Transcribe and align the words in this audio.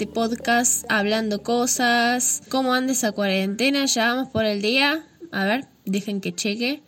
este 0.00 0.14
podcast 0.14 0.86
Hablando 0.88 1.42
Cosas. 1.42 2.42
¿Cómo 2.48 2.72
anda 2.72 2.94
esa 2.94 3.12
cuarentena? 3.12 3.84
Ya 3.84 4.14
vamos 4.14 4.30
por 4.30 4.46
el 4.46 4.62
día. 4.62 5.04
A 5.30 5.44
ver, 5.44 5.66
dejen 5.84 6.22
que 6.22 6.34
cheque. 6.34 6.80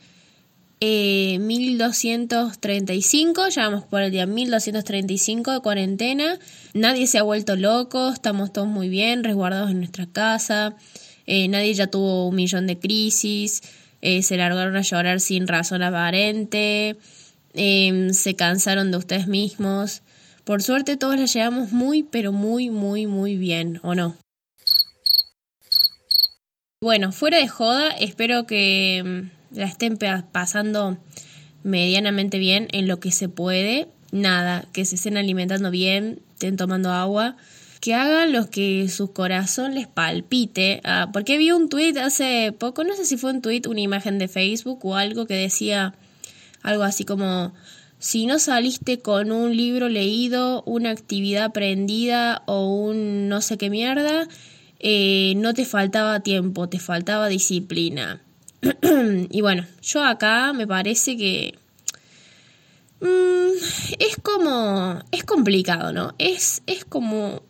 Eh, 0.80 1.38
1235, 1.38 3.50
ya 3.50 3.68
vamos 3.68 3.84
por 3.84 4.00
el 4.00 4.12
día 4.12 4.24
1235 4.24 5.52
de 5.52 5.60
cuarentena. 5.60 6.38
Nadie 6.72 7.06
se 7.06 7.18
ha 7.18 7.22
vuelto 7.22 7.54
loco, 7.54 8.10
estamos 8.10 8.50
todos 8.50 8.68
muy 8.68 8.88
bien, 8.88 9.24
resguardados 9.24 9.72
en 9.72 9.80
nuestra 9.80 10.06
casa. 10.06 10.74
Eh, 11.26 11.48
nadie 11.48 11.74
ya 11.74 11.88
tuvo 11.88 12.28
un 12.28 12.34
millón 12.34 12.66
de 12.66 12.78
crisis. 12.78 13.60
Eh, 14.00 14.22
se 14.22 14.38
largaron 14.38 14.74
a 14.74 14.80
llorar 14.80 15.20
sin 15.20 15.48
razón 15.48 15.82
aparente. 15.82 16.96
Em, 17.52 18.14
se 18.14 18.36
cansaron 18.36 18.90
de 18.90 18.96
ustedes 18.96 19.26
mismos. 19.26 20.00
Por 20.44 20.62
suerte 20.62 20.96
todos 20.96 21.18
la 21.18 21.26
llevamos 21.26 21.70
muy, 21.70 22.02
pero 22.02 22.32
muy, 22.32 22.68
muy, 22.70 23.06
muy 23.06 23.36
bien, 23.36 23.78
¿o 23.82 23.94
no? 23.94 24.16
Bueno, 26.80 27.12
fuera 27.12 27.38
de 27.38 27.46
joda, 27.46 27.90
espero 27.90 28.44
que 28.44 29.02
mm, 29.04 29.56
la 29.56 29.66
estén 29.66 29.98
pasando 30.32 30.98
medianamente 31.62 32.38
bien 32.38 32.66
en 32.72 32.88
lo 32.88 32.98
que 32.98 33.12
se 33.12 33.28
puede. 33.28 33.86
Nada, 34.10 34.66
que 34.72 34.84
se 34.84 34.96
estén 34.96 35.16
alimentando 35.16 35.70
bien, 35.70 36.20
estén 36.32 36.56
tomando 36.56 36.90
agua, 36.90 37.36
que 37.80 37.94
hagan 37.94 38.32
lo 38.32 38.50
que 38.50 38.88
su 38.88 39.12
corazón 39.12 39.74
les 39.74 39.86
palpite. 39.86 40.80
Ah, 40.82 41.10
porque 41.12 41.38
vi 41.38 41.52
un 41.52 41.68
tweet 41.68 41.98
hace 41.98 42.52
poco, 42.52 42.82
no 42.82 42.94
sé 42.94 43.04
si 43.04 43.16
fue 43.16 43.30
un 43.30 43.42
tweet, 43.42 43.62
una 43.68 43.80
imagen 43.80 44.18
de 44.18 44.26
Facebook 44.26 44.84
o 44.84 44.96
algo 44.96 45.26
que 45.26 45.34
decía 45.34 45.94
algo 46.62 46.82
así 46.82 47.04
como 47.04 47.54
si 48.02 48.26
no 48.26 48.40
saliste 48.40 48.98
con 48.98 49.30
un 49.30 49.56
libro 49.56 49.88
leído, 49.88 50.64
una 50.64 50.90
actividad 50.90 51.44
aprendida 51.44 52.42
o 52.46 52.66
un 52.66 53.28
no 53.28 53.40
sé 53.40 53.56
qué 53.56 53.70
mierda, 53.70 54.26
eh, 54.80 55.34
no 55.36 55.54
te 55.54 55.64
faltaba 55.64 56.18
tiempo, 56.18 56.68
te 56.68 56.80
faltaba 56.80 57.28
disciplina. 57.28 58.20
y 59.30 59.40
bueno, 59.40 59.66
yo 59.82 60.04
acá 60.04 60.52
me 60.52 60.66
parece 60.66 61.16
que 61.16 61.54
mm, 62.98 63.52
es 64.00 64.16
como, 64.20 64.98
es 65.12 65.22
complicado, 65.22 65.92
¿no? 65.92 66.16
Es, 66.18 66.64
es 66.66 66.84
como, 66.84 67.44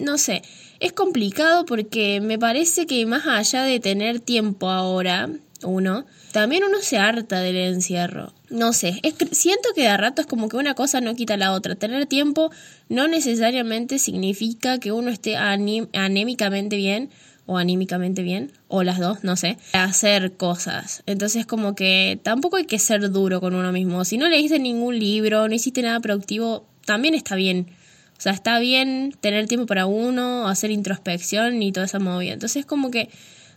no 0.00 0.18
sé, 0.18 0.42
es 0.80 0.92
complicado 0.92 1.66
porque 1.66 2.20
me 2.20 2.36
parece 2.36 2.88
que 2.88 3.06
más 3.06 3.28
allá 3.28 3.62
de 3.62 3.78
tener 3.78 4.18
tiempo 4.18 4.70
ahora, 4.70 5.30
uno, 5.62 6.04
también 6.32 6.64
uno 6.64 6.78
se 6.80 6.98
harta 6.98 7.38
del 7.42 7.58
encierro. 7.58 8.32
No 8.54 8.72
sé, 8.72 9.00
es, 9.02 9.16
siento 9.32 9.70
que 9.74 9.82
de 9.82 9.96
rato 9.96 10.22
es 10.22 10.28
como 10.28 10.48
que 10.48 10.56
una 10.56 10.74
cosa 10.74 11.00
no 11.00 11.16
quita 11.16 11.36
la 11.36 11.50
otra. 11.50 11.74
Tener 11.74 12.06
tiempo 12.06 12.52
no 12.88 13.08
necesariamente 13.08 13.98
significa 13.98 14.78
que 14.78 14.92
uno 14.92 15.10
esté 15.10 15.36
anémicamente 15.36 16.76
bien 16.76 17.10
o 17.46 17.58
anímicamente 17.58 18.22
bien, 18.22 18.52
o 18.68 18.84
las 18.84 19.00
dos, 19.00 19.24
no 19.24 19.34
sé, 19.34 19.58
hacer 19.72 20.36
cosas. 20.36 21.02
Entonces 21.06 21.46
como 21.46 21.74
que 21.74 22.20
tampoco 22.22 22.56
hay 22.56 22.64
que 22.64 22.78
ser 22.78 23.10
duro 23.10 23.40
con 23.40 23.56
uno 23.56 23.72
mismo. 23.72 24.04
Si 24.04 24.18
no 24.18 24.28
leíste 24.28 24.60
ningún 24.60 25.00
libro, 25.00 25.48
no 25.48 25.54
hiciste 25.54 25.82
nada 25.82 25.98
productivo, 25.98 26.64
también 26.86 27.14
está 27.14 27.34
bien. 27.34 27.72
O 28.16 28.20
sea, 28.20 28.32
está 28.32 28.60
bien 28.60 29.16
tener 29.20 29.48
tiempo 29.48 29.66
para 29.66 29.86
uno, 29.86 30.46
hacer 30.46 30.70
introspección 30.70 31.60
y 31.60 31.72
toda 31.72 31.86
esa 31.86 31.98
movida. 31.98 32.34
Entonces 32.34 32.64
como 32.64 32.92
que 32.92 33.10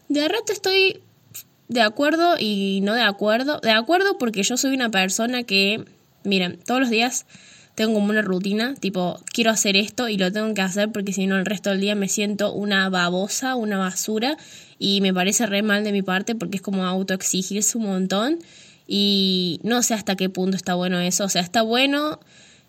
de 0.10 0.28
rato 0.28 0.52
estoy 0.52 1.02
de 1.68 1.82
acuerdo 1.82 2.36
y 2.40 2.82
no 2.82 2.94
de 2.94 3.02
acuerdo. 3.02 3.60
De 3.60 3.72
acuerdo 3.72 4.18
porque 4.18 4.44
yo 4.44 4.58
soy 4.58 4.74
una 4.74 4.90
persona 4.90 5.44
que, 5.44 5.84
miren, 6.24 6.60
todos 6.66 6.80
los 6.80 6.90
días 6.90 7.26
tengo 7.76 7.94
como 7.94 8.10
una 8.10 8.24
rutina, 8.24 8.74
tipo, 8.74 9.22
quiero 9.32 9.52
hacer 9.52 9.78
esto 9.78 10.10
y 10.10 10.18
lo 10.18 10.32
tengo 10.32 10.52
que 10.56 10.62
hacer 10.62 10.92
porque 10.92 11.14
si 11.14 11.28
no 11.28 11.38
el 11.38 11.46
resto 11.46 11.70
del 11.70 11.80
día 11.80 11.94
me 11.94 12.10
siento 12.10 12.52
una 12.52 12.90
babosa, 12.90 13.56
una 13.56 13.78
basura 13.78 14.36
y 14.80 15.00
me 15.02 15.14
parece 15.14 15.46
re 15.46 15.62
mal 15.62 15.84
de 15.84 15.92
mi 15.92 16.02
parte 16.02 16.34
porque 16.34 16.58
es 16.58 16.64
como 16.64 16.86
autoexigirse 16.86 17.78
un 17.78 17.86
montón 17.86 18.40
y 18.88 19.60
no 19.62 19.84
sé 19.84 19.94
hasta 19.94 20.16
qué 20.16 20.28
punto 20.30 20.58
está 20.58 20.74
bueno 20.74 21.00
eso. 21.00 21.26
O 21.26 21.30
sea, 21.30 21.44
está 21.44 21.62
bueno 21.62 22.20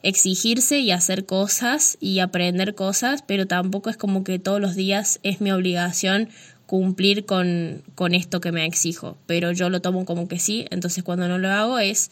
exigirse 0.03 0.81
y 0.81 0.91
hacer 0.91 1.25
cosas 1.25 1.97
y 2.01 2.19
aprender 2.19 2.75
cosas, 2.75 3.23
pero 3.27 3.47
tampoco 3.47 3.89
es 3.89 3.97
como 3.97 4.25
que 4.25 4.39
todos 4.39 4.61
los 4.61 4.75
días 4.75 5.21
es 5.23 5.41
mi 5.41 5.51
obligación 5.53 6.29
cumplir 6.69 7.25
con, 7.25 7.83
con 7.95 8.15
esto 8.15 8.43
que 8.43 8.53
me 8.53 8.67
exijo, 8.67 9.17
pero 9.25 9.53
yo 9.53 9.71
lo 9.71 9.81
tomo 9.81 10.05
como 10.05 10.29
que 10.29 10.39
sí, 10.39 10.67
entonces 10.71 11.03
cuando 11.03 11.27
no 11.27 11.39
lo 11.39 11.49
hago 11.49 11.79
es, 11.79 12.11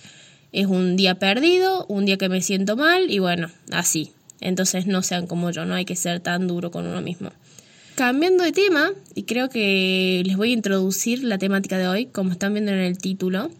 es 0.50 0.66
un 0.66 0.96
día 0.96 1.18
perdido, 1.18 1.84
un 1.90 2.06
día 2.06 2.16
que 2.16 2.30
me 2.30 2.40
siento 2.40 2.74
mal 2.74 3.10
y 3.10 3.18
bueno, 3.18 3.50
así. 3.70 4.12
Entonces 4.40 4.86
no 4.86 5.02
sean 5.02 5.26
como 5.26 5.50
yo, 5.50 5.66
no 5.66 5.74
hay 5.74 5.84
que 5.84 5.94
ser 5.94 6.20
tan 6.20 6.48
duro 6.48 6.70
con 6.70 6.86
uno 6.86 7.02
mismo. 7.02 7.32
Cambiando 7.96 8.44
de 8.44 8.52
tema, 8.52 8.92
y 9.14 9.24
creo 9.24 9.50
que 9.50 10.22
les 10.24 10.38
voy 10.38 10.52
a 10.52 10.54
introducir 10.54 11.22
la 11.22 11.36
temática 11.36 11.76
de 11.76 11.88
hoy, 11.88 12.06
como 12.06 12.32
están 12.32 12.54
viendo 12.54 12.72
en 12.72 12.78
el 12.78 12.96
título, 12.96 13.50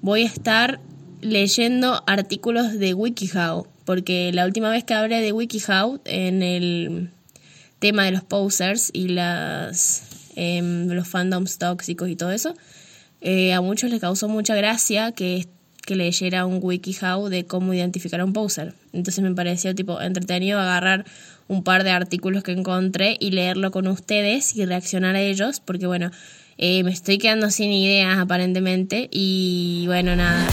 voy 0.00 0.22
a 0.22 0.26
estar 0.26 0.80
leyendo 1.20 2.02
artículos 2.06 2.78
de 2.78 2.94
WikiHow, 2.94 3.66
porque 3.84 4.32
la 4.32 4.46
última 4.46 4.70
vez 4.70 4.84
que 4.84 4.94
hablé 4.94 5.20
de 5.20 5.32
WikiHow 5.32 6.00
en 6.06 6.42
el 6.42 7.10
tema 7.78 8.06
de 8.06 8.12
los 8.12 8.22
posers 8.22 8.88
y 8.94 9.08
las 9.08 10.09
Em, 10.36 10.88
los 10.88 11.08
fandoms 11.08 11.58
tóxicos 11.58 12.08
y 12.08 12.16
todo 12.16 12.30
eso. 12.30 12.54
Eh, 13.20 13.52
a 13.52 13.60
muchos 13.60 13.90
les 13.90 14.00
causó 14.00 14.28
mucha 14.28 14.54
gracia 14.54 15.12
que, 15.12 15.46
que 15.84 15.96
leyera 15.96 16.46
un 16.46 16.60
WikiHow 16.62 17.28
de 17.28 17.44
cómo 17.44 17.74
identificar 17.74 18.20
a 18.20 18.24
un 18.24 18.32
poser. 18.32 18.74
Entonces 18.92 19.22
me 19.22 19.34
pareció 19.34 19.74
tipo 19.74 20.00
entretenido 20.00 20.58
agarrar 20.58 21.04
un 21.48 21.64
par 21.64 21.84
de 21.84 21.90
artículos 21.90 22.42
que 22.42 22.52
encontré 22.52 23.16
y 23.18 23.32
leerlo 23.32 23.70
con 23.70 23.88
ustedes 23.88 24.54
y 24.56 24.64
reaccionar 24.64 25.16
a 25.16 25.20
ellos, 25.20 25.60
porque 25.60 25.86
bueno, 25.86 26.10
eh, 26.58 26.84
me 26.84 26.92
estoy 26.92 27.18
quedando 27.18 27.50
sin 27.50 27.72
ideas 27.72 28.18
aparentemente 28.18 29.08
y 29.10 29.84
bueno, 29.86 30.14
nada. 30.14 30.48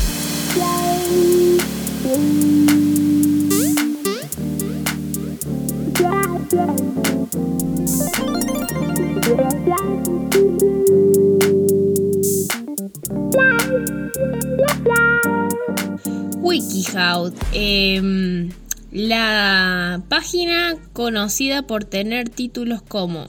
WikiHow, 16.42 17.34
em, 17.52 18.52
la 18.92 20.02
página 20.08 20.76
conocida 20.94 21.64
por 21.64 21.84
tener 21.84 22.30
títulos 22.30 22.82
como 22.82 23.28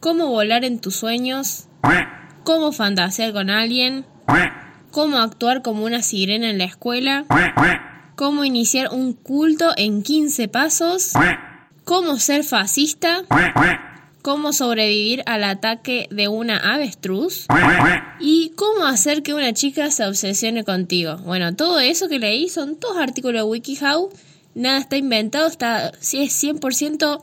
Cómo 0.00 0.26
volar 0.26 0.64
en 0.64 0.78
tus 0.78 0.96
sueños, 0.96 1.68
Cómo 2.44 2.72
fantasear 2.72 3.32
con 3.32 3.48
alguien, 3.48 4.04
Cómo 4.90 5.16
actuar 5.18 5.62
como 5.62 5.84
una 5.84 6.02
sirena 6.02 6.50
en 6.50 6.58
la 6.58 6.64
escuela, 6.64 7.24
Cómo 8.14 8.44
iniciar 8.44 8.90
un 8.92 9.14
culto 9.14 9.72
en 9.78 10.02
15 10.02 10.48
pasos, 10.48 11.12
Cómo 11.84 12.18
ser 12.18 12.44
fascista, 12.44 13.22
cómo 14.26 14.52
sobrevivir 14.52 15.22
al 15.26 15.44
ataque 15.44 16.08
de 16.10 16.26
una 16.26 16.56
avestruz 16.74 17.46
y 18.18 18.50
cómo 18.56 18.84
hacer 18.84 19.22
que 19.22 19.34
una 19.34 19.52
chica 19.52 19.92
se 19.92 20.04
obsesione 20.04 20.64
contigo. 20.64 21.18
Bueno, 21.18 21.54
todo 21.54 21.78
eso 21.78 22.08
que 22.08 22.18
leí 22.18 22.48
son 22.48 22.74
todos 22.74 22.96
artículos 22.96 23.42
de 23.42 23.44
WikiHow, 23.44 24.10
nada 24.56 24.78
está 24.80 24.96
inventado, 24.96 25.46
está 25.46 25.92
si 26.00 26.24
es 26.24 26.42
100% 26.42 27.22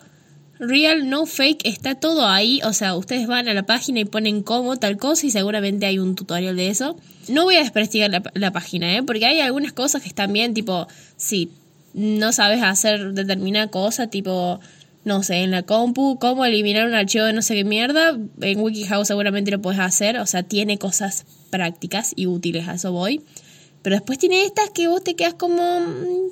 real, 0.59 1.09
no 1.09 1.25
fake, 1.25 1.67
está 1.67 1.95
todo 1.95 2.25
ahí, 2.25 2.61
o 2.63 2.71
sea, 2.71 2.95
ustedes 2.95 3.27
van 3.27 3.49
a 3.49 3.53
la 3.53 3.63
página 3.63 3.99
y 3.99 4.05
ponen 4.05 4.41
cómo 4.41 4.77
tal 4.77 4.95
cosa 4.95 5.25
y 5.25 5.31
seguramente 5.31 5.85
hay 5.85 5.99
un 5.99 6.15
tutorial 6.15 6.55
de 6.55 6.69
eso. 6.69 6.95
No 7.27 7.43
voy 7.43 7.57
a 7.57 7.63
desprestigiar 7.63 8.11
la, 8.11 8.23
la 8.33 8.51
página, 8.51 8.95
¿eh? 8.95 9.03
porque 9.03 9.25
hay 9.25 9.41
algunas 9.41 9.73
cosas 9.73 10.03
que 10.03 10.07
están 10.07 10.31
bien, 10.31 10.53
tipo, 10.53 10.87
si 11.17 11.51
no 11.93 12.31
sabes 12.31 12.63
hacer 12.63 13.11
determinada 13.11 13.67
cosa, 13.67 14.07
tipo 14.07 14.61
no 15.05 15.21
sé, 15.23 15.35
en 15.37 15.51
la 15.51 15.63
compu, 15.63 16.17
cómo 16.17 16.45
eliminar 16.45 16.87
un 16.87 16.93
archivo 16.93 17.25
de 17.25 17.33
no 17.33 17.41
sé 17.41 17.55
qué 17.55 17.63
mierda, 17.63 18.17
en 18.41 18.59
WikiHow 18.59 19.05
seguramente 19.05 19.51
lo 19.51 19.61
puedes 19.61 19.79
hacer, 19.79 20.17
o 20.17 20.25
sea, 20.25 20.43
tiene 20.43 20.77
cosas 20.77 21.25
prácticas 21.49 22.13
y 22.15 22.27
útiles, 22.27 22.67
a 22.67 22.75
eso 22.75 22.91
voy. 22.91 23.21
Pero 23.81 23.97
después 23.97 24.17
tiene 24.17 24.45
estas 24.45 24.69
que 24.69 24.87
vos 24.87 25.03
te 25.03 25.15
quedas 25.15 25.33
como, 25.33 25.81
mm, 25.81 26.29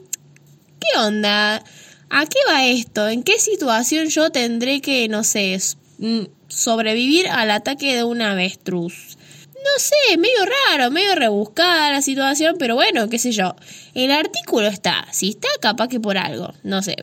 ¿qué 0.79 1.00
onda? 1.00 1.63
¿A 2.09 2.25
qué 2.25 2.39
va 2.50 2.65
esto? 2.65 3.09
¿En 3.09 3.23
qué 3.23 3.39
situación 3.39 4.07
yo 4.07 4.31
tendré 4.31 4.81
que, 4.81 5.07
no 5.09 5.24
sé, 5.24 5.57
mm, 5.97 6.21
sobrevivir 6.47 7.27
al 7.27 7.51
ataque 7.51 7.95
de 7.95 8.03
un 8.06 8.21
avestruz? 8.21 9.17
No 9.53 9.79
sé, 9.79 10.17
medio 10.17 10.45
raro, 10.69 10.91
medio 10.91 11.13
rebuscada 11.13 11.91
la 11.91 12.01
situación, 12.01 12.56
pero 12.57 12.75
bueno, 12.75 13.09
qué 13.09 13.19
sé 13.19 13.31
yo. 13.31 13.56
El 13.94 14.12
artículo 14.12 14.67
está, 14.67 15.07
si 15.12 15.29
está, 15.29 15.50
capaz 15.62 15.88
que 15.88 16.00
por 16.00 16.17
algo. 16.17 16.53
No 16.63 16.81
sé, 16.81 16.95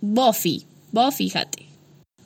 Bofi, 0.00 0.66
Vos 0.92 1.14
fíjate. 1.14 1.66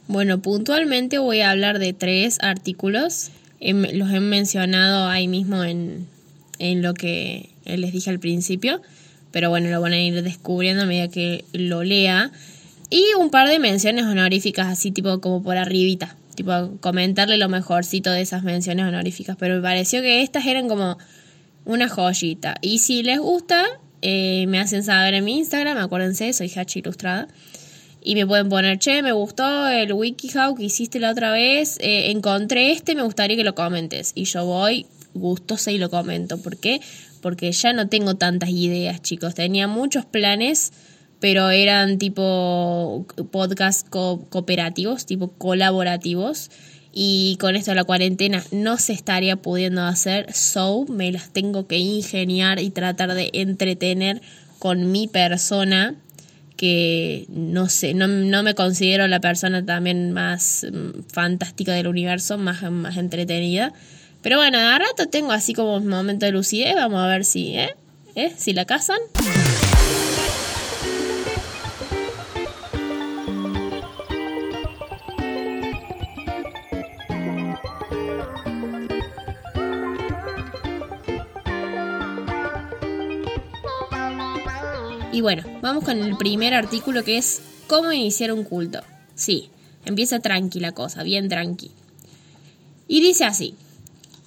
Bueno, 0.08 0.42
puntualmente 0.42 1.18
voy 1.18 1.40
a 1.40 1.50
hablar 1.50 1.78
de 1.78 1.92
tres 1.92 2.38
artículos. 2.40 3.30
Em, 3.60 3.82
los 3.94 4.10
he 4.10 4.20
mencionado 4.20 5.08
ahí 5.08 5.28
mismo 5.28 5.64
en, 5.64 6.06
en 6.58 6.82
lo 6.82 6.94
que 6.94 7.50
les 7.64 7.92
dije 7.92 8.10
al 8.10 8.18
principio. 8.18 8.80
pero 9.30 9.48
bueno, 9.48 9.70
lo 9.70 9.80
van 9.80 9.94
a 9.94 9.98
ir 9.98 10.22
descubriendo 10.22 10.82
a 10.82 10.86
medida 10.86 11.08
que 11.08 11.44
lo 11.54 11.84
lea. 11.84 12.30
Y 12.90 13.02
un 13.18 13.30
par 13.30 13.48
de 13.48 13.58
menciones 13.58 14.04
honoríficas, 14.04 14.66
así 14.66 14.90
tipo 14.90 15.22
como 15.22 15.42
por 15.42 15.56
arribita. 15.56 16.16
Tipo, 16.34 16.76
comentarle 16.80 17.38
lo 17.38 17.48
mejorcito 17.48 18.10
de 18.10 18.20
esas 18.20 18.42
menciones 18.42 18.84
honoríficas. 18.84 19.36
Pero 19.38 19.56
me 19.56 19.62
pareció 19.62 20.02
que 20.02 20.20
estas 20.22 20.44
eran 20.44 20.68
como 20.68 20.98
una 21.64 21.88
joyita. 21.88 22.56
Y 22.60 22.80
si 22.80 23.02
les 23.02 23.18
gusta, 23.18 23.64
eh, 24.02 24.44
me 24.48 24.58
hacen 24.60 24.82
saber 24.82 25.14
en 25.14 25.24
mi 25.24 25.38
Instagram, 25.38 25.78
acuérdense, 25.78 26.32
soy 26.34 26.52
Hachi 26.54 26.80
Ilustrada. 26.80 27.28
Y 28.04 28.14
me 28.14 28.26
pueden 28.26 28.48
poner, 28.48 28.78
che, 28.78 29.02
me 29.02 29.12
gustó 29.12 29.68
el 29.68 29.92
WikiHow 29.92 30.56
que 30.56 30.64
hiciste 30.64 30.98
la 30.98 31.10
otra 31.10 31.30
vez, 31.32 31.78
eh, 31.80 32.10
encontré 32.10 32.72
este, 32.72 32.94
me 32.94 33.02
gustaría 33.02 33.36
que 33.36 33.44
lo 33.44 33.54
comentes. 33.54 34.12
Y 34.14 34.24
yo 34.24 34.44
voy 34.44 34.86
gustosa 35.14 35.70
y 35.70 35.78
lo 35.78 35.90
comento. 35.90 36.38
¿Por 36.38 36.56
qué? 36.56 36.80
Porque 37.20 37.52
ya 37.52 37.72
no 37.72 37.88
tengo 37.88 38.16
tantas 38.16 38.50
ideas, 38.50 39.02
chicos. 39.02 39.34
Tenía 39.34 39.68
muchos 39.68 40.04
planes, 40.04 40.72
pero 41.20 41.50
eran 41.50 41.98
tipo 41.98 43.06
podcast 43.30 43.88
cooperativos, 43.88 45.06
tipo 45.06 45.32
colaborativos. 45.32 46.50
Y 46.92 47.38
con 47.40 47.56
esto 47.56 47.70
de 47.70 47.76
la 47.76 47.84
cuarentena 47.84 48.44
no 48.50 48.76
se 48.76 48.92
estaría 48.92 49.36
pudiendo 49.36 49.82
hacer, 49.82 50.30
so 50.34 50.84
me 50.86 51.10
las 51.10 51.32
tengo 51.32 51.66
que 51.66 51.78
ingeniar 51.78 52.60
y 52.60 52.68
tratar 52.68 53.14
de 53.14 53.30
entretener 53.32 54.20
con 54.58 54.92
mi 54.92 55.08
persona, 55.08 55.94
que 56.56 57.26
no 57.28 57.68
sé, 57.68 57.94
no, 57.94 58.08
me 58.42 58.54
considero 58.54 59.08
la 59.08 59.20
persona 59.20 59.64
también 59.64 60.12
más 60.12 60.66
mm, 60.70 61.02
fantástica 61.12 61.72
del 61.72 61.86
universo, 61.86 62.38
más, 62.38 62.62
más 62.70 62.96
entretenida. 62.96 63.72
Pero 64.22 64.36
bueno, 64.36 64.58
a 64.58 64.78
rato 64.78 65.06
tengo 65.06 65.32
así 65.32 65.52
como 65.54 65.76
un 65.76 65.88
momento 65.88 66.26
de 66.26 66.32
lucidez, 66.32 66.74
vamos 66.76 67.00
a 67.00 67.06
ver 67.06 67.24
si, 67.24 67.56
¿eh? 67.56 67.74
¿Eh? 68.14 68.32
Si 68.36 68.52
la 68.52 68.64
casan. 68.64 68.98
Y 85.12 85.20
bueno, 85.20 85.42
vamos 85.60 85.84
con 85.84 85.98
el 85.98 86.16
primer 86.16 86.54
artículo 86.54 87.04
que 87.04 87.18
es 87.18 87.42
cómo 87.66 87.92
iniciar 87.92 88.32
un 88.32 88.44
culto. 88.44 88.82
Sí, 89.14 89.50
empieza 89.84 90.20
tranquila 90.20 90.72
cosa, 90.72 91.02
bien 91.02 91.28
tranqui. 91.28 91.70
Y 92.88 93.02
dice 93.02 93.26
así, 93.26 93.54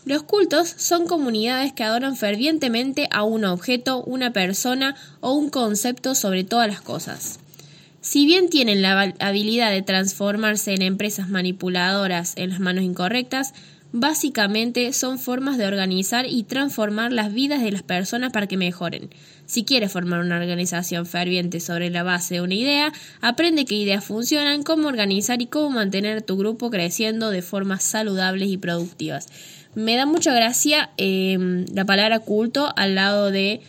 los 0.06 0.22
cultos 0.22 0.72
son 0.78 1.08
comunidades 1.08 1.74
que 1.74 1.84
adoran 1.84 2.16
fervientemente 2.16 3.08
a 3.10 3.24
un 3.24 3.46
objeto, 3.46 4.04
una 4.04 4.32
persona 4.32 4.96
o 5.22 5.34
un 5.34 5.50
concepto 5.50 6.14
sobre 6.14 6.44
todas 6.44 6.68
las 6.68 6.82
cosas. 6.82 7.40
Si 8.02 8.28
bien 8.28 8.50
tienen 8.50 8.84
la 8.84 9.16
habilidad 9.20 9.72
de 9.72 9.82
transformarse 9.82 10.76
en 10.76 10.84
empresas 10.84 11.30
manipuladoras 11.30 12.34
en 12.36 12.52
las 12.52 12.60
manos 12.60 12.84
incorrectas, 12.84 13.56
Básicamente 13.98 14.92
son 14.92 15.20
formas 15.20 15.58
de 15.58 15.68
organizar 15.68 16.26
y 16.28 16.44
transformar 16.44 17.14
las 17.14 17.34
vidas 17.34 17.62
de 17.64 17.72
las 17.72 17.82
personas 17.82 18.34
para 18.34 18.46
que 18.46 18.58
mejoren. 18.58 19.10
Si 19.46 19.64
quieres 19.64 19.92
formar 19.92 20.22
una 20.22 20.38
organización 20.38 21.06
ferviente 21.06 21.60
sobre 21.60 21.90
la 21.90 22.04
base 22.04 22.36
de 22.36 22.42
una 22.42 22.56
idea, 22.56 22.92
aprende 23.22 23.66
qué 23.66 23.76
ideas 23.76 24.04
funcionan, 24.04 24.64
cómo 24.64 24.88
organizar 24.88 25.42
y 25.42 25.46
cómo 25.48 25.70
mantener 25.70 26.24
tu 26.24 26.38
grupo 26.38 26.72
creciendo 26.72 27.30
de 27.30 27.42
formas 27.42 27.84
saludables 27.84 28.50
y 28.50 28.58
productivas. 28.58 29.28
Me 29.76 29.96
da 29.98 30.06
mucha 30.06 30.34
gracia 30.34 30.90
em, 30.98 31.66
la 31.74 31.86
palabra 31.86 32.20
culto 32.20 32.74
al 32.76 32.96
lado 32.96 33.30
de 33.30 33.62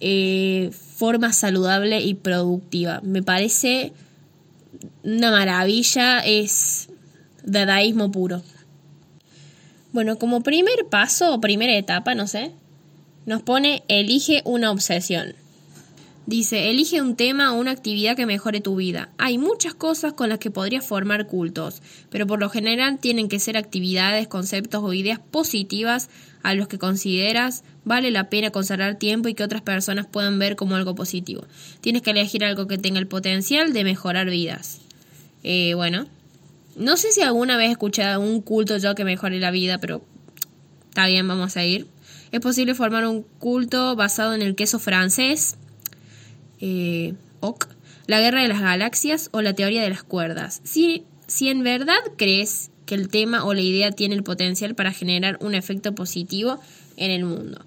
eh, 0.00 0.70
forma 0.72 1.32
saludable 1.32 2.00
y 2.00 2.14
productiva. 2.14 3.00
Me 3.04 3.22
parece 3.22 3.92
una 5.04 5.30
maravilla, 5.30 6.20
es 6.20 6.88
dadaísmo 7.44 8.10
puro. 8.10 8.42
Bueno, 9.92 10.18
como 10.18 10.42
primer 10.42 10.86
paso 10.90 11.34
o 11.34 11.40
primera 11.40 11.76
etapa, 11.76 12.14
no 12.14 12.26
sé, 12.26 12.52
nos 13.26 13.42
pone 13.42 13.82
elige 13.88 14.42
una 14.44 14.70
obsesión. 14.70 15.34
Dice, 16.24 16.70
elige 16.70 17.02
un 17.02 17.16
tema 17.16 17.52
o 17.52 17.58
una 17.58 17.72
actividad 17.72 18.14
que 18.14 18.26
mejore 18.26 18.60
tu 18.60 18.76
vida. 18.76 19.08
Hay 19.18 19.38
muchas 19.38 19.74
cosas 19.74 20.12
con 20.12 20.28
las 20.28 20.38
que 20.38 20.52
podrías 20.52 20.86
formar 20.86 21.26
cultos, 21.26 21.82
pero 22.10 22.28
por 22.28 22.38
lo 22.38 22.48
general 22.48 23.00
tienen 23.00 23.28
que 23.28 23.40
ser 23.40 23.56
actividades, 23.56 24.28
conceptos 24.28 24.84
o 24.84 24.92
ideas 24.92 25.18
positivas 25.18 26.10
a 26.44 26.54
los 26.54 26.68
que 26.68 26.78
consideras 26.78 27.64
vale 27.84 28.12
la 28.12 28.30
pena 28.30 28.50
consagrar 28.50 28.98
tiempo 28.98 29.28
y 29.28 29.34
que 29.34 29.42
otras 29.42 29.62
personas 29.62 30.06
puedan 30.06 30.38
ver 30.38 30.54
como 30.54 30.76
algo 30.76 30.94
positivo. 30.94 31.44
Tienes 31.80 32.02
que 32.02 32.10
elegir 32.10 32.44
algo 32.44 32.68
que 32.68 32.78
tenga 32.78 33.00
el 33.00 33.08
potencial 33.08 33.72
de 33.72 33.82
mejorar 33.82 34.30
vidas. 34.30 34.80
Eh, 35.42 35.74
bueno, 35.74 36.06
no 36.76 36.96
sé 36.96 37.10
si 37.10 37.22
alguna 37.22 37.56
vez 37.56 37.68
he 37.68 37.72
escuchado 37.72 38.20
un 38.20 38.40
culto 38.40 38.76
yo 38.78 38.94
que 38.94 39.04
mejore 39.04 39.40
la 39.40 39.50
vida, 39.50 39.78
pero 39.78 40.02
está 40.88 41.06
bien, 41.06 41.26
vamos 41.26 41.56
a 41.56 41.64
ir. 41.64 41.86
Es 42.32 42.40
posible 42.40 42.74
formar 42.74 43.06
un 43.06 43.22
culto 43.38 43.94
basado 43.94 44.34
en 44.34 44.42
el 44.42 44.56
queso 44.56 44.78
francés, 44.78 45.56
eh, 46.60 47.14
la 48.06 48.20
guerra 48.20 48.42
de 48.42 48.48
las 48.48 48.60
galaxias 48.60 49.28
o 49.32 49.42
la 49.42 49.52
teoría 49.52 49.82
de 49.82 49.90
las 49.90 50.02
cuerdas. 50.02 50.60
Si, 50.64 51.04
si 51.26 51.48
en 51.48 51.62
verdad 51.62 51.98
crees 52.16 52.70
que 52.86 52.94
el 52.94 53.08
tema 53.08 53.44
o 53.44 53.54
la 53.54 53.60
idea 53.60 53.92
tiene 53.92 54.14
el 54.14 54.22
potencial 54.22 54.74
para 54.74 54.92
generar 54.92 55.38
un 55.40 55.54
efecto 55.54 55.94
positivo 55.94 56.60
en 56.96 57.10
el 57.10 57.24
mundo. 57.24 57.64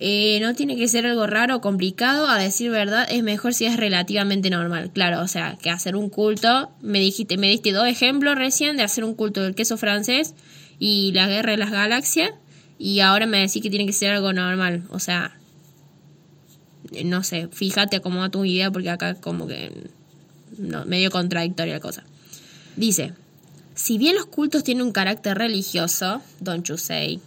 Eh, 0.00 0.38
no 0.40 0.54
tiene 0.54 0.76
que 0.76 0.88
ser 0.88 1.06
algo 1.06 1.26
raro 1.26 1.56
o 1.56 1.60
complicado, 1.60 2.26
a 2.26 2.38
decir 2.38 2.70
verdad, 2.70 3.06
es 3.08 3.22
mejor 3.22 3.54
si 3.54 3.64
es 3.64 3.76
relativamente 3.76 4.50
normal. 4.50 4.90
Claro, 4.92 5.22
o 5.22 5.28
sea, 5.28 5.56
que 5.62 5.70
hacer 5.70 5.96
un 5.96 6.10
culto, 6.10 6.70
me 6.82 6.98
dijiste, 6.98 7.38
me 7.38 7.48
diste 7.48 7.72
dos 7.72 7.86
ejemplos 7.86 8.34
recién 8.34 8.76
de 8.76 8.82
hacer 8.82 9.04
un 9.04 9.14
culto 9.14 9.42
del 9.42 9.54
queso 9.54 9.76
francés 9.76 10.34
y 10.78 11.12
la 11.12 11.28
guerra 11.28 11.52
de 11.52 11.58
las 11.58 11.70
galaxias, 11.70 12.32
y 12.78 13.00
ahora 13.00 13.26
me 13.26 13.38
decís 13.38 13.62
que 13.62 13.70
tiene 13.70 13.86
que 13.86 13.92
ser 13.92 14.12
algo 14.12 14.32
normal. 14.32 14.84
O 14.90 14.98
sea, 14.98 15.36
no 17.04 17.22
sé, 17.22 17.48
fíjate 17.48 18.00
cómo 18.00 18.20
va 18.20 18.28
tu 18.28 18.44
idea, 18.44 18.70
porque 18.70 18.90
acá 18.90 19.14
como 19.14 19.46
que 19.46 19.72
no, 20.58 20.84
medio 20.84 21.10
contradictoria 21.10 21.74
la 21.74 21.80
cosa. 21.80 22.04
Dice, 22.76 23.12
si 23.74 23.98
bien 23.98 24.16
los 24.16 24.26
cultos 24.26 24.64
tienen 24.64 24.84
un 24.84 24.92
carácter 24.92 25.38
religioso, 25.38 26.22
don't 26.40 26.66
you 26.66 26.76
say, 26.76 27.20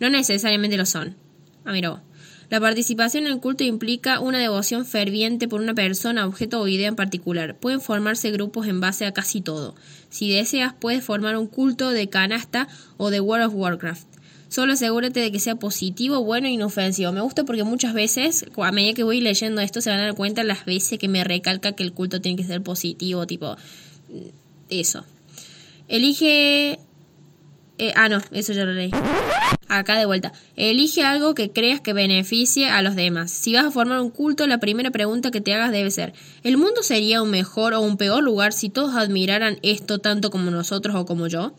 no 0.00 0.10
necesariamente 0.10 0.76
lo 0.76 0.86
son. 0.86 1.16
Ah, 1.64 1.72
mira 1.72 2.02
La 2.48 2.60
participación 2.60 3.26
en 3.26 3.32
el 3.32 3.40
culto 3.40 3.64
implica 3.64 4.20
una 4.20 4.38
devoción 4.38 4.86
ferviente 4.86 5.48
por 5.48 5.60
una 5.60 5.74
persona, 5.74 6.26
objeto 6.26 6.60
o 6.60 6.68
idea 6.68 6.88
en 6.88 6.96
particular. 6.96 7.56
Pueden 7.56 7.80
formarse 7.80 8.30
grupos 8.30 8.66
en 8.66 8.80
base 8.80 9.04
a 9.06 9.12
casi 9.12 9.40
todo. 9.40 9.74
Si 10.08 10.30
deseas, 10.30 10.72
puedes 10.72 11.04
formar 11.04 11.36
un 11.36 11.46
culto 11.46 11.90
de 11.90 12.08
canasta 12.08 12.68
o 12.96 13.10
de 13.10 13.20
World 13.20 13.48
of 13.48 13.54
Warcraft. 13.54 14.07
Solo 14.48 14.72
asegúrate 14.72 15.20
de 15.20 15.30
que 15.30 15.40
sea 15.40 15.56
positivo, 15.56 16.22
bueno 16.24 16.46
e 16.46 16.50
inofensivo. 16.50 17.12
Me 17.12 17.20
gusta 17.20 17.44
porque 17.44 17.64
muchas 17.64 17.94
veces, 17.94 18.46
a 18.56 18.72
medida 18.72 18.94
que 18.94 19.02
voy 19.02 19.20
leyendo 19.20 19.60
esto, 19.60 19.80
se 19.80 19.90
van 19.90 20.00
a 20.00 20.04
dar 20.04 20.14
cuenta 20.14 20.42
las 20.44 20.64
veces 20.64 20.98
que 20.98 21.08
me 21.08 21.22
recalca 21.24 21.72
que 21.72 21.82
el 21.82 21.92
culto 21.92 22.20
tiene 22.20 22.36
que 22.36 22.44
ser 22.44 22.62
positivo, 22.62 23.26
tipo 23.26 23.56
eso. 24.70 25.04
Elige 25.88 26.78
eh, 27.80 27.92
ah, 27.94 28.08
no, 28.08 28.20
eso 28.32 28.52
ya 28.52 28.64
lo 28.64 28.72
leí. 28.72 28.90
Acá 29.68 29.96
de 29.96 30.06
vuelta. 30.06 30.32
Elige 30.56 31.04
algo 31.04 31.34
que 31.34 31.52
creas 31.52 31.80
que 31.80 31.92
beneficie 31.92 32.68
a 32.68 32.82
los 32.82 32.96
demás. 32.96 33.30
Si 33.30 33.54
vas 33.54 33.66
a 33.66 33.70
formar 33.70 34.00
un 34.00 34.10
culto, 34.10 34.46
la 34.48 34.58
primera 34.58 34.90
pregunta 34.90 35.30
que 35.30 35.40
te 35.40 35.54
hagas 35.54 35.70
debe 35.70 35.92
ser, 35.92 36.12
¿el 36.42 36.56
mundo 36.56 36.82
sería 36.82 37.22
un 37.22 37.30
mejor 37.30 37.74
o 37.74 37.80
un 37.80 37.96
peor 37.96 38.24
lugar 38.24 38.52
si 38.52 38.68
todos 38.68 38.96
admiraran 38.96 39.58
esto 39.62 40.00
tanto 40.00 40.30
como 40.30 40.50
nosotros 40.50 40.96
o 40.96 41.06
como 41.06 41.28
yo? 41.28 41.52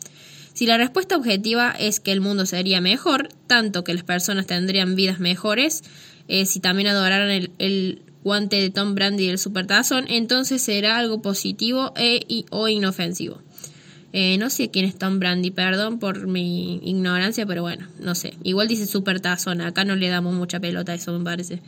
Si 0.52 0.66
la 0.66 0.76
respuesta 0.76 1.16
objetiva 1.16 1.70
es 1.78 2.00
que 2.00 2.12
el 2.12 2.20
mundo 2.20 2.46
sería 2.46 2.80
mejor, 2.80 3.28
tanto 3.46 3.84
que 3.84 3.94
las 3.94 4.04
personas 4.04 4.46
tendrían 4.46 4.96
vidas 4.96 5.20
mejores, 5.20 5.82
eh, 6.28 6.46
si 6.46 6.60
también 6.60 6.88
adoraran 6.88 7.30
el, 7.30 8.02
guante 8.22 8.60
de 8.60 8.68
Tom 8.68 8.94
Brandy 8.94 9.24
y 9.24 9.28
el 9.28 9.38
supertazón, 9.38 10.04
entonces 10.08 10.60
será 10.60 10.98
algo 10.98 11.22
positivo 11.22 11.94
e, 11.96 12.44
o 12.50 12.68
inofensivo. 12.68 13.40
Eh, 14.12 14.36
no 14.38 14.50
sé 14.50 14.70
quién 14.70 14.84
es 14.84 14.98
Tom 14.98 15.18
Brandy, 15.20 15.50
perdón 15.50 15.98
por 15.98 16.26
mi 16.26 16.80
ignorancia, 16.82 17.46
pero 17.46 17.62
bueno, 17.62 17.86
no 17.98 18.14
sé. 18.14 18.34
Igual 18.42 18.68
dice 18.68 18.86
super 18.86 19.20
tazón, 19.20 19.60
acá 19.60 19.84
no 19.84 19.96
le 19.96 20.08
damos 20.08 20.34
mucha 20.34 20.60
pelota 20.60 20.92
a 20.92 20.96
eso, 20.96 21.16
me 21.16 21.24
parece. 21.24 21.62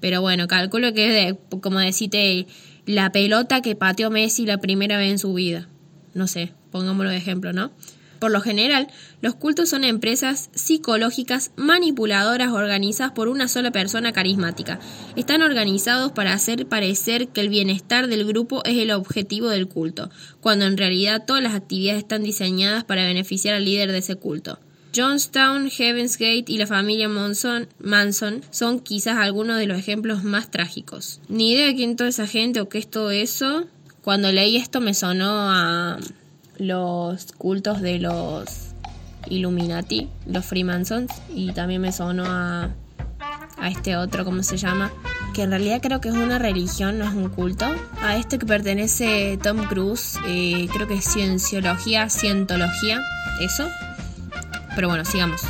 Pero 0.00 0.20
bueno, 0.20 0.48
calculo 0.48 0.92
que 0.92 1.06
es 1.06 1.14
de, 1.14 1.58
como 1.60 1.78
decirte, 1.78 2.46
la 2.86 3.12
pelota 3.12 3.62
que 3.62 3.76
pateó 3.76 4.10
Messi 4.10 4.46
la 4.46 4.58
primera 4.58 4.98
vez 4.98 5.12
en 5.12 5.18
su 5.18 5.32
vida. 5.34 5.68
No 6.14 6.26
sé, 6.26 6.52
pongámoslo 6.70 7.10
de 7.10 7.16
ejemplo, 7.16 7.52
¿no? 7.52 7.70
Por 8.24 8.30
lo 8.30 8.40
general, 8.40 8.88
los 9.20 9.34
cultos 9.34 9.68
son 9.68 9.84
empresas 9.84 10.48
psicológicas 10.54 11.50
manipuladoras 11.56 12.52
organizadas 12.52 13.12
por 13.12 13.28
una 13.28 13.48
sola 13.48 13.70
persona 13.70 14.12
carismática. 14.12 14.80
Están 15.14 15.42
organizados 15.42 16.12
para 16.12 16.32
hacer 16.32 16.66
parecer 16.66 17.28
que 17.28 17.42
el 17.42 17.50
bienestar 17.50 18.06
del 18.06 18.24
grupo 18.24 18.64
es 18.64 18.78
el 18.78 18.92
objetivo 18.92 19.50
del 19.50 19.68
culto, 19.68 20.08
cuando 20.40 20.64
en 20.64 20.78
realidad 20.78 21.24
todas 21.26 21.42
las 21.42 21.52
actividades 21.54 21.98
están 21.98 22.22
diseñadas 22.22 22.82
para 22.84 23.04
beneficiar 23.04 23.56
al 23.56 23.66
líder 23.66 23.92
de 23.92 23.98
ese 23.98 24.16
culto. 24.16 24.58
Johnstown, 24.96 25.68
Heaven's 25.68 26.16
Gate 26.16 26.46
y 26.46 26.56
la 26.56 26.66
familia 26.66 27.10
Manson, 27.10 27.68
Manson 27.78 28.40
son 28.50 28.80
quizás 28.80 29.18
algunos 29.18 29.58
de 29.58 29.66
los 29.66 29.78
ejemplos 29.78 30.24
más 30.24 30.50
trágicos. 30.50 31.20
Ni 31.28 31.52
idea 31.52 31.66
de 31.66 31.74
quién 31.74 31.96
toda 31.96 32.08
esa 32.08 32.26
gente 32.26 32.62
o 32.62 32.70
qué 32.70 32.78
es 32.78 32.88
todo 32.88 33.10
eso. 33.10 33.66
Cuando 34.02 34.32
leí 34.32 34.56
esto 34.56 34.80
me 34.80 34.94
sonó 34.94 35.50
a 35.50 35.98
los 36.58 37.32
cultos 37.32 37.80
de 37.80 37.98
los 37.98 38.74
Illuminati, 39.28 40.08
los 40.26 40.44
Freemasons, 40.44 41.10
y 41.34 41.52
también 41.52 41.80
me 41.80 41.92
sonó 41.92 42.24
a, 42.26 42.70
a 43.56 43.68
este 43.68 43.96
otro, 43.96 44.24
¿cómo 44.24 44.42
se 44.42 44.56
llama? 44.56 44.92
Que 45.32 45.42
en 45.42 45.50
realidad 45.50 45.80
creo 45.82 46.00
que 46.00 46.08
es 46.08 46.14
una 46.14 46.38
religión, 46.38 46.98
no 46.98 47.04
es 47.08 47.14
un 47.14 47.28
culto. 47.28 47.66
A 48.00 48.16
este 48.16 48.38
que 48.38 48.46
pertenece 48.46 49.38
Tom 49.42 49.64
Cruise, 49.66 50.18
eh, 50.26 50.68
creo 50.72 50.86
que 50.86 50.94
es 50.94 51.04
cienciología, 51.04 52.08
cientología, 52.08 53.02
eso. 53.40 53.68
Pero 54.74 54.88
bueno, 54.88 55.04
sigamos. 55.04 55.42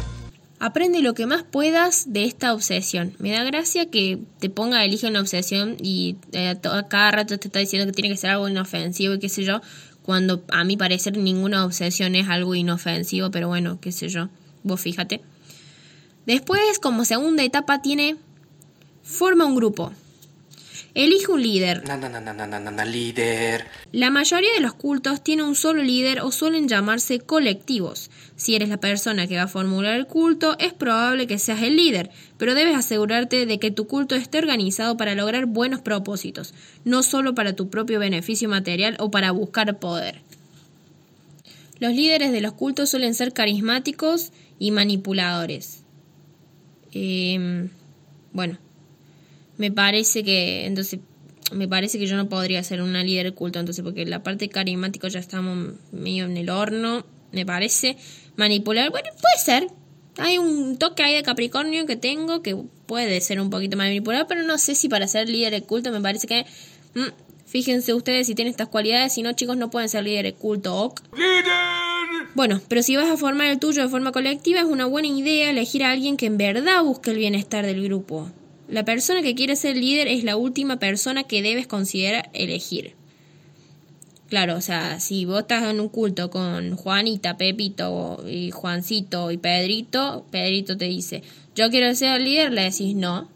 Aprende 0.60 1.02
lo 1.02 1.12
que 1.12 1.26
más 1.26 1.42
puedas 1.42 2.12
de 2.12 2.24
esta 2.24 2.54
obsesión. 2.54 3.12
Me 3.18 3.32
da 3.32 3.44
gracia 3.44 3.90
que 3.90 4.20
te 4.38 4.48
ponga 4.48 4.84
elige 4.84 5.06
una 5.06 5.20
obsesión 5.20 5.76
y 5.78 6.16
eh, 6.32 6.56
a 6.64 6.88
cada 6.88 7.10
rato 7.10 7.38
te 7.38 7.48
está 7.48 7.58
diciendo 7.58 7.86
que 7.86 7.92
tiene 7.92 8.08
que 8.08 8.16
ser 8.16 8.30
algo 8.30 8.48
inofensivo 8.48 9.14
y 9.14 9.18
qué 9.18 9.28
sé 9.28 9.44
yo, 9.44 9.60
cuando 10.04 10.44
a 10.52 10.64
mi 10.64 10.76
parecer 10.76 11.16
ninguna 11.16 11.64
obsesión 11.64 12.14
es 12.14 12.28
algo 12.28 12.54
inofensivo, 12.54 13.30
pero 13.30 13.48
bueno, 13.48 13.78
qué 13.80 13.90
sé 13.90 14.10
yo, 14.10 14.28
vos 14.62 14.78
fíjate. 14.78 15.22
Después, 16.26 16.78
como 16.78 17.06
segunda 17.06 17.42
etapa, 17.42 17.80
tiene 17.80 18.16
forma 19.02 19.46
un 19.46 19.56
grupo. 19.56 19.92
Elige 20.94 21.32
un 21.32 21.42
líder. 21.42 21.82
líder. 22.86 23.66
La 23.90 24.10
mayoría 24.10 24.52
de 24.54 24.60
los 24.60 24.74
cultos 24.74 25.24
tienen 25.24 25.46
un 25.46 25.56
solo 25.56 25.82
líder 25.82 26.20
o 26.20 26.30
suelen 26.30 26.68
llamarse 26.68 27.18
colectivos. 27.18 28.12
Si 28.36 28.54
eres 28.54 28.68
la 28.68 28.76
persona 28.76 29.26
que 29.26 29.36
va 29.36 29.42
a 29.42 29.48
formular 29.48 29.96
el 29.96 30.06
culto, 30.06 30.56
es 30.60 30.72
probable 30.72 31.26
que 31.26 31.40
seas 31.40 31.62
el 31.62 31.74
líder, 31.74 32.10
pero 32.38 32.54
debes 32.54 32.76
asegurarte 32.76 33.44
de 33.44 33.58
que 33.58 33.72
tu 33.72 33.88
culto 33.88 34.14
esté 34.14 34.38
organizado 34.38 34.96
para 34.96 35.16
lograr 35.16 35.46
buenos 35.46 35.80
propósitos, 35.80 36.54
no 36.84 37.02
solo 37.02 37.34
para 37.34 37.56
tu 37.56 37.70
propio 37.70 37.98
beneficio 37.98 38.48
material 38.48 38.96
o 39.00 39.10
para 39.10 39.32
buscar 39.32 39.80
poder. 39.80 40.22
Los 41.80 41.92
líderes 41.92 42.30
de 42.30 42.40
los 42.40 42.52
cultos 42.52 42.90
suelen 42.90 43.14
ser 43.14 43.32
carismáticos 43.32 44.30
y 44.60 44.70
manipuladores. 44.70 45.82
Em, 46.92 47.70
bueno, 48.32 48.58
me 49.56 49.70
parece 49.70 50.24
que 50.24 50.66
entonces 50.66 51.00
me 51.52 51.68
parece 51.68 51.98
que 51.98 52.06
yo 52.06 52.16
no 52.16 52.28
podría 52.28 52.62
ser 52.62 52.82
una 52.82 53.02
líder 53.04 53.26
de 53.26 53.32
culto 53.32 53.58
entonces 53.58 53.84
porque 53.84 54.04
la 54.06 54.22
parte 54.22 54.48
carismática 54.48 55.08
ya 55.08 55.20
estamos 55.20 55.74
medio 55.92 56.24
en 56.24 56.36
el 56.36 56.50
horno 56.50 57.04
me 57.32 57.44
parece. 57.44 57.96
Manipular 58.36 58.90
bueno 58.90 59.10
puede 59.20 59.44
ser. 59.44 59.68
Hay 60.18 60.38
un 60.38 60.78
toque 60.78 61.02
ahí 61.02 61.14
de 61.14 61.22
Capricornio 61.22 61.86
que 61.86 61.96
tengo 61.96 62.42
que 62.42 62.56
puede 62.86 63.20
ser 63.20 63.40
un 63.40 63.50
poquito 63.50 63.76
más 63.76 63.86
manipulador 63.86 64.26
pero 64.26 64.42
no 64.42 64.58
sé 64.58 64.74
si 64.74 64.88
para 64.88 65.08
ser 65.08 65.28
líder 65.28 65.52
de 65.52 65.62
culto 65.62 65.90
me 65.90 66.00
parece 66.00 66.26
que 66.26 66.46
mm, 66.94 67.08
fíjense 67.46 67.94
ustedes 67.94 68.26
si 68.26 68.34
tienen 68.34 68.52
estas 68.52 68.68
cualidades 68.68 69.12
si 69.12 69.22
no 69.22 69.32
chicos 69.32 69.56
no 69.56 69.70
pueden 69.70 69.88
ser 69.88 70.04
líder 70.04 70.24
de 70.24 70.34
culto 70.34 70.94
bueno, 72.34 72.60
pero 72.68 72.82
si 72.82 72.96
vas 72.96 73.08
a 73.08 73.16
formar 73.16 73.46
el 73.46 73.60
tuyo 73.60 73.82
de 73.82 73.88
forma 73.88 74.10
colectiva 74.10 74.58
es 74.58 74.66
una 74.66 74.86
buena 74.86 75.06
idea 75.06 75.50
elegir 75.50 75.84
a 75.84 75.90
alguien 75.90 76.16
que 76.16 76.26
en 76.26 76.36
verdad 76.36 76.82
busque 76.82 77.12
el 77.12 77.18
bienestar 77.18 77.64
del 77.64 77.84
grupo. 77.84 78.28
La 78.74 78.84
persona 78.84 79.22
que 79.22 79.36
quiere 79.36 79.54
ser 79.54 79.76
líder 79.76 80.08
es 80.08 80.24
la 80.24 80.36
última 80.36 80.80
persona 80.80 81.22
que 81.22 81.42
debes 81.42 81.68
considerar 81.68 82.28
elegir. 82.32 82.94
Claro, 84.28 84.56
o 84.56 84.60
sea, 84.60 84.98
si 84.98 85.24
vos 85.26 85.42
estás 85.42 85.70
en 85.70 85.78
un 85.78 85.88
culto 85.88 86.28
con 86.28 86.74
Juanita, 86.74 87.36
Pepito 87.36 88.24
y 88.28 88.50
Juancito 88.50 89.30
y 89.30 89.36
Pedrito, 89.36 90.26
Pedrito 90.32 90.76
te 90.76 90.86
dice, 90.86 91.22
yo 91.54 91.70
quiero 91.70 91.94
ser 91.94 92.20
líder, 92.20 92.50
le 92.52 92.62
decís 92.62 92.96
no. 92.96 93.28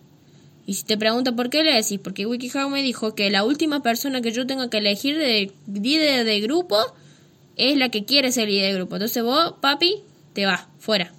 Y 0.67 0.75
si 0.75 0.83
te 0.83 0.99
pregunta 0.99 1.37
por 1.37 1.51
qué, 1.51 1.63
le 1.63 1.73
decís, 1.73 2.01
porque 2.03 2.27
WikiHow 2.27 2.69
me 2.69 2.83
dijo 2.83 3.15
que 3.15 3.31
la 3.31 3.45
última 3.45 3.81
persona 3.81 4.21
que 4.21 4.33
yo 4.33 4.45
tengo 4.45 4.69
que 4.71 4.79
elegir 4.79 5.17
de 5.17 5.53
líder 5.73 6.25
de 6.25 6.41
grupo 6.41 6.79
es 7.55 7.77
la 7.77 7.91
que 7.91 8.05
quiere 8.05 8.33
ser 8.33 8.49
líder 8.49 8.73
de 8.73 8.79
grupo. 8.79 8.97
Entonces 8.97 9.23
vos, 9.23 9.55
papi, 9.61 10.03
te 10.33 10.47
vas, 10.47 10.67
fuera. 10.81 11.13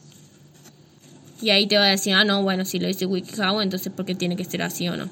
Y 1.42 1.52
ahí 1.52 1.68
te 1.68 1.78
va 1.78 1.86
a 1.86 1.90
decir, 1.90 2.14
ah, 2.14 2.26
no, 2.26 2.44
bueno, 2.44 2.66
si 2.66 2.80
lo 2.80 2.88
dice 2.88 3.06
WikiHow, 3.06 3.62
entonces 3.62 3.92
¿por 3.94 4.06
qué 4.06 4.16
tiene 4.16 4.36
que 4.36 4.44
ser 4.44 4.62
así 4.62 4.88
o 4.90 4.98
no? 4.98 5.10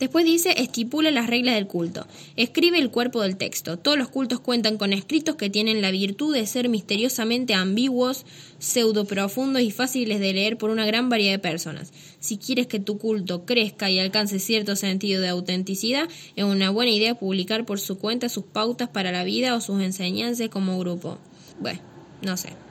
Después 0.00 0.24
dice, 0.24 0.60
estipula 0.60 1.10
las 1.12 1.28
reglas 1.28 1.54
del 1.54 1.68
culto. 1.68 2.06
Escribe 2.36 2.78
el 2.78 2.90
cuerpo 2.90 3.22
del 3.22 3.36
texto. 3.36 3.78
Todos 3.78 3.96
los 3.96 4.08
cultos 4.08 4.40
cuentan 4.40 4.76
con 4.76 4.92
escritos 4.92 5.36
que 5.36 5.50
tienen 5.50 5.80
la 5.80 5.92
virtud 5.92 6.34
de 6.34 6.46
ser 6.46 6.68
misteriosamente 6.68 7.54
ambiguos, 7.54 8.26
pseudo 8.58 9.04
profundos 9.04 9.62
y 9.62 9.70
fáciles 9.70 10.18
de 10.18 10.32
leer 10.32 10.58
por 10.58 10.70
una 10.70 10.84
gran 10.84 11.08
variedad 11.08 11.34
de 11.34 11.38
personas. 11.38 11.92
Si 12.18 12.38
quieres 12.38 12.66
que 12.66 12.80
tu 12.80 12.98
culto 12.98 13.46
crezca 13.46 13.88
y 13.88 14.00
alcance 14.00 14.40
cierto 14.40 14.74
sentido 14.74 15.22
de 15.22 15.28
autenticidad, 15.28 16.08
es 16.34 16.44
una 16.44 16.70
buena 16.70 16.90
idea 16.90 17.14
publicar 17.14 17.64
por 17.64 17.78
su 17.78 17.96
cuenta 17.96 18.28
sus 18.28 18.44
pautas 18.44 18.88
para 18.88 19.12
la 19.12 19.22
vida 19.22 19.54
o 19.54 19.60
sus 19.60 19.80
enseñanzas 19.80 20.48
como 20.48 20.78
grupo. 20.78 21.18
Bueno, 21.60 21.80
no 22.20 22.36
sé 22.36 22.63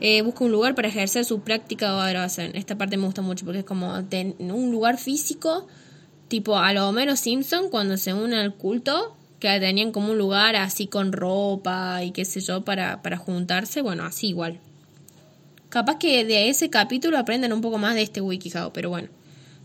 eh, 0.00 0.22
busca 0.22 0.44
un 0.44 0.52
lugar 0.52 0.74
para 0.74 0.88
ejercer 0.88 1.24
su 1.24 1.40
práctica 1.40 1.94
o 1.94 2.00
adoración. 2.00 2.50
Esta 2.54 2.76
parte 2.76 2.96
me 2.96 3.06
gusta 3.06 3.22
mucho 3.22 3.44
porque 3.44 3.60
es 3.60 3.64
como 3.64 3.94
un 3.94 4.70
lugar 4.70 4.98
físico, 4.98 5.66
tipo 6.28 6.58
a 6.58 6.72
lo 6.72 6.88
Homero 6.88 7.16
Simpson 7.16 7.70
cuando 7.70 7.96
se 7.96 8.12
une 8.12 8.36
al 8.36 8.54
culto, 8.54 9.16
que 9.40 9.60
tenían 9.60 9.92
como 9.92 10.12
un 10.12 10.18
lugar 10.18 10.56
así 10.56 10.86
con 10.86 11.12
ropa 11.12 12.02
y 12.02 12.10
qué 12.10 12.24
sé 12.24 12.40
yo 12.40 12.64
para, 12.64 13.02
para 13.02 13.16
juntarse. 13.16 13.82
Bueno, 13.82 14.04
así 14.04 14.28
igual. 14.28 14.60
Capaz 15.68 15.98
que 15.98 16.24
de 16.24 16.48
ese 16.48 16.70
capítulo 16.70 17.18
aprendan 17.18 17.52
un 17.52 17.60
poco 17.60 17.78
más 17.78 17.94
de 17.94 18.02
este 18.02 18.20
WikiHow, 18.20 18.72
pero 18.72 18.88
bueno, 18.90 19.08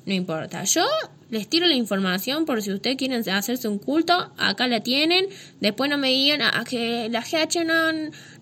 no 0.06 0.14
importa. 0.14 0.64
Yo 0.64 0.84
les 1.32 1.48
tiro 1.48 1.66
la 1.66 1.74
información 1.74 2.46
por 2.46 2.62
si 2.62 2.72
ustedes 2.72 2.98
quieren 2.98 3.28
hacerse 3.30 3.68
un 3.68 3.80
culto, 3.80 4.32
acá 4.38 4.68
la 4.68 4.82
tienen. 4.82 5.28
Después 5.62 5.90
no 5.90 5.98
me 5.98 6.10
digan 6.10 6.42
a 6.42 6.60
ah, 6.60 6.64
que 6.64 7.10
la 7.10 7.22
GH 7.22 7.66
no, 7.66 7.92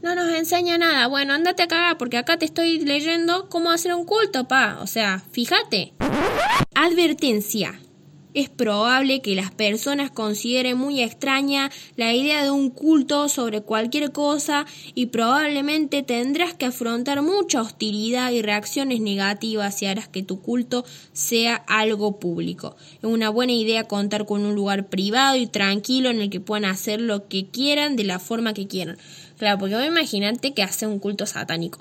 no 0.02 0.16
nos 0.16 0.34
enseña 0.34 0.78
nada. 0.78 1.08
Bueno, 1.08 1.34
andate 1.34 1.64
acá 1.64 1.96
porque 1.98 2.18
acá 2.18 2.38
te 2.38 2.46
estoy 2.46 2.80
leyendo 2.80 3.48
cómo 3.48 3.72
hacer 3.72 3.94
un 3.94 4.06
culto, 4.06 4.48
pa. 4.48 4.80
O 4.82 4.88
sea, 4.88 5.24
fíjate. 5.32 5.94
Advertencia 6.74 7.80
es 8.34 8.50
probable 8.50 9.22
que 9.22 9.36
las 9.36 9.52
personas 9.52 10.12
consideren 10.12 10.78
muy 10.78 11.02
extraña 11.02 11.72
la 11.96 12.14
idea 12.14 12.44
de 12.44 12.52
un 12.52 12.70
culto 12.70 13.28
sobre 13.30 13.62
cualquier 13.62 14.12
cosa 14.12 14.66
y 14.94 15.08
probablemente 15.08 16.04
tendrás 16.04 16.54
que 16.54 16.66
afrontar 16.66 17.22
mucha 17.22 17.62
hostilidad 17.62 18.32
y 18.32 18.42
reacciones 18.42 19.02
negativas 19.02 19.78
si 19.78 19.86
harás 19.86 20.08
que 20.08 20.24
tu 20.24 20.42
culto 20.42 20.86
sea 21.14 21.56
algo 21.56 22.20
público. 22.20 22.76
Es 23.02 23.10
una 23.10 23.30
buena 23.30 23.54
idea 23.54 23.88
contar 23.88 24.26
con 24.26 24.46
un 24.46 24.56
lugar 24.56 24.90
privado 24.90 25.36
y 25.36 25.48
tranquilo 25.48 26.10
en 26.10 26.22
el 26.22 26.30
que 26.30 26.40
puedan 26.40 26.66
hacer 26.66 27.02
lo 27.02 27.28
que 27.28 27.48
quieran 27.48 27.96
de 27.96 28.04
la 28.04 28.20
forma 28.20 28.54
que 28.54 28.68
quieran. 28.68 28.98
Claro, 29.38 29.58
porque 29.58 29.76
vos 29.76 29.86
imaginate 29.86 30.54
que 30.54 30.64
hace 30.64 30.86
un 30.86 31.00
culto 31.00 31.26
satánico 31.26 31.80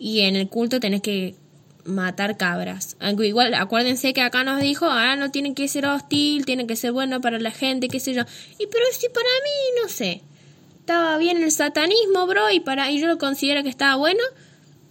y 0.00 0.20
en 0.20 0.34
el 0.34 0.48
culto 0.48 0.80
tenés 0.80 1.02
que 1.02 1.36
matar 1.84 2.36
cabras. 2.36 2.96
Aunque 3.00 3.26
igual, 3.26 3.54
acuérdense 3.54 4.12
que 4.12 4.22
acá 4.22 4.44
nos 4.44 4.60
dijo, 4.60 4.86
ah, 4.86 5.16
no 5.16 5.30
tiene 5.30 5.54
que 5.54 5.68
ser 5.68 5.86
hostil, 5.86 6.44
tiene 6.44 6.66
que 6.66 6.76
ser 6.76 6.92
bueno 6.92 7.20
para 7.20 7.38
la 7.38 7.50
gente, 7.50 7.88
qué 7.88 8.00
sé 8.00 8.14
yo. 8.14 8.22
Y 8.58 8.66
pero 8.66 8.84
si 8.92 9.08
para 9.08 9.24
mí, 9.24 9.82
no 9.82 9.88
sé, 9.88 10.22
estaba 10.78 11.18
bien 11.18 11.42
el 11.42 11.52
satanismo, 11.52 12.26
bro, 12.26 12.50
y 12.50 12.60
para 12.60 12.90
y 12.90 13.00
yo 13.00 13.06
lo 13.06 13.18
considero 13.18 13.62
que 13.62 13.68
estaba 13.68 13.96
bueno, 13.96 14.22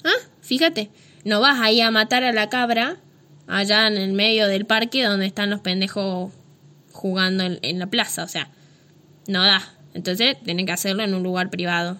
ah, 0.03 0.27
fíjate, 0.41 0.89
no 1.23 1.41
vas 1.41 1.59
ahí 1.59 1.81
a 1.81 1.91
matar 1.91 2.23
a 2.23 2.31
la 2.31 2.49
cabra 2.49 2.97
allá 3.47 3.87
en 3.87 3.97
el 3.97 4.13
medio 4.13 4.47
del 4.47 4.65
parque 4.65 5.03
donde 5.03 5.25
están 5.25 5.49
los 5.49 5.59
pendejos 5.61 6.31
jugando 6.91 7.43
en, 7.43 7.59
en 7.61 7.79
la 7.79 7.87
plaza, 7.87 8.23
o 8.23 8.27
sea, 8.27 8.49
no 9.27 9.43
da. 9.43 9.73
Entonces, 9.93 10.37
tienen 10.43 10.65
que 10.65 10.71
hacerlo 10.71 11.03
en 11.03 11.13
un 11.13 11.23
lugar 11.23 11.49
privado. 11.49 11.97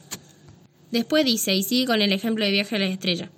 Después 0.92 1.26
dice, 1.26 1.54
y 1.54 1.64
sigue 1.64 1.86
con 1.86 2.02
el 2.02 2.12
ejemplo 2.12 2.46
de 2.46 2.52
viaje 2.52 2.76
a 2.76 2.80
la 2.80 2.86
estrella. 2.86 3.30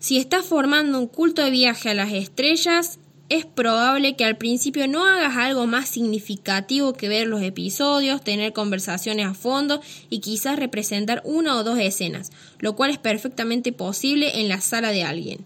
Si 0.00 0.16
estás 0.16 0.46
formando 0.46 0.96
un 0.96 1.08
culto 1.08 1.42
de 1.42 1.50
viaje 1.50 1.90
a 1.90 1.94
las 1.94 2.12
estrellas, 2.12 3.00
es 3.28 3.44
probable 3.44 4.14
que 4.14 4.24
al 4.24 4.38
principio 4.38 4.86
no 4.86 5.04
hagas 5.04 5.36
algo 5.36 5.66
más 5.66 5.88
significativo 5.88 6.92
que 6.92 7.08
ver 7.08 7.26
los 7.26 7.42
episodios, 7.42 8.22
tener 8.22 8.52
conversaciones 8.52 9.26
a 9.26 9.34
fondo 9.34 9.80
y 10.08 10.20
quizás 10.20 10.56
representar 10.56 11.20
una 11.24 11.56
o 11.56 11.64
dos 11.64 11.80
escenas, 11.80 12.30
lo 12.60 12.76
cual 12.76 12.92
es 12.92 12.98
perfectamente 12.98 13.72
posible 13.72 14.40
en 14.40 14.48
la 14.48 14.60
sala 14.60 14.92
de 14.92 15.02
alguien. 15.02 15.40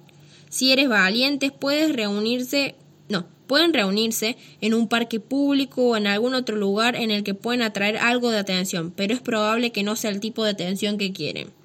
Si 0.50 0.71
eres 0.71 0.90
valiente, 0.90 1.50
puedes 1.50 1.97
reunirse, 1.97 2.75
no, 3.09 3.25
pueden 3.47 3.73
reunirse 3.73 4.37
en 4.61 4.75
un 4.75 4.87
parque 4.87 5.18
público 5.18 5.82
o 5.88 5.97
en 5.97 6.06
algún 6.06 6.35
otro 6.35 6.56
lugar 6.56 6.94
en 6.94 7.11
el 7.11 7.25
que 7.25 7.32
pueden 7.32 7.62
atraer 7.62 7.97
algo 7.97 8.30
de 8.30 8.38
atención, 8.38 8.92
pero 8.94 9.14
es 9.14 9.21
probable 9.23 9.73
que 9.73 9.82
no 9.82 9.97
sea 9.97 10.11
el 10.11 10.21
tipo 10.21 10.44
de 10.44 10.50
atención 10.50 10.99
que 10.99 11.14
quieren. 11.14 11.62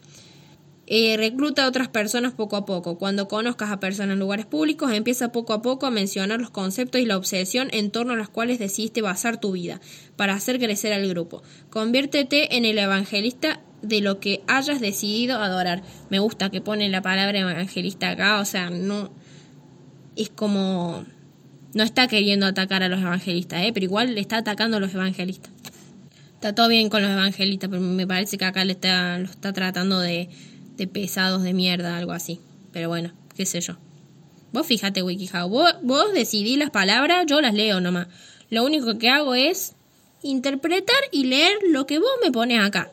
Eh, 0.89 1.17
recluta 1.17 1.65
a 1.65 1.67
otras 1.67 1.89
personas 1.89 2.31
poco 2.31 2.55
a 2.55 2.65
poco. 2.65 2.97
Cuando 2.97 3.27
conozcas 3.27 3.71
a 3.71 3.79
personas 3.79 4.13
en 4.13 4.19
lugares 4.19 4.45
públicos, 4.45 4.91
empieza 4.93 5.33
poco 5.33 5.51
a 5.51 5.61
poco 5.61 5.85
a 5.85 5.91
mencionar 5.91 6.39
los 6.39 6.49
conceptos 6.49 7.01
y 7.01 7.05
la 7.05 7.17
obsesión 7.17 7.67
en 7.73 7.91
torno 7.91 8.13
a 8.13 8.15
los 8.15 8.29
cuales 8.29 8.57
decidiste 8.57 9.01
basar 9.01 9.37
tu 9.37 9.51
vida 9.51 9.81
para 10.15 10.33
hacer 10.33 10.59
crecer 10.59 10.93
al 10.93 11.05
grupo. 11.09 11.43
Conviértete 11.69 12.55
en 12.55 12.63
el 12.63 12.77
evangelista 12.77 13.59
de 13.81 13.99
lo 13.99 14.21
que 14.21 14.41
hayas 14.47 14.79
decidido 14.79 15.39
adorar. 15.39 15.83
Me 16.09 16.19
gusta 16.19 16.49
que 16.49 16.61
pone 16.61 16.87
la 16.87 17.01
palabra 17.01 17.37
evangelista 17.37 18.09
acá, 18.09 18.39
o 18.39 18.45
sea, 18.45 18.69
no 18.69 19.11
es 20.15 20.29
como 20.29 21.05
no 21.73 21.83
está 21.83 22.07
queriendo 22.07 22.45
atacar 22.45 22.81
a 22.81 22.87
los 22.87 23.01
evangelistas, 23.01 23.61
¿eh? 23.63 23.71
pero 23.73 23.83
igual 23.83 24.15
le 24.15 24.21
está 24.21 24.37
atacando 24.37 24.77
a 24.77 24.79
los 24.79 24.93
evangelistas. 24.93 25.51
Está 26.33 26.55
todo 26.55 26.69
bien 26.69 26.89
con 26.89 27.01
los 27.01 27.11
evangelistas, 27.11 27.69
pero 27.69 27.81
me 27.81 28.07
parece 28.07 28.37
que 28.37 28.45
acá 28.45 28.63
le 28.63 28.71
está, 28.71 29.19
lo 29.19 29.25
está 29.25 29.53
tratando 29.53 29.99
de, 29.99 30.29
de 30.77 30.87
pesados 30.87 31.43
de 31.43 31.53
mierda, 31.53 31.97
algo 31.97 32.13
así. 32.13 32.39
Pero 32.71 32.87
bueno, 32.87 33.11
qué 33.35 33.45
sé 33.45 33.59
yo. 33.59 33.77
Vos 34.53 34.65
fíjate, 34.65 35.03
WikiHow, 35.03 35.49
vos, 35.49 35.73
vos 35.83 36.13
decidís 36.13 36.57
las 36.57 36.69
palabras, 36.69 37.25
yo 37.27 37.41
las 37.41 37.53
leo 37.53 37.81
nomás. 37.81 38.07
Lo 38.49 38.63
único 38.63 38.97
que 38.97 39.09
hago 39.09 39.35
es 39.35 39.75
interpretar 40.21 40.95
y 41.11 41.25
leer 41.25 41.57
lo 41.67 41.85
que 41.85 41.99
vos 41.99 42.11
me 42.23 42.31
pones 42.31 42.61
acá. 42.61 42.91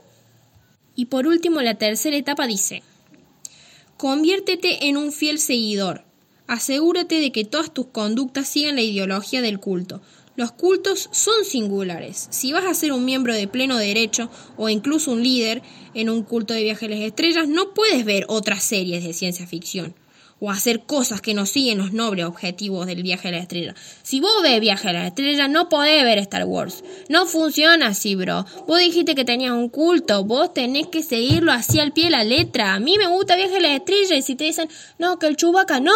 Y 0.97 1.07
por 1.07 1.27
último, 1.27 1.61
la 1.61 1.77
tercera 1.77 2.17
etapa 2.17 2.47
dice, 2.47 2.83
conviértete 3.97 4.89
en 4.89 4.97
un 4.97 5.13
fiel 5.13 5.39
seguidor. 5.39 6.05
Asegúrate 6.47 7.21
de 7.21 7.33
que 7.33 7.45
todas 7.45 7.73
tus 7.73 7.87
conductas 7.87 8.49
sigan 8.49 8.77
la 8.77 8.83
ideología 8.83 9.41
del 9.41 9.61
culto. 9.61 10.03
Los 10.37 10.53
cultos 10.53 11.09
son 11.13 11.45
singulares. 11.45 12.27
Si 12.31 12.53
vas 12.53 12.65
a 12.65 12.75
ser 12.75 12.93
un 12.93 13.05
miembro 13.05 13.35
de 13.35 13.47
pleno 13.47 13.77
derecho 13.77 14.31
o 14.57 14.69
incluso 14.69 15.13
un 15.13 15.23
líder 15.23 15.63
en 15.95 16.11
un 16.11 16.23
culto 16.25 16.55
de 16.55 16.65
viaje 16.65 16.87
a 16.87 16.89
las 16.89 17.01
estrellas, 17.01 17.49
no 17.49 17.73
puedes 17.73 18.05
ver 18.05 18.25
otras 18.29 18.65
series 18.65 19.05
de 19.05 19.13
ciencia 19.13 19.47
ficción 19.47 19.95
o 20.41 20.51
hacer 20.51 20.85
cosas 20.85 21.21
que 21.21 21.35
no 21.35 21.47
siguen 21.47 21.79
los 21.79 21.93
nobles 21.93 22.27
objetivos 22.27 22.87
del 22.87 23.03
viaje 23.03 23.29
a 23.29 23.31
la 23.31 23.39
estrella. 23.39 23.75
Si 24.03 24.21
vos 24.21 24.43
ves 24.43 24.61
viaje 24.61 24.89
a 24.89 24.93
la 24.93 25.07
estrella, 25.07 25.49
no 25.49 25.69
podés 25.69 26.03
ver 26.03 26.19
Star 26.19 26.45
Wars. 26.45 26.85
No 27.09 27.27
funciona 27.27 27.87
así, 27.87 28.15
bro. 28.15 28.45
Vos 28.67 28.79
dijiste 28.79 29.15
que 29.15 29.25
tenías 29.25 29.53
un 29.53 29.69
culto, 29.69 30.25
vos 30.25 30.53
tenés 30.53 30.89
que 30.89 31.03
seguirlo 31.03 31.53
así 31.53 31.81
al 31.81 31.93
pie 31.93 32.07
de 32.07 32.11
la 32.11 32.25
letra. 32.25 32.75
A 32.75 32.81
mí 32.81 32.99
me 32.99 33.07
gusta 33.07 33.37
viaje 33.37 33.57
a 33.57 33.61
la 33.61 33.77
estrella 33.77 34.17
y 34.17 34.23
si 34.23 34.35
te 34.35 34.45
dicen, 34.45 34.69
no, 34.99 35.19
que 35.19 35.29
el 35.29 35.37
chubaca 35.37 35.81
no. 35.81 35.93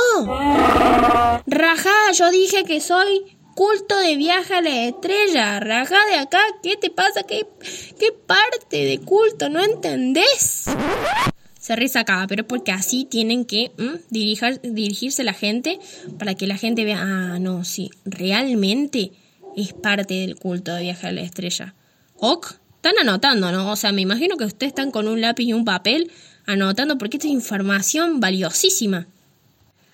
Rajá, 1.47 2.13
yo 2.17 2.31
dije 2.31 2.65
que 2.65 2.81
soy 2.81 3.38
culto 3.59 3.99
de 3.99 4.15
viaje 4.15 4.55
a 4.55 4.61
la 4.61 4.87
estrella. 4.87 5.59
Rajá 5.59 5.97
de 6.13 6.15
acá, 6.15 6.39
¿qué 6.63 6.77
te 6.77 6.91
pasa? 6.91 7.25
¿Qué, 7.25 7.45
qué 7.99 8.13
parte 8.13 8.85
de 8.85 9.01
culto? 9.01 9.49
¿No 9.49 9.61
entendés? 9.61 10.67
se 11.59 11.75
resacaba, 11.75 12.29
pero 12.29 12.47
porque 12.47 12.71
así 12.71 13.05
tienen 13.05 13.45
que 13.45 13.73
dirigir, 14.11 14.61
dirigirse 14.63 15.25
la 15.25 15.33
gente 15.33 15.81
para 16.21 16.37
que 16.37 16.47
la 16.47 16.57
gente 16.57 16.85
vea, 16.85 17.01
ah, 17.03 17.41
no, 17.41 17.65
sí, 17.65 17.91
realmente 18.05 19.11
es 19.57 19.73
parte 19.73 20.15
del 20.15 20.37
culto 20.37 20.73
de 20.73 20.83
viaje 20.83 21.09
a 21.09 21.13
la 21.13 21.23
estrella. 21.23 21.75
Ok, 22.15 22.55
están 22.77 22.95
anotando, 23.01 23.51
¿no? 23.51 23.73
O 23.73 23.77
sea, 23.77 23.91
me 23.91 24.03
imagino 24.03 24.37
que 24.37 24.45
ustedes 24.45 24.71
están 24.71 24.93
con 24.93 25.09
un 25.09 25.21
lápiz 25.21 25.45
y 25.45 25.53
un 25.53 25.65
papel 25.65 26.13
anotando 26.47 26.97
porque 26.97 27.17
esta 27.17 27.27
es 27.27 27.35
información 27.35 28.21
valiosísima. 28.21 29.09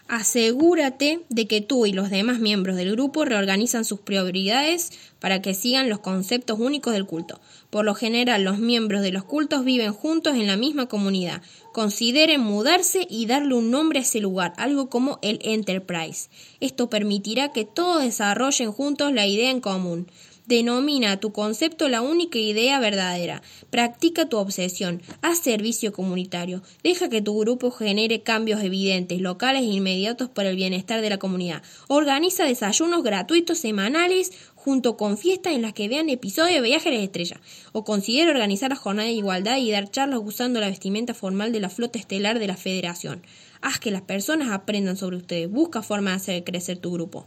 Asegúrate 0.07 1.25
de 1.31 1.47
que 1.47 1.63
tú 1.63 1.87
y 1.87 1.93
los 1.95 2.11
demás 2.11 2.39
miembros 2.39 2.77
del 2.77 2.93
grupo 2.93 3.25
reorganizan 3.25 3.87
sus 3.87 4.01
prioridades 4.01 4.93
para 5.19 5.41
que 5.41 5.55
sigan 5.55 5.89
los 5.89 6.01
conceptos 6.01 6.61
únicos 6.61 6.93
del 6.93 7.07
culto. 7.07 7.41
Por 7.71 7.87
lo 7.87 7.95
general, 7.95 8.45
los 8.45 8.59
miembros 8.59 9.01
de 9.01 9.13
los 9.13 9.25
cultos 9.25 9.65
viven 9.65 9.95
juntos 9.95 10.35
en 10.35 10.47
la 10.47 10.59
misma 10.59 10.87
comunidad. 10.87 11.41
Consideren 11.73 12.43
mudarse 12.43 13.07
y 13.09 13.25
darle 13.25 13.55
un 13.55 13.71
nombre 13.71 13.99
a 13.99 14.03
ese 14.03 14.21
lugar, 14.21 14.53
algo 14.59 14.91
como 14.91 15.19
el 15.23 15.39
Enterprise. 15.43 16.29
Esto 16.61 16.91
permitirá 16.91 17.53
que 17.53 17.65
todos 17.65 18.03
desarrollen 18.03 18.73
juntos 18.73 19.11
la 19.11 19.27
idea 19.27 19.51
en 19.51 19.63
común. 19.63 20.07
Denomina 20.47 21.19
tu 21.21 21.33
concepto 21.33 21.89
la 21.89 22.03
única 22.03 22.39
idea 22.39 22.79
verdadera. 22.79 23.41
Practica 23.71 24.29
tu 24.29 24.37
obsesión. 24.37 25.01
Haz 25.23 25.39
servicio 25.39 25.95
comunitario. 25.95 26.63
Deja 26.83 27.09
que 27.09 27.23
tu 27.23 27.39
grupo 27.39 27.71
genere 27.71 28.23
cambios 28.23 28.63
evidentes, 28.63 29.23
locales 29.23 29.63
e 29.63 29.73
inmediatos 29.73 30.29
para 30.29 30.51
el 30.51 30.57
bienestar 30.57 31.01
de 31.01 31.09
la 31.09 31.17
comunidad. 31.17 31.63
Organiza 31.89 32.45
desayunos 32.45 33.03
gratuitos 33.03 33.57
semanales 33.57 34.33
junto 34.55 34.99
con 34.99 35.17
fiestas 35.17 35.55
en 35.55 35.63
las 35.63 35.73
que 35.73 35.89
vean 35.89 36.11
episodios 36.11 36.61
de 36.61 36.69
Viajes 36.69 36.89
a 36.89 36.91
las 36.91 37.05
Estrellas. 37.05 37.41
O 37.73 37.85
considera 37.85 38.31
organizar 38.31 38.69
la 38.69 38.77
jornada 38.77 39.09
de 39.09 39.15
igualdad 39.15 39.57
y 39.57 39.71
dar 39.71 39.91
charlas 39.91 40.21
usando 40.23 40.61
la 40.61 40.69
vestimenta 40.69 41.15
formal 41.15 41.53
de 41.53 41.61
la 41.61 41.71
flota 41.71 41.99
estelar 41.99 42.39
de 42.39 42.49
la 42.49 42.59
Federación. 42.59 43.23
Haz 43.63 43.81
que 43.81 43.91
las 43.91 44.03
personas 44.03 44.51
aprendan 44.51 44.99
sobre 44.99 45.17
ustedes. 45.17 45.51
Busca 45.51 45.83
formas 45.83 46.13
de 46.13 46.17
hacer 46.35 46.45
crecer 46.45 46.77
tu 46.77 46.93
grupo. 46.93 47.27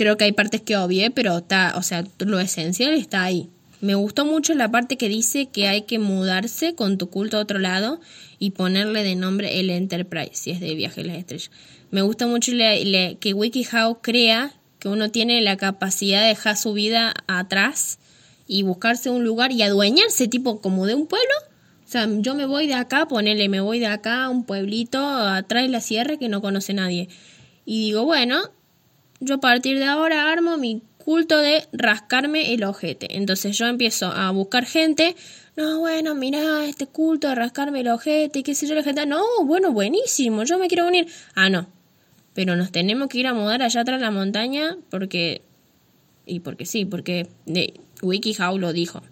Creo 0.00 0.16
que 0.16 0.24
hay 0.24 0.32
partes 0.32 0.62
que 0.62 0.78
obvié, 0.78 1.10
pero 1.10 1.36
está, 1.36 1.74
o 1.76 1.82
sea, 1.82 2.06
lo 2.20 2.40
esencial 2.40 2.94
está 2.94 3.22
ahí. 3.22 3.50
Me 3.82 3.94
gustó 3.94 4.24
mucho 4.24 4.54
la 4.54 4.70
parte 4.70 4.96
que 4.96 5.10
dice 5.10 5.50
que 5.50 5.68
hay 5.68 5.82
que 5.82 5.98
mudarse 5.98 6.74
con 6.74 6.96
tu 6.96 7.10
culto 7.10 7.36
a 7.36 7.40
otro 7.40 7.58
lado 7.58 8.00
y 8.38 8.52
ponerle 8.52 9.04
de 9.04 9.14
nombre 9.14 9.60
el 9.60 9.68
Enterprise, 9.68 10.30
si 10.32 10.52
es 10.52 10.60
de 10.60 10.74
viaje 10.74 11.02
a 11.02 11.04
las 11.04 11.18
estrellas. 11.18 11.50
Me 11.90 12.00
gusta 12.00 12.26
mucho 12.26 12.50
que 12.52 13.34
WikiHow 13.34 14.00
crea 14.00 14.54
que 14.78 14.88
uno 14.88 15.10
tiene 15.10 15.42
la 15.42 15.58
capacidad 15.58 16.22
de 16.22 16.28
dejar 16.28 16.56
su 16.56 16.72
vida 16.72 17.12
atrás 17.26 17.98
y 18.46 18.62
buscarse 18.62 19.10
un 19.10 19.22
lugar 19.22 19.52
y 19.52 19.60
adueñarse 19.60 20.28
tipo 20.28 20.62
como 20.62 20.86
de 20.86 20.94
un 20.94 21.08
pueblo. 21.08 21.34
O 21.86 21.90
sea, 21.90 22.08
yo 22.10 22.34
me 22.34 22.46
voy 22.46 22.66
de 22.66 22.72
acá, 22.72 23.06
ponele, 23.06 23.50
me 23.50 23.60
voy 23.60 23.80
de 23.80 23.88
acá 23.88 24.24
a 24.24 24.30
un 24.30 24.44
pueblito 24.44 25.06
atrás 25.06 25.64
de 25.64 25.68
la 25.68 25.82
sierra 25.82 26.16
que 26.16 26.30
no 26.30 26.40
conoce 26.40 26.72
nadie. 26.72 27.10
Y 27.66 27.84
digo, 27.84 28.06
bueno, 28.06 28.40
yo 29.20 29.36
a 29.36 29.40
partir 29.40 29.78
de 29.78 29.84
ahora 29.84 30.32
armo 30.32 30.56
mi 30.56 30.82
culto 30.98 31.38
de 31.38 31.66
rascarme 31.72 32.54
el 32.54 32.64
ojete. 32.64 33.16
Entonces 33.16 33.56
yo 33.56 33.66
empiezo 33.66 34.06
a 34.06 34.30
buscar 34.30 34.64
gente. 34.64 35.16
No, 35.56 35.80
bueno, 35.80 36.14
mira, 36.14 36.64
este 36.66 36.86
culto 36.86 37.28
de 37.28 37.34
rascarme 37.34 37.80
el 37.80 37.88
ojete, 37.88 38.42
qué 38.42 38.54
sé 38.54 38.66
yo, 38.66 38.74
la 38.74 38.82
gente. 38.82 39.04
No, 39.06 39.22
bueno, 39.44 39.72
buenísimo, 39.72 40.44
yo 40.44 40.58
me 40.58 40.68
quiero 40.68 40.86
unir. 40.86 41.06
Ah, 41.34 41.50
no. 41.50 41.66
Pero 42.34 42.56
nos 42.56 42.70
tenemos 42.70 43.08
que 43.08 43.18
ir 43.18 43.26
a 43.26 43.34
mudar 43.34 43.62
allá 43.62 43.80
atrás 43.80 43.98
de 43.98 44.04
la 44.04 44.10
montaña 44.10 44.76
porque. 44.90 45.42
Y 46.26 46.40
porque 46.40 46.64
sí, 46.64 46.84
porque 46.84 47.26
de 47.46 47.74
WikiHow 48.02 48.56
lo 48.58 48.72
dijo. 48.72 49.02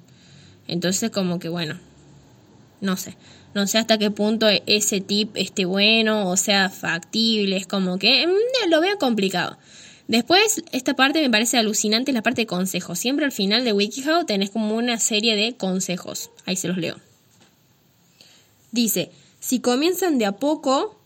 Entonces, 0.69 1.11
como 1.11 1.39
que 1.39 1.49
bueno. 1.49 1.79
No 2.81 2.97
sé. 2.97 3.17
No 3.55 3.67
sé 3.67 3.79
hasta 3.79 3.99
qué 3.99 4.11
punto 4.11 4.47
ese 4.67 5.01
tip 5.01 5.37
esté 5.37 5.65
bueno 5.65 6.31
o 6.31 6.37
sea 6.37 6.71
factible. 6.71 7.57
Es 7.57 7.67
como 7.67 7.99
que 7.99 8.27
mm, 8.27 8.71
lo 8.71 8.81
veo 8.81 8.99
complicado. 8.99 9.59
Después, 10.09 10.65
esta 10.73 10.97
parte 10.97 11.21
me 11.21 11.29
parece 11.29 11.59
alucinante, 11.59 12.11
es 12.11 12.15
la 12.15 12.23
parte 12.23 12.41
de 12.41 12.47
consejos. 12.47 12.99
Siempre 12.99 13.27
al 13.27 13.33
final 13.33 13.63
de 13.65 13.75
WikiHow 13.75 14.25
tenés 14.25 14.49
como 14.49 14.75
una 14.75 14.99
serie 14.99 15.37
de 15.37 15.55
consejos. 15.55 16.31
Ahí 16.47 16.57
se 16.57 16.67
los 16.67 16.79
leo. 16.79 16.97
Dice, 18.73 19.11
si 19.39 19.61
comienzan 19.61 20.17
de 20.17 20.25
a 20.25 20.33
poco, 20.33 20.99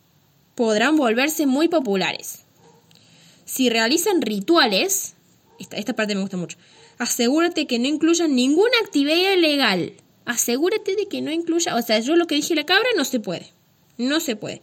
podrán 0.55 0.97
volverse 0.97 1.47
muy 1.47 1.67
populares. 1.67 2.45
Si 3.45 3.69
realizan 3.69 4.23
rituales, 4.23 5.15
esta, 5.59 5.77
esta 5.79 5.95
parte 5.95 6.15
me 6.15 6.21
gusta 6.21 6.37
mucho, 6.37 6.57
asegúrate 6.99 7.67
que 7.67 7.81
no 7.81 7.88
incluyan 7.88 8.37
ninguna 8.37 8.79
actividad 8.85 9.33
ilegal. 9.33 9.95
Asegúrate 10.27 10.95
de 10.95 11.09
que 11.09 11.23
no 11.23 11.33
incluya, 11.33 11.75
o 11.75 11.83
sea, 11.83 11.99
yo 11.99 12.15
lo 12.15 12.29
que 12.29 12.37
dije 12.37 12.55
la 12.55 12.67
cabra 12.67 12.88
no 12.97 13.05
se 13.05 13.19
puede. 13.19 13.51
No 13.99 14.21
se 14.21 14.37
puede 14.37 14.62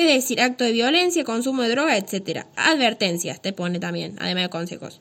es 0.00 0.14
decir, 0.14 0.40
acto 0.40 0.64
de 0.64 0.72
violencia, 0.72 1.24
consumo 1.24 1.62
de 1.62 1.70
droga, 1.70 1.96
etc. 1.96 2.46
Advertencias 2.56 3.42
te 3.42 3.52
pone 3.52 3.78
también, 3.78 4.16
además 4.18 4.44
de 4.44 4.50
consejos. 4.50 5.00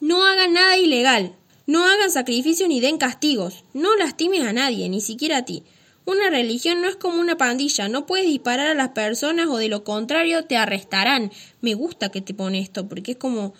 No 0.00 0.24
hagan 0.24 0.52
nada 0.52 0.76
ilegal, 0.78 1.34
no 1.66 1.84
hagan 1.84 2.10
sacrificios 2.10 2.68
ni 2.68 2.80
den 2.80 2.98
castigos, 2.98 3.64
no 3.74 3.96
lastimes 3.96 4.42
a 4.42 4.52
nadie, 4.52 4.88
ni 4.88 5.00
siquiera 5.00 5.38
a 5.38 5.44
ti. 5.44 5.64
Una 6.04 6.30
religión 6.30 6.80
no 6.80 6.88
es 6.88 6.96
como 6.96 7.20
una 7.20 7.36
pandilla, 7.36 7.88
no 7.88 8.06
puedes 8.06 8.26
disparar 8.26 8.68
a 8.68 8.74
las 8.74 8.90
personas 8.90 9.48
o 9.48 9.58
de 9.58 9.68
lo 9.68 9.84
contrario 9.84 10.46
te 10.46 10.56
arrestarán. 10.56 11.30
Me 11.60 11.74
gusta 11.74 12.08
que 12.08 12.22
te 12.22 12.32
pone 12.32 12.60
esto 12.60 12.88
porque 12.88 13.12
es 13.12 13.18
como 13.18 13.52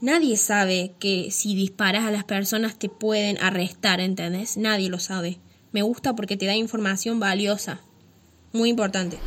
nadie 0.00 0.38
sabe 0.38 0.94
que 0.98 1.30
si 1.30 1.54
disparas 1.54 2.04
a 2.04 2.10
las 2.10 2.24
personas 2.24 2.78
te 2.78 2.88
pueden 2.88 3.36
arrestar, 3.36 4.00
¿entendés? 4.00 4.56
Nadie 4.56 4.88
lo 4.88 4.98
sabe. 4.98 5.38
Me 5.72 5.82
gusta 5.82 6.14
porque 6.14 6.38
te 6.38 6.46
da 6.46 6.54
información 6.54 7.20
valiosa. 7.20 7.82
Muy 8.52 8.70
importante. 8.70 9.18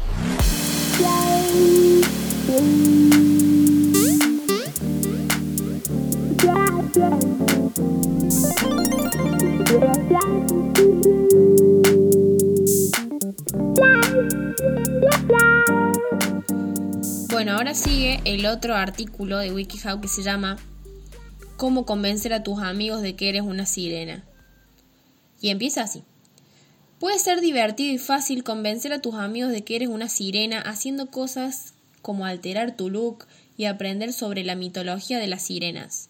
Bueno, 17.30 17.52
ahora 17.52 17.76
sigue 17.76 18.20
el 18.26 18.48
otro 18.48 18.76
artículo 18.76 19.38
de 19.38 19.52
WikiHow 19.52 20.02
que 20.02 20.08
se 20.08 20.24
llama 20.24 20.58
Cómo 21.58 21.86
convencer 21.86 22.34
a 22.34 22.42
tus 22.42 22.60
amigos 22.60 23.04
de 23.04 23.16
que 23.16 23.30
eres 23.30 23.44
una 23.44 23.68
sirena. 23.68 24.24
Y 25.40 25.50
empieza 25.50 25.84
así. 25.84 26.04
Puede 27.00 27.20
ser 27.20 27.42
divertido 27.42 27.94
y 27.94 28.00
fácil 28.00 28.44
convencer 28.44 28.92
a 28.92 29.02
tus 29.02 29.14
amigos 29.14 29.52
de 29.52 29.64
que 29.64 29.76
eres 29.76 29.90
una 29.90 30.10
sirena 30.10 30.60
haciendo 30.62 31.12
cosas 31.12 31.76
como 32.02 32.26
alterar 32.26 32.76
tu 32.76 32.90
look 32.90 33.28
y 33.56 33.66
aprender 33.66 34.14
sobre 34.14 34.44
la 34.44 34.56
mitología 34.56 35.20
de 35.20 35.28
las 35.28 35.44
sirenas. 35.44 36.10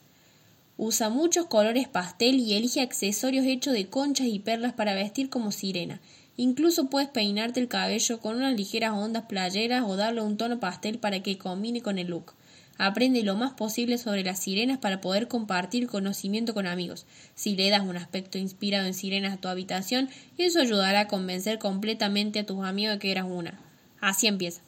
Usa 0.78 1.10
muchos 1.10 1.47
colores 1.47 1.89
pastel 1.89 2.39
y 2.39 2.54
elige 2.54 2.80
accesorios 2.80 3.45
hechos 3.45 3.73
de 3.73 3.89
conchas 3.89 4.28
y 4.28 4.39
perlas 4.39 4.73
para 4.73 4.93
vestir 4.93 5.30
como 5.30 5.52
sirena. 5.52 6.00
Incluso 6.38 6.89
puedes 6.89 7.10
peinarte 7.10 7.60
el 7.60 7.67
cabello 7.67 8.21
con 8.21 8.38
unas 8.38 8.56
ligeras 8.56 8.93
ondas 8.93 9.26
playeras 9.26 9.84
o 9.86 9.97
darle 9.97 10.21
un 10.21 10.38
tono 10.38 10.62
pastel 10.62 11.00
para 11.00 11.21
que 11.21 11.38
combine 11.38 11.82
con 11.82 11.97
el 11.97 12.08
look. 12.08 12.37
Aprende 12.78 13.24
lo 13.24 13.36
más 13.36 13.54
posible 13.54 13.98
sobre 13.98 14.24
las 14.24 14.40
sirenas 14.40 14.78
para 14.78 15.02
poder 15.02 15.28
compartir 15.28 15.88
conocimiento 15.88 16.54
con 16.54 16.68
amigos. 16.68 17.06
Si 17.36 17.56
le 17.56 17.70
das 17.70 17.82
un 17.82 17.98
aspecto 17.98 18.38
inspirado 18.38 18.86
en 18.86 18.94
sirenas 18.94 19.34
a 19.34 19.38
tu 19.38 19.48
habitación, 19.48 20.10
eso 20.38 20.60
ayudará 20.60 21.02
a 21.02 21.08
convencer 21.08 21.58
completamente 21.60 22.40
a 22.40 22.46
tus 22.46 22.63
amigos 22.63 22.96
de 22.96 23.00
que 23.00 23.12
eras 23.12 23.26
una. 23.28 23.60
Así 24.00 24.28
empieza. 24.28 24.62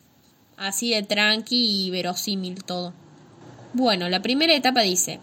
Así 0.57 0.91
de 0.91 1.03
tranqui 1.03 1.85
y 1.85 1.91
verosímil 1.91 2.63
todo. 2.63 2.93
Bueno, 3.73 4.09
la 4.09 4.21
primera 4.21 4.55
etapa 4.55 4.81
dice, 4.81 5.19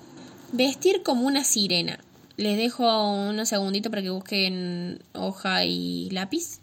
vestir 0.53 1.03
como 1.03 1.27
una 1.27 1.45
sirena. 1.45 1.99
Les 2.37 2.57
dejo 2.57 2.85
unos 3.13 3.49
segunditos 3.49 3.91
para 3.91 4.03
que 4.03 4.11
busquen 4.11 5.03
hoja 5.15 5.65
y 5.65 6.11
lápiz. 6.11 6.61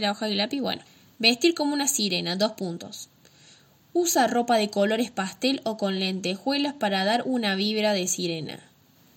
La 0.00 0.12
hoja 0.12 0.28
y 0.28 0.34
lápiz, 0.34 0.60
bueno. 0.60 0.82
Vestir 1.18 1.54
como 1.54 1.74
una 1.74 1.88
sirena, 1.88 2.36
dos 2.36 2.52
puntos. 2.52 3.08
Usa 3.92 4.26
ropa 4.26 4.56
de 4.56 4.70
colores 4.70 5.10
pastel 5.10 5.60
o 5.64 5.76
con 5.76 6.00
lentejuelas 6.00 6.74
para 6.74 7.04
dar 7.04 7.22
una 7.26 7.54
vibra 7.54 7.92
de 7.92 8.08
sirena. 8.08 8.58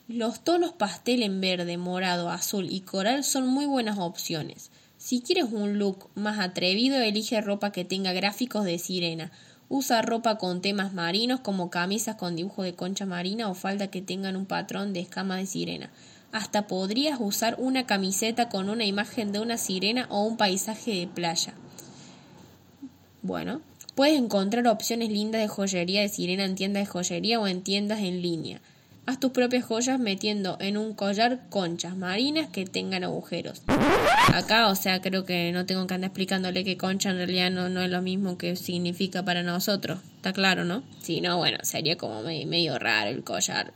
Los 0.07 0.41
tonos 0.41 0.71
pastel 0.71 1.23
en 1.23 1.41
verde, 1.41 1.77
morado, 1.77 2.29
azul 2.29 2.67
y 2.69 2.81
coral 2.81 3.23
son 3.23 3.47
muy 3.47 3.65
buenas 3.65 3.97
opciones. 3.97 4.71
Si 4.97 5.21
quieres 5.21 5.45
un 5.51 5.79
look 5.79 6.09
más 6.15 6.39
atrevido, 6.39 6.97
elige 6.99 7.41
ropa 7.41 7.71
que 7.71 7.85
tenga 7.85 8.13
gráficos 8.13 8.63
de 8.63 8.79
sirena. 8.79 9.31
Usa 9.67 10.01
ropa 10.01 10.37
con 10.37 10.61
temas 10.61 10.93
marinos 10.93 11.41
como 11.41 11.69
camisas 11.69 12.15
con 12.15 12.35
dibujo 12.35 12.63
de 12.63 12.73
concha 12.73 13.05
marina 13.05 13.49
o 13.49 13.53
falda 13.53 13.87
que 13.87 14.01
tengan 14.01 14.37
un 14.37 14.45
patrón 14.45 14.93
de 14.93 15.01
escama 15.01 15.35
de 15.35 15.45
sirena. 15.45 15.89
Hasta 16.31 16.67
podrías 16.67 17.19
usar 17.19 17.55
una 17.57 17.85
camiseta 17.85 18.49
con 18.49 18.69
una 18.69 18.85
imagen 18.85 19.31
de 19.31 19.39
una 19.39 19.57
sirena 19.57 20.07
o 20.09 20.23
un 20.23 20.37
paisaje 20.37 20.91
de 20.91 21.07
playa. 21.07 21.53
Bueno, 23.21 23.61
puedes 23.95 24.19
encontrar 24.19 24.67
opciones 24.67 25.09
lindas 25.09 25.41
de 25.41 25.47
joyería 25.47 26.01
de 26.01 26.09
sirena 26.09 26.45
en 26.45 26.55
tiendas 26.55 26.83
de 26.83 26.91
joyería 26.91 27.39
o 27.39 27.47
en 27.47 27.61
tiendas 27.61 27.99
en 27.99 28.21
línea. 28.21 28.61
Haz 29.07 29.21
tus 29.21 29.31
propias 29.31 29.63
joyas 29.63 30.01
metiendo 30.01 30.57
en 30.59 30.75
un 30.75 30.93
collar 30.93 31.47
conchas 31.49 31.95
marinas 31.95 32.49
que 32.49 32.65
tengan 32.65 33.05
agujeros. 33.05 33.61
Acá, 34.33 34.67
o 34.67 34.75
sea, 34.75 34.99
creo 35.01 35.23
que 35.23 35.53
no 35.53 35.65
tengo 35.65 35.87
que 35.87 35.93
andar 35.93 36.09
explicándole 36.09 36.65
que 36.65 36.75
concha 36.75 37.11
en 37.11 37.15
realidad 37.15 37.49
no, 37.49 37.69
no 37.69 37.81
es 37.81 37.89
lo 37.89 38.01
mismo 38.01 38.37
que 38.37 38.57
significa 38.57 39.23
para 39.23 39.43
nosotros. 39.43 39.99
Está 40.17 40.33
claro, 40.33 40.65
¿no? 40.65 40.83
Si 41.01 41.21
no, 41.21 41.37
bueno, 41.37 41.59
sería 41.63 41.97
como 41.97 42.21
medio 42.21 42.77
raro 42.77 43.09
el 43.09 43.23
collar 43.23 43.71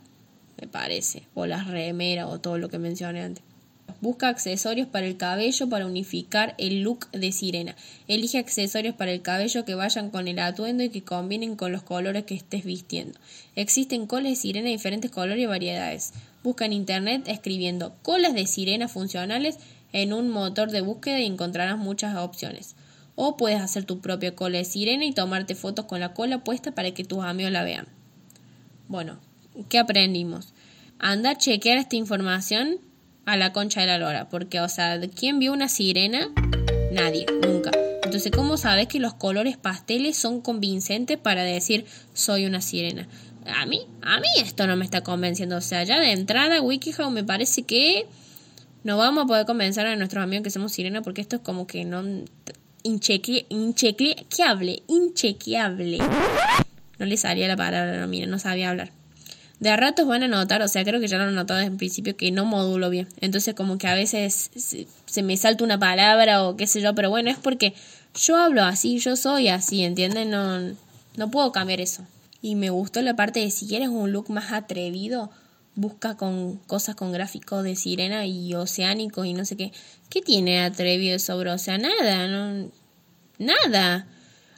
me 0.61 0.67
parece, 0.67 1.23
o 1.33 1.47
las 1.47 1.67
remeras 1.67 2.27
o 2.29 2.39
todo 2.39 2.59
lo 2.59 2.69
que 2.69 2.77
mencioné 2.77 3.21
antes. 3.21 3.43
Busca 3.99 4.29
accesorios 4.29 4.87
para 4.87 5.05
el 5.05 5.17
cabello 5.17 5.67
para 5.69 5.85
unificar 5.85 6.55
el 6.57 6.81
look 6.81 7.09
de 7.11 7.31
sirena. 7.31 7.75
Elige 8.07 8.37
accesorios 8.37 8.95
para 8.95 9.11
el 9.11 9.21
cabello 9.21 9.65
que 9.65 9.75
vayan 9.75 10.09
con 10.09 10.27
el 10.27 10.39
atuendo 10.39 10.83
y 10.83 10.89
que 10.89 11.03
combinen 11.03 11.55
con 11.55 11.71
los 11.71 11.83
colores 11.83 12.23
que 12.23 12.35
estés 12.35 12.63
vistiendo. 12.63 13.19
Existen 13.55 14.07
colas 14.07 14.31
de 14.31 14.35
sirena 14.35 14.65
de 14.65 14.71
diferentes 14.71 15.11
colores 15.11 15.43
y 15.43 15.47
variedades. 15.47 16.13
Busca 16.43 16.65
en 16.65 16.73
internet 16.73 17.23
escribiendo 17.27 17.95
colas 18.01 18.33
de 18.33 18.47
sirena 18.47 18.87
funcionales 18.87 19.57
en 19.93 20.13
un 20.13 20.29
motor 20.29 20.71
de 20.71 20.81
búsqueda 20.81 21.19
y 21.19 21.25
encontrarás 21.25 21.77
muchas 21.77 22.15
opciones. 22.15 22.75
O 23.15 23.35
puedes 23.35 23.59
hacer 23.61 23.83
tu 23.83 23.99
propia 23.99 24.35
cola 24.35 24.59
de 24.59 24.65
sirena 24.65 25.05
y 25.05 25.11
tomarte 25.11 25.53
fotos 25.53 25.85
con 25.85 25.99
la 25.99 26.13
cola 26.13 26.43
puesta 26.43 26.71
para 26.71 26.91
que 26.91 27.03
tus 27.03 27.23
amigos 27.23 27.51
la 27.51 27.63
vean. 27.63 27.87
Bueno, 28.87 29.19
¿qué 29.69 29.79
aprendimos? 29.79 30.53
Anda 30.99 31.31
a 31.31 31.37
chequear 31.37 31.77
esta 31.77 31.95
información 31.95 32.79
a 33.25 33.37
la 33.37 33.53
concha 33.53 33.81
de 33.81 33.87
la 33.87 33.97
lora, 33.97 34.29
porque, 34.29 34.59
o 34.59 34.69
sea, 34.69 34.99
¿quién 35.15 35.39
vio 35.39 35.53
una 35.53 35.69
sirena? 35.69 36.29
Nadie, 36.91 37.25
nunca. 37.45 37.71
Entonces, 38.03 38.31
¿cómo 38.31 38.57
sabes 38.57 38.87
que 38.87 38.99
los 38.99 39.13
colores 39.13 39.57
pasteles 39.57 40.17
son 40.17 40.41
convincentes 40.41 41.17
para 41.17 41.43
decir 41.43 41.85
soy 42.13 42.45
una 42.45 42.61
sirena? 42.61 43.07
A 43.45 43.65
mí, 43.65 43.87
a 44.01 44.19
mí 44.19 44.27
esto 44.37 44.67
no 44.67 44.75
me 44.75 44.85
está 44.85 45.01
convenciendo. 45.01 45.57
O 45.57 45.61
sea, 45.61 45.83
ya 45.83 45.99
de 45.99 46.11
entrada, 46.11 46.61
WikiHow 46.61 47.09
me 47.09 47.23
parece 47.23 47.63
que 47.63 48.07
no 48.83 48.97
vamos 48.97 49.23
a 49.23 49.27
poder 49.27 49.45
convencer 49.45 49.87
a 49.87 49.95
nuestros 49.95 50.23
amigos 50.23 50.43
que 50.43 50.49
somos 50.49 50.71
sirena 50.71 51.01
porque 51.01 51.21
esto 51.21 51.37
es 51.37 51.41
como 51.41 51.67
que 51.67 51.85
no 51.85 52.03
incheque, 52.83 53.45
inchequeable, 53.49 54.83
inchequeable. 54.87 55.99
No 56.99 57.05
le 57.05 57.17
salía 57.17 57.47
la 57.47 57.55
palabra, 57.55 57.99
no, 57.99 58.07
mira, 58.07 58.27
no 58.27 58.37
sabía 58.37 58.69
hablar 58.69 58.91
de 59.61 59.69
a 59.69 59.77
ratos 59.77 60.07
van 60.07 60.23
a 60.23 60.27
notar, 60.27 60.63
o 60.63 60.67
sea, 60.67 60.83
creo 60.83 60.99
que 60.99 61.07
ya 61.07 61.19
lo 61.19 61.25
han 61.25 61.35
notado 61.35 61.59
desde 61.59 61.71
el 61.71 61.77
principio, 61.77 62.17
que 62.17 62.31
no 62.31 62.45
modulo 62.45 62.89
bien. 62.89 63.07
Entonces 63.21 63.53
como 63.53 63.77
que 63.77 63.87
a 63.87 63.93
veces 63.93 64.49
se, 64.55 65.23
me 65.23 65.37
salta 65.37 65.63
una 65.63 65.77
palabra 65.77 66.43
o 66.43 66.57
qué 66.57 66.65
sé 66.65 66.81
yo, 66.81 66.95
pero 66.95 67.11
bueno, 67.11 67.29
es 67.29 67.37
porque 67.37 67.75
yo 68.15 68.37
hablo 68.37 68.63
así, 68.63 68.97
yo 68.97 69.15
soy 69.15 69.49
así, 69.49 69.83
¿entienden? 69.83 70.31
No, 70.31 70.75
no 71.15 71.29
puedo 71.29 71.51
cambiar 71.51 71.79
eso. 71.79 72.03
Y 72.41 72.55
me 72.55 72.71
gustó 72.71 73.03
la 73.03 73.15
parte 73.15 73.39
de 73.39 73.51
si 73.51 73.67
quieres 73.67 73.89
un 73.89 74.11
look 74.11 74.31
más 74.31 74.51
atrevido, 74.51 75.29
busca 75.75 76.17
con 76.17 76.57
cosas 76.65 76.95
con 76.95 77.11
gráficos 77.11 77.63
de 77.63 77.75
sirena 77.75 78.25
y 78.25 78.55
oceánicos 78.55 79.27
y 79.27 79.33
no 79.33 79.45
sé 79.45 79.57
qué. 79.57 79.71
¿Qué 80.09 80.23
tiene 80.23 80.63
atrevido 80.63 81.19
sobre? 81.19 81.51
O 81.51 81.59
sea, 81.59 81.77
nada, 81.77 82.27
no, 82.27 82.67
nada. 83.37 84.07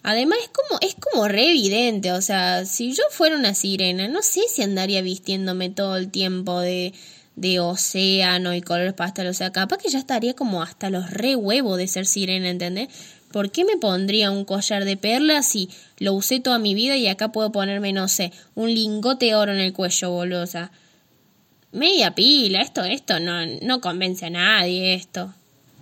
Además 0.03 0.37
es 0.43 0.49
como, 0.49 0.79
es 0.81 0.95
como 0.95 1.27
re 1.29 1.49
evidente, 1.49 2.11
o 2.11 2.21
sea, 2.21 2.65
si 2.65 2.91
yo 2.93 3.03
fuera 3.09 3.37
una 3.37 3.53
sirena, 3.53 4.09
no 4.09 4.21
sé 4.21 4.41
si 4.49 4.61
andaría 4.61 5.01
vistiéndome 5.01 5.69
todo 5.69 5.95
el 5.95 6.11
tiempo 6.11 6.59
de, 6.59 6.93
de 7.37 7.61
océano 7.61 8.53
y 8.53 8.61
colores 8.61 8.93
pastel, 8.93 9.27
o 9.27 9.33
sea, 9.33 9.53
capaz 9.53 9.77
que 9.77 9.89
ya 9.89 9.99
estaría 9.99 10.33
como 10.33 10.61
hasta 10.61 10.89
los 10.89 11.09
re 11.09 11.37
huevos 11.37 11.77
de 11.77 11.87
ser 11.87 12.05
sirena, 12.05 12.49
¿entendés? 12.49 12.89
¿Por 13.31 13.49
qué 13.49 13.63
me 13.63 13.77
pondría 13.77 14.29
un 14.29 14.43
collar 14.43 14.83
de 14.83 14.97
perlas 14.97 15.47
si 15.47 15.69
lo 15.99 16.13
usé 16.13 16.41
toda 16.41 16.59
mi 16.59 16.75
vida 16.75 16.97
y 16.97 17.07
acá 17.07 17.31
puedo 17.31 17.53
ponerme, 17.53 17.93
no 17.93 18.09
sé, 18.09 18.33
un 18.55 18.73
lingote 18.73 19.27
de 19.27 19.35
oro 19.35 19.53
en 19.53 19.59
el 19.59 19.71
cuello, 19.71 20.11
boludo? 20.11 20.43
O 20.43 20.47
sea, 20.47 20.71
media 21.71 22.13
pila, 22.13 22.61
esto, 22.61 22.83
esto 22.83 23.21
no, 23.21 23.45
no 23.61 23.79
convence 23.79 24.25
a 24.25 24.29
nadie, 24.29 24.93
esto. 24.93 25.33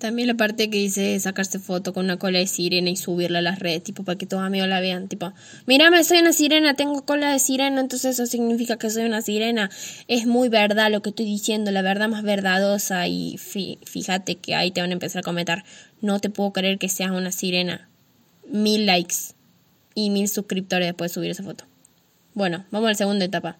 También 0.01 0.27
la 0.27 0.33
parte 0.33 0.71
que 0.71 0.79
dice 0.79 1.19
sacarse 1.19 1.59
foto 1.59 1.93
con 1.93 2.05
una 2.05 2.17
cola 2.17 2.39
de 2.39 2.47
sirena 2.47 2.89
y 2.89 2.95
subirla 2.95 3.37
a 3.37 3.43
las 3.43 3.59
redes, 3.59 3.83
tipo, 3.83 4.03
para 4.03 4.17
que 4.17 4.25
todos 4.25 4.41
amigos 4.41 4.67
la 4.67 4.79
vean, 4.79 5.07
tipo, 5.07 5.31
mírame, 5.67 6.03
soy 6.03 6.17
una 6.17 6.33
sirena, 6.33 6.73
tengo 6.73 7.05
cola 7.05 7.31
de 7.31 7.37
sirena, 7.37 7.79
entonces 7.79 8.15
eso 8.15 8.25
significa 8.25 8.77
que 8.77 8.89
soy 8.89 9.03
una 9.03 9.21
sirena. 9.21 9.69
Es 10.07 10.25
muy 10.25 10.49
verdad 10.49 10.89
lo 10.89 11.03
que 11.03 11.09
estoy 11.09 11.25
diciendo, 11.25 11.69
la 11.69 11.83
verdad 11.83 12.09
más 12.09 12.23
verdadosa 12.23 13.07
y 13.07 13.37
fíjate 13.37 14.37
que 14.37 14.55
ahí 14.55 14.71
te 14.71 14.81
van 14.81 14.89
a 14.89 14.93
empezar 14.93 15.19
a 15.19 15.23
comentar, 15.23 15.65
no 16.01 16.19
te 16.19 16.31
puedo 16.31 16.51
creer 16.51 16.79
que 16.79 16.89
seas 16.89 17.11
una 17.11 17.31
sirena. 17.31 17.87
Mil 18.47 18.87
likes 18.87 19.35
y 19.93 20.09
mil 20.09 20.27
suscriptores 20.27 20.87
después 20.87 21.11
de 21.11 21.13
subir 21.13 21.29
esa 21.29 21.43
foto. 21.43 21.65
Bueno, 22.33 22.65
vamos 22.71 22.87
a 22.87 22.91
la 22.93 22.97
segunda 22.97 23.23
etapa. 23.23 23.59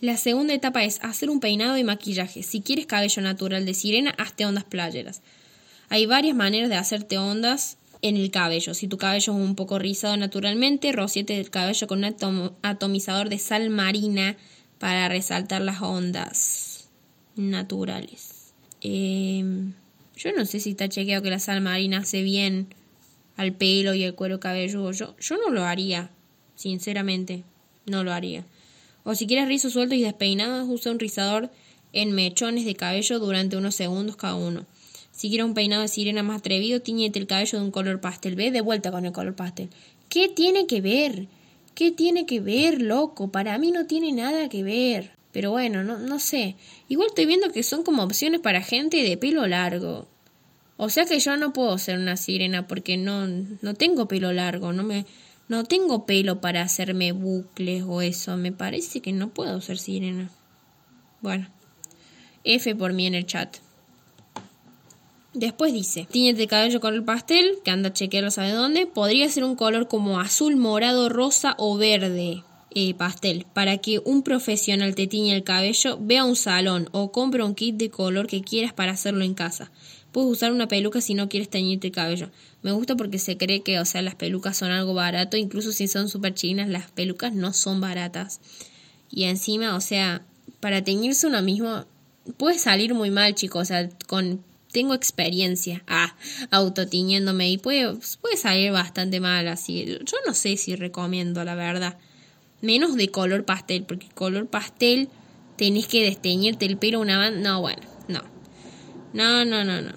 La 0.00 0.16
segunda 0.16 0.54
etapa 0.54 0.84
es 0.84 1.00
hacer 1.02 1.28
un 1.28 1.40
peinado 1.40 1.76
y 1.76 1.84
maquillaje. 1.84 2.42
Si 2.42 2.62
quieres 2.62 2.86
cabello 2.86 3.20
natural 3.20 3.66
de 3.66 3.74
sirena, 3.74 4.14
hazte 4.16 4.46
ondas 4.46 4.64
playeras. 4.64 5.20
Hay 5.92 6.06
varias 6.06 6.34
maneras 6.34 6.70
de 6.70 6.76
hacerte 6.76 7.18
ondas 7.18 7.76
en 8.00 8.16
el 8.16 8.30
cabello. 8.30 8.72
Si 8.72 8.88
tu 8.88 8.96
cabello 8.96 9.34
es 9.34 9.38
un 9.38 9.54
poco 9.54 9.78
rizado 9.78 10.16
naturalmente, 10.16 10.90
rociete 10.90 11.38
el 11.38 11.50
cabello 11.50 11.86
con 11.86 12.02
un 12.02 12.54
atomizador 12.62 13.28
de 13.28 13.38
sal 13.38 13.68
marina 13.68 14.38
para 14.78 15.06
resaltar 15.10 15.60
las 15.60 15.82
ondas 15.82 16.88
naturales. 17.36 18.54
Em, 18.80 19.74
yo 20.16 20.30
no 20.34 20.46
sé 20.46 20.60
si 20.60 20.70
está 20.70 20.88
chequeado 20.88 21.22
que 21.22 21.28
la 21.28 21.38
sal 21.38 21.60
marina 21.60 21.98
hace 21.98 22.22
bien 22.22 22.68
al 23.36 23.52
pelo 23.52 23.92
y 23.92 24.04
al 24.04 24.14
cuero 24.14 24.40
cabelludo. 24.40 24.92
Yo, 24.92 25.14
yo 25.18 25.36
no 25.36 25.50
lo 25.50 25.62
haría, 25.62 26.08
sinceramente, 26.56 27.44
no 27.84 28.02
lo 28.02 28.14
haría. 28.14 28.46
O 29.04 29.14
si 29.14 29.26
quieres 29.26 29.46
rizos 29.46 29.74
sueltos 29.74 29.98
y 29.98 30.04
despeinados, 30.04 30.66
usa 30.70 30.90
un 30.90 30.98
rizador 30.98 31.50
en 31.92 32.12
mechones 32.12 32.64
de 32.64 32.76
cabello 32.76 33.18
durante 33.18 33.58
unos 33.58 33.74
segundos 33.74 34.16
cada 34.16 34.36
uno. 34.36 34.64
Si 35.22 35.40
un 35.40 35.54
peinado 35.54 35.82
de 35.82 35.88
sirena 35.88 36.24
más 36.24 36.40
atrevido, 36.40 36.80
tiñete 36.80 37.20
el 37.20 37.28
cabello 37.28 37.60
de 37.60 37.64
un 37.64 37.70
color 37.70 38.00
pastel. 38.00 38.34
Ve 38.34 38.50
de 38.50 38.60
vuelta 38.60 38.90
con 38.90 39.06
el 39.06 39.12
color 39.12 39.36
pastel. 39.36 39.68
¿Qué 40.08 40.26
tiene 40.26 40.66
que 40.66 40.80
ver? 40.80 41.28
¿Qué 41.76 41.92
tiene 41.92 42.26
que 42.26 42.40
ver, 42.40 42.82
loco? 42.82 43.30
Para 43.30 43.56
mí 43.56 43.70
no 43.70 43.86
tiene 43.86 44.10
nada 44.10 44.48
que 44.48 44.64
ver. 44.64 45.12
Pero 45.30 45.52
bueno, 45.52 45.84
no, 45.84 45.96
no 46.00 46.18
sé. 46.18 46.56
Igual 46.88 47.10
estoy 47.10 47.26
viendo 47.26 47.52
que 47.52 47.62
son 47.62 47.84
como 47.84 48.02
opciones 48.02 48.40
para 48.40 48.62
gente 48.62 48.96
de 49.04 49.16
pelo 49.16 49.46
largo. 49.46 50.08
O 50.76 50.90
sea 50.90 51.04
que 51.04 51.20
yo 51.20 51.36
no 51.36 51.52
puedo 51.52 51.78
ser 51.78 51.98
una 51.98 52.16
sirena 52.16 52.66
porque 52.66 52.96
no, 52.96 53.28
no 53.28 53.74
tengo 53.74 54.08
pelo 54.08 54.32
largo. 54.32 54.72
No 54.72 54.82
me, 54.82 55.06
No 55.46 55.62
tengo 55.62 56.04
pelo 56.04 56.40
para 56.40 56.62
hacerme 56.62 57.12
bucles 57.12 57.84
o 57.86 58.02
eso. 58.02 58.36
Me 58.36 58.50
parece 58.50 59.00
que 59.00 59.12
no 59.12 59.28
puedo 59.28 59.60
ser 59.60 59.78
sirena. 59.78 60.32
Bueno. 61.20 61.46
F 62.42 62.74
por 62.74 62.92
mí 62.92 63.06
en 63.06 63.14
el 63.14 63.24
chat. 63.24 63.58
Después 65.34 65.72
dice, 65.72 66.06
tiñete 66.10 66.42
el 66.42 66.48
cabello 66.48 66.80
color 66.80 67.04
pastel, 67.06 67.58
que 67.64 67.70
anda 67.70 67.88
a 67.88 67.92
chequearlo 67.92 68.30
sabe 68.30 68.52
dónde. 68.52 68.86
Podría 68.86 69.28
ser 69.30 69.44
un 69.44 69.56
color 69.56 69.88
como 69.88 70.20
azul, 70.20 70.56
morado, 70.56 71.08
rosa 71.08 71.54
o 71.58 71.78
verde. 71.78 72.44
Eh, 72.74 72.94
pastel, 72.94 73.46
para 73.52 73.78
que 73.78 74.00
un 74.04 74.22
profesional 74.22 74.94
te 74.94 75.06
tiñe 75.06 75.34
el 75.34 75.44
cabello, 75.44 75.98
vea 76.00 76.24
un 76.24 76.36
salón 76.36 76.88
o 76.92 77.12
compre 77.12 77.42
un 77.42 77.54
kit 77.54 77.76
de 77.76 77.90
color 77.90 78.26
que 78.26 78.42
quieras 78.42 78.72
para 78.72 78.92
hacerlo 78.92 79.24
en 79.24 79.34
casa. 79.34 79.70
Puedes 80.10 80.30
usar 80.30 80.52
una 80.52 80.68
peluca 80.68 81.00
si 81.00 81.14
no 81.14 81.28
quieres 81.28 81.48
teñirte 81.48 81.88
el 81.88 81.92
cabello. 81.92 82.30
Me 82.62 82.72
gusta 82.72 82.96
porque 82.96 83.18
se 83.18 83.36
cree 83.36 83.62
que, 83.62 83.78
o 83.78 83.84
sea, 83.84 84.02
las 84.02 84.14
pelucas 84.14 84.56
son 84.56 84.70
algo 84.70 84.94
barato, 84.94 85.36
incluso 85.36 85.72
si 85.72 85.88
son 85.88 86.08
súper 86.08 86.34
chinas, 86.34 86.68
las 86.68 86.90
pelucas 86.90 87.34
no 87.34 87.52
son 87.52 87.80
baratas. 87.80 88.40
Y 89.10 89.24
encima, 89.24 89.76
o 89.76 89.80
sea, 89.80 90.22
para 90.60 90.82
teñirse 90.82 91.26
uno 91.26 91.42
mismo 91.42 91.84
puede 92.36 92.58
salir 92.58 92.94
muy 92.94 93.10
mal, 93.10 93.34
chicos, 93.34 93.62
o 93.62 93.64
sea, 93.64 93.88
con 94.06 94.42
tengo 94.72 94.94
experiencia 94.94 95.84
ah, 95.86 96.16
autotiñéndome 96.50 97.50
y 97.50 97.58
puede, 97.58 97.94
puede 98.20 98.36
salir 98.36 98.72
bastante 98.72 99.20
mal 99.20 99.46
así. 99.48 99.84
Yo 100.04 100.16
no 100.26 100.34
sé 100.34 100.56
si 100.56 100.74
recomiendo, 100.74 101.44
la 101.44 101.54
verdad. 101.54 101.98
Menos 102.60 102.96
de 102.96 103.08
color 103.08 103.44
pastel, 103.44 103.84
porque 103.84 104.08
color 104.14 104.46
pastel 104.46 105.08
tenés 105.56 105.86
que 105.86 106.02
desteñirte 106.02 106.66
el 106.66 106.78
pelo 106.78 107.00
una 107.00 107.18
banda. 107.18 107.40
No, 107.40 107.60
bueno, 107.60 107.82
no. 108.08 108.22
No, 109.12 109.44
no, 109.44 109.64
no, 109.64 109.82
no. 109.82 109.92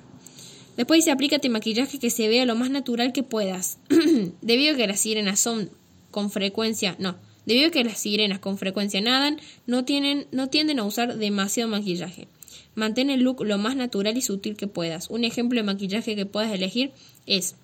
Después 0.75 0.99
dice, 0.99 1.11
aplícate 1.11 1.47
maquillaje 1.47 1.99
que 1.99 2.09
se 2.09 2.27
vea 2.27 2.45
lo 2.45 2.55
más 2.55 2.69
natural 2.69 3.13
que 3.13 3.23
puedas. 3.23 3.79
Debido 4.41 4.73
a 4.73 4.77
que 4.77 4.87
las 4.87 4.99
sirenas 4.99 5.39
son 5.39 5.69
con 6.11 6.29
frecuencia, 6.29 6.95
no, 6.99 7.17
debido 7.45 7.67
a 7.67 7.71
que 7.71 7.83
las 7.83 7.99
sirenas 7.99 8.39
con 8.39 8.57
frecuencia 8.57 9.01
nadan, 9.01 9.39
no, 9.67 9.85
tienen, 9.85 10.27
no 10.31 10.47
tienden 10.49 10.79
a 10.79 10.83
usar 10.83 11.17
demasiado 11.17 11.69
maquillaje. 11.69 12.27
Mantén 12.75 13.09
el 13.09 13.21
look 13.21 13.43
lo 13.43 13.57
más 13.57 13.75
natural 13.75 14.17
y 14.17 14.21
sutil 14.21 14.55
que 14.55 14.67
puedas. 14.67 15.09
Un 15.09 15.23
ejemplo 15.23 15.57
de 15.57 15.63
maquillaje 15.63 16.15
que 16.15 16.25
puedas 16.25 16.51
elegir 16.51 16.91
es 17.25 17.55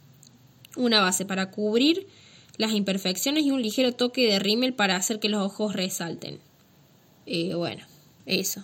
una 0.76 1.02
base 1.02 1.26
para 1.26 1.52
cubrir 1.52 2.08
las 2.58 2.74
imperfecciones 2.74 3.44
y 3.44 3.52
un 3.52 3.62
ligero 3.62 3.94
toque 3.94 4.28
de 4.28 4.40
rímel 4.40 4.74
para 4.74 4.96
hacer 4.96 5.20
que 5.20 5.30
los 5.30 5.44
ojos 5.44 5.74
resalten. 5.74 6.40
Eh, 7.26 7.54
bueno, 7.56 7.84
eso. 8.26 8.64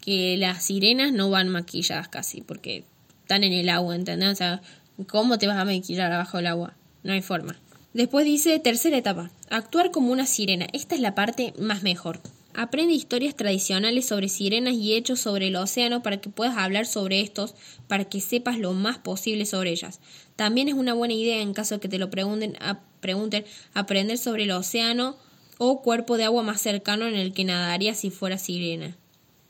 Que 0.00 0.36
las 0.36 0.64
sirenas 0.64 1.12
no 1.12 1.30
van 1.30 1.48
maquilladas 1.48 2.08
casi, 2.08 2.42
porque 2.42 2.84
están 3.22 3.44
en 3.44 3.52
el 3.52 3.68
agua, 3.68 3.96
¿entendés? 3.96 4.32
O 4.32 4.34
sea, 4.36 4.62
¿cómo 5.08 5.38
te 5.38 5.46
vas 5.46 5.58
a 5.58 5.64
maquillar 5.64 6.12
abajo 6.12 6.36
del 6.36 6.46
agua? 6.46 6.76
No 7.02 7.12
hay 7.12 7.22
forma. 7.22 7.56
Después 7.94 8.24
dice, 8.26 8.58
tercera 8.58 8.98
etapa, 8.98 9.30
actuar 9.48 9.90
como 9.90 10.12
una 10.12 10.26
sirena. 10.26 10.66
Esta 10.72 10.94
es 10.94 11.00
la 11.00 11.14
parte 11.14 11.54
más 11.58 11.82
mejor. 11.82 12.20
Aprende 12.58 12.94
historias 12.94 13.36
tradicionales 13.36 14.06
sobre 14.06 14.30
sirenas 14.30 14.72
y 14.76 14.94
hechos 14.94 15.20
sobre 15.20 15.48
el 15.48 15.56
océano 15.56 16.02
para 16.02 16.22
que 16.22 16.30
puedas 16.30 16.56
hablar 16.56 16.86
sobre 16.86 17.20
estos, 17.20 17.54
para 17.86 18.06
que 18.06 18.22
sepas 18.22 18.58
lo 18.58 18.72
más 18.72 18.96
posible 18.96 19.44
sobre 19.44 19.72
ellas. 19.72 20.00
También 20.36 20.68
es 20.68 20.74
una 20.74 20.94
buena 20.94 21.12
idea 21.12 21.42
en 21.42 21.52
caso 21.52 21.74
de 21.74 21.80
que 21.82 21.88
te 21.90 21.98
lo 21.98 22.08
pregunten, 22.08 22.56
pregunten 23.00 23.44
aprender 23.74 24.16
sobre 24.16 24.44
el 24.44 24.52
océano 24.52 25.18
o 25.58 25.82
cuerpo 25.82 26.16
de 26.16 26.24
agua 26.24 26.42
más 26.42 26.62
cercano 26.62 27.06
en 27.06 27.16
el 27.16 27.34
que 27.34 27.44
nadaría 27.44 27.94
si 27.94 28.08
fuera 28.08 28.38
sirena. 28.38 28.96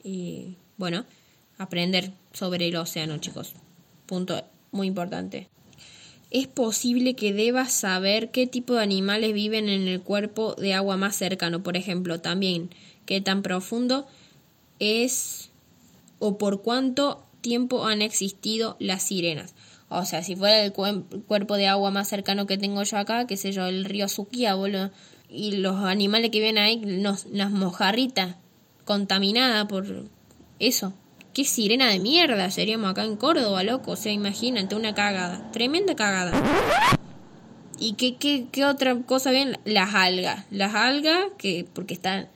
Y 0.02 0.56
bueno, 0.76 1.06
aprender 1.58 2.10
sobre 2.32 2.66
el 2.66 2.74
océano, 2.74 3.18
chicos. 3.18 3.54
Punto 4.06 4.42
muy 4.72 4.88
importante. 4.88 5.48
Es 6.32 6.48
posible 6.48 7.14
que 7.14 7.32
debas 7.32 7.72
saber 7.72 8.32
qué 8.32 8.48
tipo 8.48 8.74
de 8.74 8.82
animales 8.82 9.32
viven 9.32 9.68
en 9.68 9.86
el 9.86 10.00
cuerpo 10.00 10.56
de 10.56 10.74
agua 10.74 10.96
más 10.96 11.14
cercano, 11.14 11.62
por 11.62 11.76
ejemplo, 11.76 12.20
también 12.20 12.70
qué 13.06 13.20
tan 13.20 13.42
profundo 13.42 14.06
es 14.78 15.50
o 16.18 16.38
por 16.38 16.62
cuánto 16.62 17.24
tiempo 17.40 17.86
han 17.86 18.02
existido 18.02 18.76
las 18.78 19.02
sirenas. 19.04 19.54
O 19.88 20.04
sea, 20.04 20.22
si 20.22 20.34
fuera 20.34 20.64
el 20.64 20.72
cuerpo 20.72 21.56
de 21.56 21.68
agua 21.68 21.90
más 21.90 22.08
cercano 22.08 22.46
que 22.46 22.58
tengo 22.58 22.82
yo 22.82 22.98
acá, 22.98 23.26
qué 23.26 23.36
sé 23.36 23.52
yo, 23.52 23.66
el 23.66 23.84
río 23.84 24.08
Suquía, 24.08 24.54
boludo, 24.54 24.90
y 25.28 25.52
los 25.56 25.76
animales 25.76 26.30
que 26.30 26.40
viven 26.40 26.58
ahí, 26.58 26.80
las 26.84 27.50
mojarritas, 27.50 28.36
contaminada 28.84 29.68
por 29.68 29.86
eso. 30.58 30.92
Qué 31.32 31.44
sirena 31.44 31.88
de 31.88 31.98
mierda 31.98 32.50
seríamos 32.50 32.90
acá 32.90 33.04
en 33.04 33.16
Córdoba, 33.16 33.62
loco. 33.62 33.92
O 33.92 33.96
sea, 33.96 34.10
imagínate, 34.10 34.74
una 34.74 34.94
cagada. 34.94 35.50
Tremenda 35.52 35.94
cagada. 35.94 36.32
¿Y 37.78 37.92
qué, 37.92 38.16
qué, 38.16 38.46
qué 38.50 38.64
otra 38.64 38.96
cosa 39.02 39.30
bien? 39.32 39.58
Las 39.64 39.94
algas. 39.94 40.46
Las 40.50 40.74
algas, 40.74 41.26
que 41.36 41.66
porque 41.74 41.92
están 41.92 42.28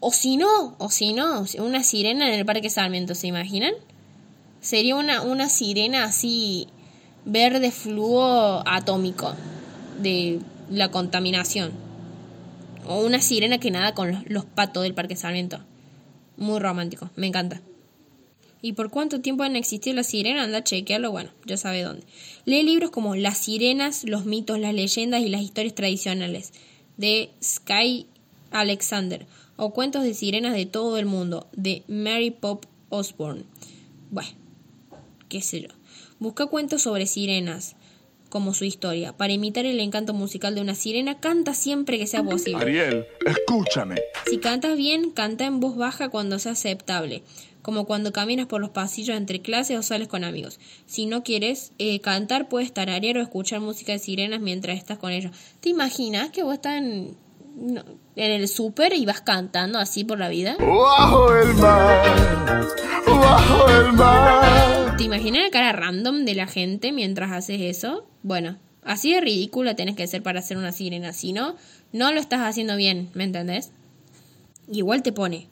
o 0.00 0.12
si 0.12 0.36
no, 0.36 0.76
o 0.78 0.90
si 0.90 1.12
no, 1.12 1.44
una 1.58 1.82
sirena 1.82 2.28
en 2.28 2.38
el 2.38 2.46
Parque 2.46 2.70
Sarmiento, 2.70 3.14
¿se 3.14 3.26
imaginan? 3.26 3.74
Sería 4.60 4.96
una, 4.96 5.22
una 5.22 5.48
sirena 5.48 6.04
así 6.04 6.68
verde 7.24 7.70
fluo 7.70 8.62
atómico 8.66 9.34
de 10.00 10.40
la 10.70 10.90
contaminación. 10.90 11.72
O 12.86 13.04
una 13.04 13.20
sirena 13.20 13.58
que 13.58 13.70
nada 13.70 13.94
con 13.94 14.24
los, 14.28 14.44
patos 14.44 14.84
del 14.84 14.94
Parque 14.94 15.16
Sarmiento. 15.16 15.60
Muy 16.36 16.60
romántico, 16.60 17.10
me 17.16 17.26
encanta. 17.26 17.60
¿Y 18.62 18.72
por 18.72 18.90
cuánto 18.90 19.20
tiempo 19.20 19.42
han 19.42 19.56
existido 19.56 19.96
las 19.96 20.06
sirenas? 20.06 20.44
Anda 20.44 20.58
a 20.58 20.64
chequearlo, 20.64 21.10
bueno, 21.10 21.30
ya 21.44 21.56
sabe 21.56 21.82
dónde. 21.82 22.06
Lee 22.44 22.62
libros 22.62 22.90
como 22.90 23.14
Las 23.14 23.38
sirenas, 23.38 24.04
los 24.04 24.24
mitos, 24.24 24.58
las 24.58 24.74
leyendas 24.74 25.22
y 25.22 25.28
las 25.28 25.42
historias 25.42 25.74
tradicionales 25.74 26.52
de 26.96 27.30
Sky 27.42 28.06
Alexander 28.50 29.26
o 29.58 29.72
Cuentos 29.74 30.04
de 30.04 30.14
Sirenas 30.14 30.54
de 30.54 30.66
todo 30.66 30.98
el 30.98 31.04
mundo, 31.04 31.48
de 31.52 31.82
Mary 31.88 32.30
Pop 32.30 32.64
Osborne. 32.90 33.42
Bueno, 34.10 34.30
qué 35.28 35.42
sé 35.42 35.60
yo. 35.62 35.68
Busca 36.20 36.46
cuentos 36.46 36.82
sobre 36.82 37.06
sirenas, 37.06 37.74
como 38.28 38.54
su 38.54 38.64
historia. 38.64 39.16
Para 39.16 39.32
imitar 39.32 39.66
el 39.66 39.80
encanto 39.80 40.14
musical 40.14 40.54
de 40.54 40.60
una 40.60 40.76
sirena, 40.76 41.18
canta 41.18 41.54
siempre 41.54 41.98
que 41.98 42.06
sea 42.06 42.22
posible. 42.22 42.62
Ariel, 42.62 43.06
escúchame. 43.26 43.96
Si 44.30 44.38
cantas 44.38 44.76
bien, 44.76 45.10
canta 45.10 45.44
en 45.46 45.58
voz 45.58 45.76
baja 45.76 46.08
cuando 46.08 46.38
sea 46.38 46.52
aceptable, 46.52 47.24
como 47.60 47.84
cuando 47.84 48.12
caminas 48.12 48.46
por 48.46 48.60
los 48.60 48.70
pasillos 48.70 49.16
entre 49.16 49.42
clases 49.42 49.76
o 49.76 49.82
sales 49.82 50.06
con 50.06 50.22
amigos. 50.22 50.60
Si 50.86 51.06
no 51.06 51.24
quieres 51.24 51.72
eh, 51.78 52.00
cantar, 52.00 52.48
puedes 52.48 52.72
tararear 52.72 53.18
o 53.18 53.22
escuchar 53.22 53.60
música 53.60 53.92
de 53.92 53.98
sirenas 53.98 54.40
mientras 54.40 54.78
estás 54.78 54.98
con 54.98 55.10
ellos. 55.10 55.32
¿Te 55.60 55.68
imaginas 55.68 56.30
que 56.30 56.44
vos 56.44 56.54
estás 56.54 56.78
en 56.78 57.16
en 58.16 58.30
el 58.30 58.48
súper 58.48 58.92
y 58.94 59.04
vas 59.04 59.20
cantando 59.20 59.78
así 59.78 60.04
por 60.04 60.18
la 60.18 60.28
vida. 60.28 60.56
¡Bajo 60.58 61.34
el 61.34 61.54
mar! 61.54 62.66
¡Bajo 63.06 63.68
el 63.68 63.92
mar! 63.92 64.96
¿Te 64.96 65.04
imaginas 65.04 65.42
la 65.42 65.50
cara 65.50 65.72
random 65.72 66.24
de 66.24 66.34
la 66.34 66.46
gente 66.46 66.92
mientras 66.92 67.32
haces 67.32 67.60
eso? 67.60 68.06
Bueno, 68.22 68.58
así 68.82 69.12
de 69.12 69.20
ridícula 69.20 69.76
tienes 69.76 69.96
que 69.96 70.06
ser 70.06 70.22
para 70.22 70.40
hacer 70.40 70.56
una 70.56 70.72
sirena. 70.72 71.12
Si 71.12 71.32
no, 71.32 71.56
no 71.92 72.12
lo 72.12 72.20
estás 72.20 72.40
haciendo 72.40 72.76
bien, 72.76 73.10
¿me 73.14 73.24
entendés? 73.24 73.70
Igual 74.70 75.02
te 75.02 75.12
pone. 75.12 75.48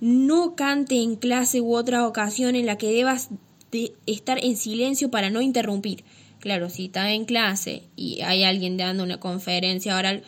No 0.00 0.56
cante 0.56 1.02
en 1.02 1.16
clase 1.16 1.60
u 1.60 1.74
otra 1.74 2.06
ocasión 2.06 2.56
en 2.56 2.66
la 2.66 2.78
que 2.78 2.92
debas 2.92 3.28
de 3.70 3.92
estar 4.06 4.42
en 4.42 4.56
silencio 4.56 5.10
para 5.10 5.30
no 5.30 5.40
interrumpir. 5.40 6.04
Claro, 6.40 6.70
si 6.70 6.86
estás 6.86 7.08
en 7.08 7.26
clase 7.26 7.82
y 7.96 8.22
hay 8.22 8.44
alguien 8.44 8.78
dando 8.78 9.04
una 9.04 9.20
conferencia 9.20 9.96
oral, 9.96 10.22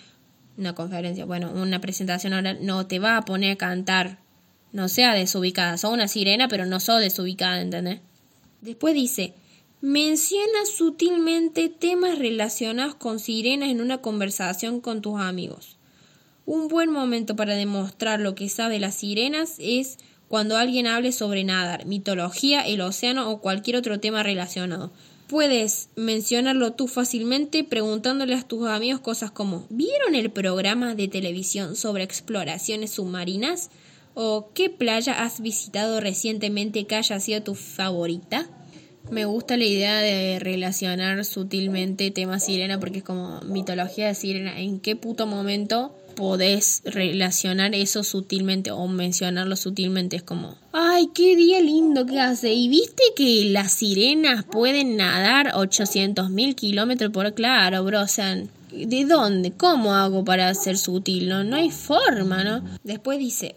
una 0.57 0.75
conferencia, 0.75 1.25
bueno, 1.25 1.51
una 1.51 1.81
presentación 1.81 2.33
ahora 2.35 2.55
no 2.55 2.87
te 2.87 2.99
va 2.99 3.17
a 3.17 3.25
poner 3.25 3.53
a 3.53 3.57
cantar. 3.57 4.19
No 4.73 4.88
sea 4.88 5.15
desubicada. 5.15 5.77
Sos 5.77 5.93
una 5.93 6.09
sirena, 6.09 6.49
pero 6.49 6.65
no 6.67 6.81
sos 6.81 7.01
desubicada, 7.01 7.61
¿entendés? 7.61 8.01
Después 8.62 8.95
dice, 8.95 9.35
menciona 9.81 10.65
sutilmente 10.65 11.69
temas 11.69 12.19
relacionados 12.19 12.95
con 12.95 13.19
sirenas 13.19 13.69
en 13.69 13.81
una 13.81 13.99
conversación 13.99 14.81
con 14.81 15.03
tus 15.03 15.21
amigos. 15.21 15.77
Un 16.47 16.69
buen 16.69 16.91
momento 16.91 17.37
para 17.37 17.55
demostrar 17.55 18.21
lo 18.21 18.35
que 18.35 18.49
sabe 18.49 18.79
las 18.79 18.95
sirenas 18.95 19.57
es 19.59 19.99
cuando 20.29 20.57
alguien 20.57 20.87
hable 20.87 21.12
sobre 21.12 21.45
nadar, 21.45 21.85
mitología, 21.85 22.62
el 22.62 22.81
océano 22.81 23.31
o 23.31 23.41
cualquier 23.41 23.77
otro 23.77 24.01
tema 24.01 24.23
relacionado. 24.23 24.91
Puedes 25.33 25.88
mencionarlo 25.97 26.75
tú 26.75 26.88
fácilmente 26.88 27.64
preguntándole 27.64 28.35
a 28.35 28.42
tus 28.42 28.68
amigos 28.68 29.01
cosas 29.01 29.31
como 29.31 29.64
¿Vieron 29.71 30.14
el 30.14 30.31
programa 30.31 30.95
de 30.95 31.09
televisión 31.09 31.75
sobre 31.75 32.05
exploraciones 32.05 32.90
submarinas? 32.90 33.71
¿O 34.12 34.51
qué 34.53 34.68
playa 34.68 35.25
has 35.25 35.40
visitado 35.40 36.01
recientemente 36.01 36.85
que 36.85 36.97
haya 36.97 37.18
sido 37.18 37.42
tu 37.42 37.55
favorita? 37.55 38.47
Me 39.11 39.25
gusta 39.25 39.57
la 39.57 39.64
idea 39.64 40.03
de 40.03 40.38
relacionar 40.38 41.25
sutilmente 41.25 42.11
temas 42.11 42.45
sirena 42.45 42.79
porque 42.79 42.99
es 42.99 43.05
como 43.05 43.40
mitología 43.40 44.09
de 44.09 44.14
sirena. 44.14 44.61
¿En 44.61 44.81
qué 44.81 44.97
puto 44.97 45.27
momento 45.27 45.97
podés 46.14 46.83
relacionar 46.85 47.75
eso 47.75 48.05
sutilmente 48.05 48.70
o 48.70 48.87
mencionarlo 48.88 49.57
sutilmente. 49.57 50.16
Es 50.16 50.22
como, 50.22 50.57
ay, 50.72 51.09
qué 51.14 51.37
día 51.37 51.61
lindo 51.61 52.07
que 52.07 52.20
hace. 52.20 52.53
¿Y 52.53 52.68
viste 52.68 53.03
que 53.16 53.46
las 53.46 53.72
sirenas 53.72 54.44
pueden 54.44 54.96
nadar 54.96 55.53
800 55.55 56.31
mil 56.31 56.55
kilómetros 56.55 57.11
por 57.11 57.35
claro, 57.35 57.85
bro? 57.85 58.03
O 58.03 58.09
sea, 58.09 58.37
¿De 58.72 59.05
dónde? 59.05 59.53
¿Cómo 59.53 59.94
hago 59.94 60.25
para 60.25 60.53
ser 60.55 60.79
sutil? 60.79 61.29
No, 61.29 61.44
no 61.44 61.57
hay 61.57 61.70
forma, 61.70 62.42
¿no? 62.42 62.64
Después 62.83 63.18
dice, 63.18 63.57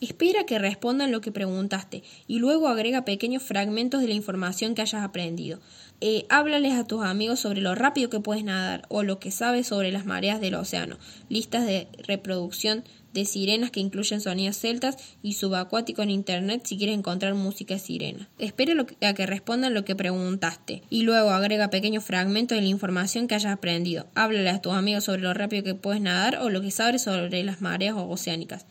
espera 0.00 0.44
que 0.46 0.60
respondan 0.60 1.10
lo 1.10 1.20
que 1.20 1.32
preguntaste 1.32 2.04
y 2.28 2.38
luego 2.38 2.68
agrega 2.68 3.04
pequeños 3.04 3.42
fragmentos 3.42 4.00
de 4.00 4.08
la 4.08 4.14
información 4.14 4.76
que 4.76 4.82
hayas 4.82 5.02
aprendido. 5.02 5.58
Eh, 6.00 6.26
háblales 6.28 6.74
a 6.74 6.84
tus 6.84 7.02
amigos 7.02 7.40
sobre 7.40 7.60
lo 7.60 7.74
rápido 7.74 8.10
que 8.10 8.20
puedes 8.20 8.44
nadar 8.44 8.84
o 8.88 9.02
lo 9.02 9.18
que 9.18 9.30
sabes 9.30 9.68
sobre 9.68 9.92
las 9.92 10.06
mareas 10.06 10.40
del 10.40 10.54
océano. 10.54 10.98
Listas 11.28 11.66
de 11.66 11.88
reproducción 12.06 12.84
de 13.14 13.24
sirenas 13.24 13.70
que 13.70 13.80
incluyen 13.80 14.20
sonidos 14.20 14.58
celtas 14.58 14.96
y 15.22 15.34
subacuático 15.34 16.02
en 16.02 16.10
internet 16.10 16.62
si 16.64 16.76
quieres 16.76 16.98
encontrar 16.98 17.34
música 17.34 17.78
sirena. 17.78 18.28
Espera 18.38 18.74
a 19.02 19.14
que 19.14 19.24
respondan 19.26 19.72
lo 19.72 19.84
que 19.84 19.94
preguntaste 19.94 20.82
y 20.90 21.02
luego 21.02 21.30
agrega 21.30 21.70
pequeños 21.70 22.04
fragmentos 22.04 22.56
de 22.56 22.62
la 22.62 22.68
información 22.68 23.28
que 23.28 23.36
hayas 23.36 23.52
aprendido. 23.52 24.08
Háblale 24.16 24.50
a 24.50 24.60
tus 24.60 24.74
amigos 24.74 25.04
sobre 25.04 25.22
lo 25.22 25.32
rápido 25.32 25.62
que 25.62 25.74
puedes 25.76 26.02
nadar 26.02 26.38
o 26.38 26.50
lo 26.50 26.60
que 26.60 26.72
sabes 26.72 27.02
sobre 27.02 27.44
las 27.44 27.60
mareas 27.60 27.94
oceánicas. 27.96 28.66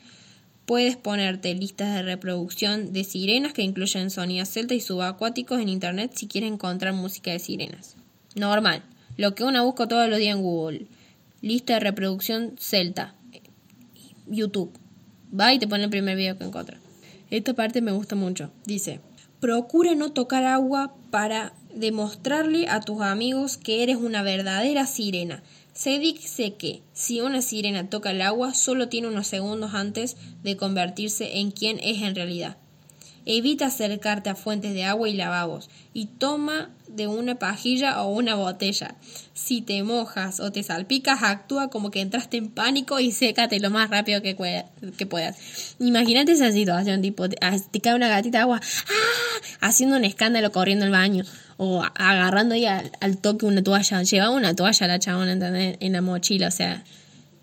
Puedes 0.66 0.96
ponerte 0.96 1.54
listas 1.54 1.94
de 1.94 2.04
reproducción 2.04 2.94
de 2.94 3.04
sirenas 3.04 3.52
que 3.52 3.64
incluyen 3.64 4.10
sonidos 4.10 4.50
celtas 4.50 4.78
y 4.78 4.82
subacuáticos 4.82 5.60
en 5.60 5.68
internet 5.68 6.12
si 6.16 6.28
quieres 6.28 6.52
encontrar 6.52 6.94
música 6.94 7.32
de 7.32 7.40
sirenas. 7.40 7.98
Normal. 8.36 8.82
Lo 9.18 9.36
que 9.36 9.44
uno 9.44 9.64
busca 9.66 9.88
todos 9.88 10.10
los 10.10 10.20
días 10.20 10.36
en 10.36 10.42
Google. 10.42 10.88
Lista 11.42 11.74
de 11.74 11.82
reproducción 11.82 12.56
celta. 12.58 13.14
YouTube. 14.26 14.72
Va 15.38 15.54
y 15.54 15.60
te 15.60 15.68
pone 15.68 15.84
el 15.84 15.90
primer 15.90 16.16
video 16.16 16.38
que 16.38 16.46
encuentra. 16.46 16.78
Esta 17.30 17.54
parte 17.54 17.82
me 17.82 17.92
gusta 17.92 18.16
mucho. 18.16 18.52
Dice, 18.66 19.02
procura 19.42 19.96
no 19.96 20.14
tocar 20.14 20.46
agua 20.46 20.96
para 21.12 21.54
demostrarle 21.76 22.70
a 22.70 22.80
tus 22.80 23.02
amigos 23.02 23.58
que 23.58 23.84
eres 23.84 23.98
una 23.98 24.24
verdadera 24.24 24.86
sirena. 24.86 25.44
Se 25.74 25.98
dice 25.98 26.54
que 26.54 26.84
si 26.94 27.20
una 27.20 27.42
sirena 27.42 27.90
toca 27.90 28.12
el 28.12 28.22
agua 28.22 28.54
solo 28.54 28.90
tiene 28.90 29.08
unos 29.08 29.28
segundos 29.28 29.74
antes 29.74 30.16
de 30.44 30.56
convertirse 30.56 31.40
en 31.40 31.50
quien 31.50 31.80
es 31.80 32.02
en 32.04 32.16
realidad. 32.16 32.58
Evita 33.26 33.68
acercarte 33.68 34.30
a 34.30 34.36
fuentes 34.36 34.74
de 34.74 34.84
agua 34.84 35.10
y 35.10 35.14
lavabos 35.14 35.70
y 35.94 36.06
toma 36.06 36.70
de 36.96 37.08
una 37.08 37.36
pajilla 37.36 38.02
o 38.02 38.14
una 38.14 38.36
botella. 38.36 38.96
Si 39.34 39.62
te 39.62 39.82
mojas 39.84 40.40
o 40.40 40.52
te 40.52 40.64
salpicas, 40.64 41.24
actúa 41.24 41.70
como 41.70 41.92
que 41.92 42.02
entraste 42.02 42.38
en 42.38 42.50
pánico 42.50 43.00
y 43.00 43.12
sécate 43.12 43.60
lo 43.60 43.70
más 43.70 43.90
rápido 43.90 44.22
que, 44.22 44.36
puedas. 45.06 45.76
Imagínate 45.80 46.34
esa 46.34 46.52
situación, 46.52 47.02
tipo, 47.02 47.28
te, 47.30 47.38
cae 47.82 47.96
una 47.96 48.08
gatita 48.08 48.40
de 48.40 48.42
agua, 48.44 48.62
¡ah! 48.62 49.68
haciendo 49.68 49.98
un 49.98 50.06
escándalo 50.06 50.52
corriendo 50.52 50.86
al 50.86 50.92
baño 50.92 51.26
o 51.58 51.84
agarrando 51.96 52.56
ahí 52.56 52.66
al, 52.66 53.18
toque 53.18 53.46
una 53.46 53.64
toalla. 53.64 54.04
Llevaba 54.04 54.36
una 54.36 54.56
toalla 54.56 54.88
la 54.88 55.00
chabona 55.00 55.34
en 55.34 55.94
la 55.94 56.02
mochila, 56.02 56.48
o 56.48 56.52
sea, 56.52 56.84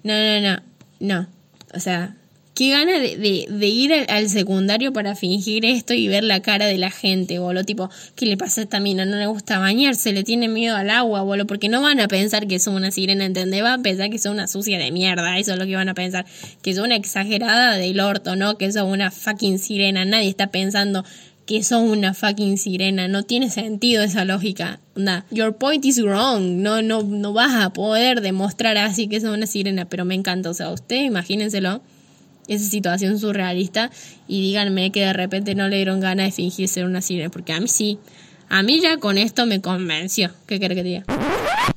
no, 0.02 0.14
no, 0.14 0.40
no, 0.40 0.62
no. 1.00 1.26
O 1.74 1.80
sea, 1.80 2.16
qué 2.60 2.68
gana 2.68 2.98
de, 2.98 3.46
de, 3.48 3.66
ir 3.68 3.90
al, 4.10 4.28
secundario 4.28 4.92
para 4.92 5.14
fingir 5.14 5.64
esto 5.64 5.94
y 5.94 6.08
ver 6.08 6.22
la 6.22 6.42
cara 6.42 6.66
de 6.66 6.76
la 6.76 6.90
gente, 6.90 7.38
boludo. 7.38 7.64
Tipo, 7.64 7.88
¿qué 8.16 8.26
le 8.26 8.36
pasa 8.36 8.60
a 8.60 8.64
esta 8.64 8.80
mina? 8.80 9.06
No 9.06 9.16
le 9.16 9.26
gusta 9.28 9.58
bañarse, 9.58 10.12
le 10.12 10.24
tiene 10.24 10.46
miedo 10.46 10.76
al 10.76 10.90
agua, 10.90 11.22
boludo. 11.22 11.46
Porque 11.46 11.70
no 11.70 11.80
van 11.80 12.00
a 12.00 12.08
pensar 12.08 12.46
que 12.46 12.58
son 12.58 12.74
una 12.74 12.90
sirena, 12.90 13.24
¿entendés? 13.24 13.62
Van 13.62 13.80
a 13.80 13.82
pensar 13.82 14.10
que 14.10 14.18
son 14.18 14.34
una 14.34 14.46
sucia 14.46 14.78
de 14.78 14.90
mierda. 14.90 15.38
Eso 15.38 15.54
es 15.54 15.58
lo 15.58 15.64
que 15.64 15.74
van 15.74 15.88
a 15.88 15.94
pensar. 15.94 16.26
Que 16.60 16.74
son 16.74 16.84
una 16.84 16.96
exagerada 16.96 17.76
del 17.76 17.98
orto, 17.98 18.36
¿no? 18.36 18.58
Que 18.58 18.70
son 18.70 18.90
una 18.90 19.10
fucking 19.10 19.58
sirena. 19.58 20.04
Nadie 20.04 20.28
está 20.28 20.48
pensando 20.48 21.02
que 21.46 21.62
son 21.62 21.84
una 21.84 22.12
fucking 22.12 22.58
sirena. 22.58 23.08
No 23.08 23.22
tiene 23.22 23.48
sentido 23.48 24.02
esa 24.02 24.26
lógica. 24.26 24.80
Nah, 24.96 25.22
your 25.30 25.56
point 25.56 25.82
is 25.86 26.02
wrong. 26.02 26.60
No, 26.60 26.82
no, 26.82 27.02
no 27.04 27.32
vas 27.32 27.54
a 27.54 27.72
poder 27.72 28.20
demostrar 28.20 28.76
así 28.76 29.08
que 29.08 29.18
son 29.18 29.30
una 29.30 29.46
sirena. 29.46 29.86
Pero 29.86 30.04
me 30.04 30.14
encanta. 30.14 30.50
O 30.50 30.54
sea, 30.54 30.68
ustedes 30.68 31.06
imagínenselo 31.06 31.80
esa 32.50 32.68
situación 32.68 33.18
surrealista 33.18 33.90
y 34.26 34.42
díganme 34.42 34.90
que 34.90 35.00
de 35.00 35.12
repente 35.12 35.54
no 35.54 35.68
le 35.68 35.76
dieron 35.76 36.00
ganas 36.00 36.26
de 36.26 36.32
fingir 36.32 36.68
ser 36.68 36.84
una 36.84 37.00
sirena, 37.00 37.30
porque 37.30 37.52
a 37.52 37.60
mí 37.60 37.68
sí. 37.68 37.98
A 38.48 38.64
mí 38.64 38.80
ya 38.80 38.96
con 38.96 39.16
esto 39.16 39.46
me 39.46 39.60
convenció. 39.60 40.32
¿Qué 40.46 40.58
quiere 40.58 40.74
que 40.74 40.82
diga? 40.82 41.04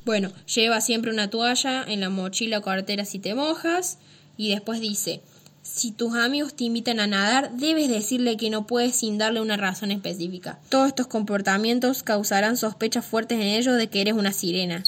Bueno, 0.04 0.32
lleva 0.52 0.80
siempre 0.80 1.12
una 1.12 1.30
toalla 1.30 1.84
en 1.86 2.00
la 2.00 2.10
mochila 2.10 2.58
o 2.58 2.62
cartera 2.62 3.04
si 3.04 3.20
te 3.20 3.36
mojas. 3.36 3.98
Y 4.36 4.50
después 4.50 4.80
dice, 4.80 5.20
si 5.62 5.92
tus 5.92 6.16
amigos 6.16 6.56
te 6.56 6.64
invitan 6.64 6.98
a 6.98 7.06
nadar, 7.06 7.52
debes 7.52 7.88
decirle 7.88 8.36
que 8.36 8.50
no 8.50 8.66
puedes 8.66 8.96
sin 8.96 9.16
darle 9.16 9.40
una 9.40 9.56
razón 9.56 9.92
específica. 9.92 10.58
Todos 10.70 10.88
estos 10.88 11.06
comportamientos 11.06 12.02
causarán 12.02 12.56
sospechas 12.56 13.06
fuertes 13.06 13.38
en 13.38 13.46
ellos 13.46 13.78
de 13.78 13.86
que 13.86 14.00
eres 14.00 14.14
una 14.14 14.32
sirena. 14.32 14.82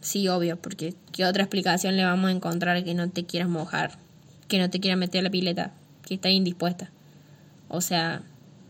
Sí, 0.00 0.26
obvio, 0.28 0.56
porque 0.56 0.94
¿qué 1.12 1.26
otra 1.26 1.42
explicación 1.42 1.96
le 1.96 2.04
vamos 2.04 2.30
a 2.30 2.32
encontrar 2.32 2.82
que 2.82 2.94
no 2.94 3.10
te 3.10 3.26
quieras 3.26 3.50
mojar? 3.50 4.05
Que 4.48 4.58
no 4.58 4.70
te 4.70 4.80
quiera 4.80 4.96
meter 4.96 5.20
a 5.20 5.22
la 5.24 5.30
pileta, 5.30 5.72
que 6.02 6.14
está 6.14 6.30
indispuesta. 6.30 6.90
O 7.68 7.80
sea, 7.80 8.22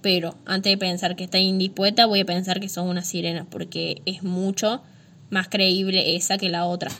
pero 0.02 0.36
antes 0.46 0.70
de 0.70 0.78
pensar 0.78 1.16
que 1.16 1.24
está 1.24 1.38
indispuesta, 1.38 2.06
voy 2.06 2.20
a 2.20 2.24
pensar 2.24 2.60
que 2.60 2.68
son 2.68 2.88
una 2.88 3.02
sirena, 3.02 3.46
porque 3.50 4.02
es 4.06 4.22
mucho 4.22 4.82
más 5.30 5.48
creíble 5.48 6.16
esa 6.16 6.38
que 6.38 6.48
la 6.48 6.64
otra. 6.64 6.90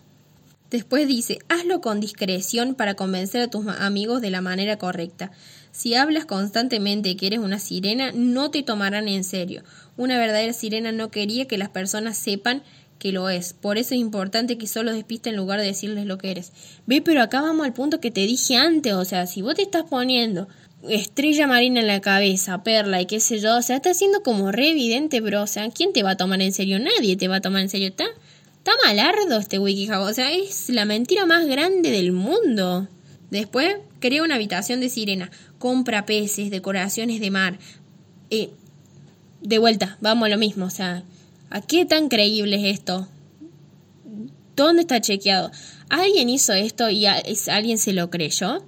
Después 0.71 1.07
dice, 1.07 1.39
hazlo 1.49 1.81
con 1.81 2.01
discreción 2.01 2.75
para 2.75 2.95
convencer 2.95 3.41
a 3.41 3.49
tus 3.49 3.69
amigos 3.69 4.21
de 4.21 4.31
la 4.31 4.41
manera 4.41 4.79
correcta. 4.79 5.31
Si 5.71 5.95
hablas 5.95 6.25
constantemente 6.25 7.17
que 7.17 7.29
eres 7.29 7.39
una 7.39 7.61
sirena, 7.61 8.11
no 8.13 8.51
te 8.51 8.65
tomarán 8.65 9.07
en 9.07 9.23
serio. 9.23 9.63
Una 9.97 10.19
verdadera 10.19 10.53
sirena 10.53 10.91
no 10.91 11.11
quería 11.11 11.47
que 11.47 11.59
las 11.59 11.69
personas 11.69 12.17
sepan 12.17 12.63
que 12.99 13.13
lo 13.13 13.29
es. 13.29 13.53
Por 13.53 13.79
eso 13.79 13.95
es 13.95 14.01
importante 14.01 14.59
que 14.59 14.67
solo 14.67 14.93
despiste 14.93 15.31
en 15.31 15.37
lugar 15.37 15.61
de 15.61 15.67
decirles 15.67 16.07
lo 16.07 16.19
que 16.19 16.31
eres. 16.31 16.53
Ve, 16.87 17.03
pero 17.03 17.23
acá 17.23 17.41
vamos 17.41 17.67
al 17.67 17.73
punto 17.73 18.01
que 18.01 18.11
te 18.11 18.27
dije 18.27 18.57
antes. 18.57 18.95
O 18.95 19.05
sea, 19.05 19.27
si 19.27 19.43
vos 19.43 19.55
te 19.55 19.63
estás 19.63 19.85
poniendo 19.85 20.49
estrella 20.89 21.47
marina 21.47 21.81
en 21.81 21.87
la 21.87 22.01
cabeza, 22.01 22.63
perla 22.63 23.01
y 23.01 23.07
qué 23.07 23.21
sé 23.21 23.41
yo, 23.41 23.57
o 23.57 23.63
sea, 23.63 23.77
está 23.77 23.95
siendo 23.95 24.23
como 24.23 24.53
re 24.53 24.71
evidente, 24.71 25.21
bro. 25.21 25.43
O 25.43 25.47
sea, 25.47 25.69
¿quién 25.71 25.93
te 25.93 26.03
va 26.03 26.11
a 26.11 26.17
tomar 26.17 26.41
en 26.43 26.53
serio? 26.53 26.79
Nadie 26.79 27.17
te 27.17 27.29
va 27.29 27.37
a 27.37 27.41
tomar 27.41 27.63
en 27.63 27.69
serio. 27.69 27.89
Está, 27.89 28.07
está 28.59 28.73
malardo 28.85 29.39
este 29.39 29.59
WikiHow. 29.59 30.03
O 30.03 30.13
sea, 30.13 30.33
es 30.33 30.69
la 30.69 30.85
mentira 30.85 31.27
más 31.27 31.47
grande 31.47 31.91
del 31.91 32.13
mundo. 32.13 32.89
Después, 33.31 33.77
crea 34.01 34.23
una 34.23 34.37
habitación 34.37 34.81
de 34.81 34.89
sirena. 34.89 35.31
Compra 35.59 36.07
peces, 36.07 36.51
decoraciones 36.51 37.21
de 37.21 37.31
mar. 37.31 37.59
Eh, 38.31 38.51
de 39.43 39.59
vuelta, 39.59 39.99
vamos 40.01 40.27
a 40.27 40.31
lo 40.31 40.39
mismo. 40.39 40.67
O 40.67 40.71
sea, 40.71 41.05
¿A 41.49 41.61
qué 41.61 41.85
tan 41.87 42.09
creíble 42.09 42.57
es 42.57 42.79
esto? 42.79 43.07
¿Dónde 44.57 44.83
está 44.83 45.01
chequeado? 45.01 45.53
¿Alguien 45.89 46.29
hizo 46.29 46.53
esto 46.53 46.91
y 46.91 47.07
alguien 47.07 47.79
se 47.79 47.93
lo 47.93 48.11
creyó? 48.11 48.65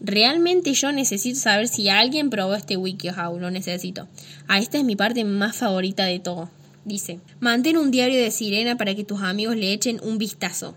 Realmente 0.00 0.74
yo 0.74 0.92
necesito 0.92 1.40
saber 1.40 1.68
si 1.68 1.88
alguien 1.88 2.28
probó 2.28 2.54
este 2.54 2.76
WikiHow, 2.76 3.38
lo 3.38 3.50
necesito. 3.50 4.08
Ah, 4.46 4.58
esta 4.58 4.78
es 4.78 4.84
mi 4.84 4.94
parte 4.94 5.24
más 5.24 5.56
favorita 5.56 6.04
de 6.04 6.18
todo. 6.18 6.50
Dice, 6.84 7.18
mantén 7.40 7.76
un 7.78 7.90
diario 7.90 8.20
de 8.20 8.30
sirena 8.30 8.76
para 8.76 8.94
que 8.94 9.04
tus 9.04 9.22
amigos 9.22 9.56
le 9.56 9.72
echen 9.72 10.00
un 10.02 10.18
vistazo. 10.18 10.76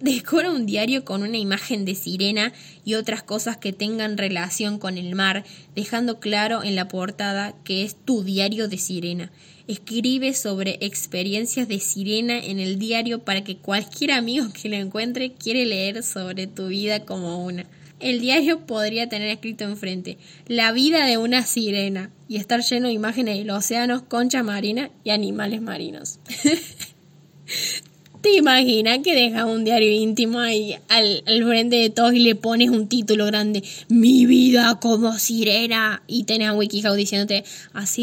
Decora 0.00 0.50
un 0.50 0.66
diario 0.66 1.04
con 1.04 1.22
una 1.22 1.38
imagen 1.38 1.84
de 1.84 1.94
sirena 1.94 2.52
y 2.84 2.94
otras 2.94 3.22
cosas 3.22 3.56
que 3.56 3.72
tengan 3.72 4.18
relación 4.18 4.78
con 4.78 4.98
el 4.98 5.14
mar, 5.14 5.44
dejando 5.74 6.20
claro 6.20 6.62
en 6.62 6.76
la 6.76 6.88
portada 6.88 7.54
que 7.64 7.84
es 7.84 7.96
tu 7.96 8.22
diario 8.22 8.68
de 8.68 8.78
sirena. 8.78 9.32
Escribe 9.66 10.34
sobre 10.34 10.76
experiencias 10.80 11.68
de 11.68 11.80
sirena 11.80 12.38
en 12.38 12.58
el 12.58 12.78
diario 12.78 13.20
para 13.20 13.44
que 13.44 13.56
cualquier 13.56 14.12
amigo 14.12 14.46
que 14.52 14.68
lo 14.68 14.76
encuentre 14.76 15.32
quiere 15.32 15.64
leer 15.64 16.02
sobre 16.02 16.46
tu 16.46 16.68
vida 16.68 17.04
como 17.04 17.42
una. 17.44 17.64
El 17.98 18.20
diario 18.20 18.66
podría 18.66 19.08
tener 19.08 19.28
escrito 19.28 19.64
enfrente 19.64 20.18
la 20.46 20.72
vida 20.72 21.06
de 21.06 21.16
una 21.16 21.46
sirena 21.46 22.10
y 22.28 22.36
estar 22.36 22.60
lleno 22.60 22.88
de 22.88 22.92
imágenes 22.92 23.38
de 23.38 23.44
los 23.44 23.58
océanos, 23.58 24.02
concha 24.02 24.42
marina 24.42 24.90
y 25.02 25.10
animales 25.10 25.62
marinos. 25.62 26.18
¿Te 28.24 28.36
imaginas 28.36 29.00
que 29.00 29.14
dejas 29.14 29.44
un 29.44 29.64
diario 29.64 29.92
íntimo 29.92 30.38
ahí 30.38 30.78
al, 30.88 31.22
frente 31.26 31.76
de 31.76 31.90
todos 31.90 32.14
y 32.14 32.20
le 32.20 32.34
pones 32.34 32.70
un 32.70 32.88
título 32.88 33.26
grande, 33.26 33.62
Mi 33.90 34.24
vida 34.24 34.78
como 34.80 35.18
sirena, 35.18 36.02
y 36.06 36.24
tenés 36.24 36.48
a 36.48 36.54
WikiHow 36.54 36.94
diciéndote, 36.94 37.44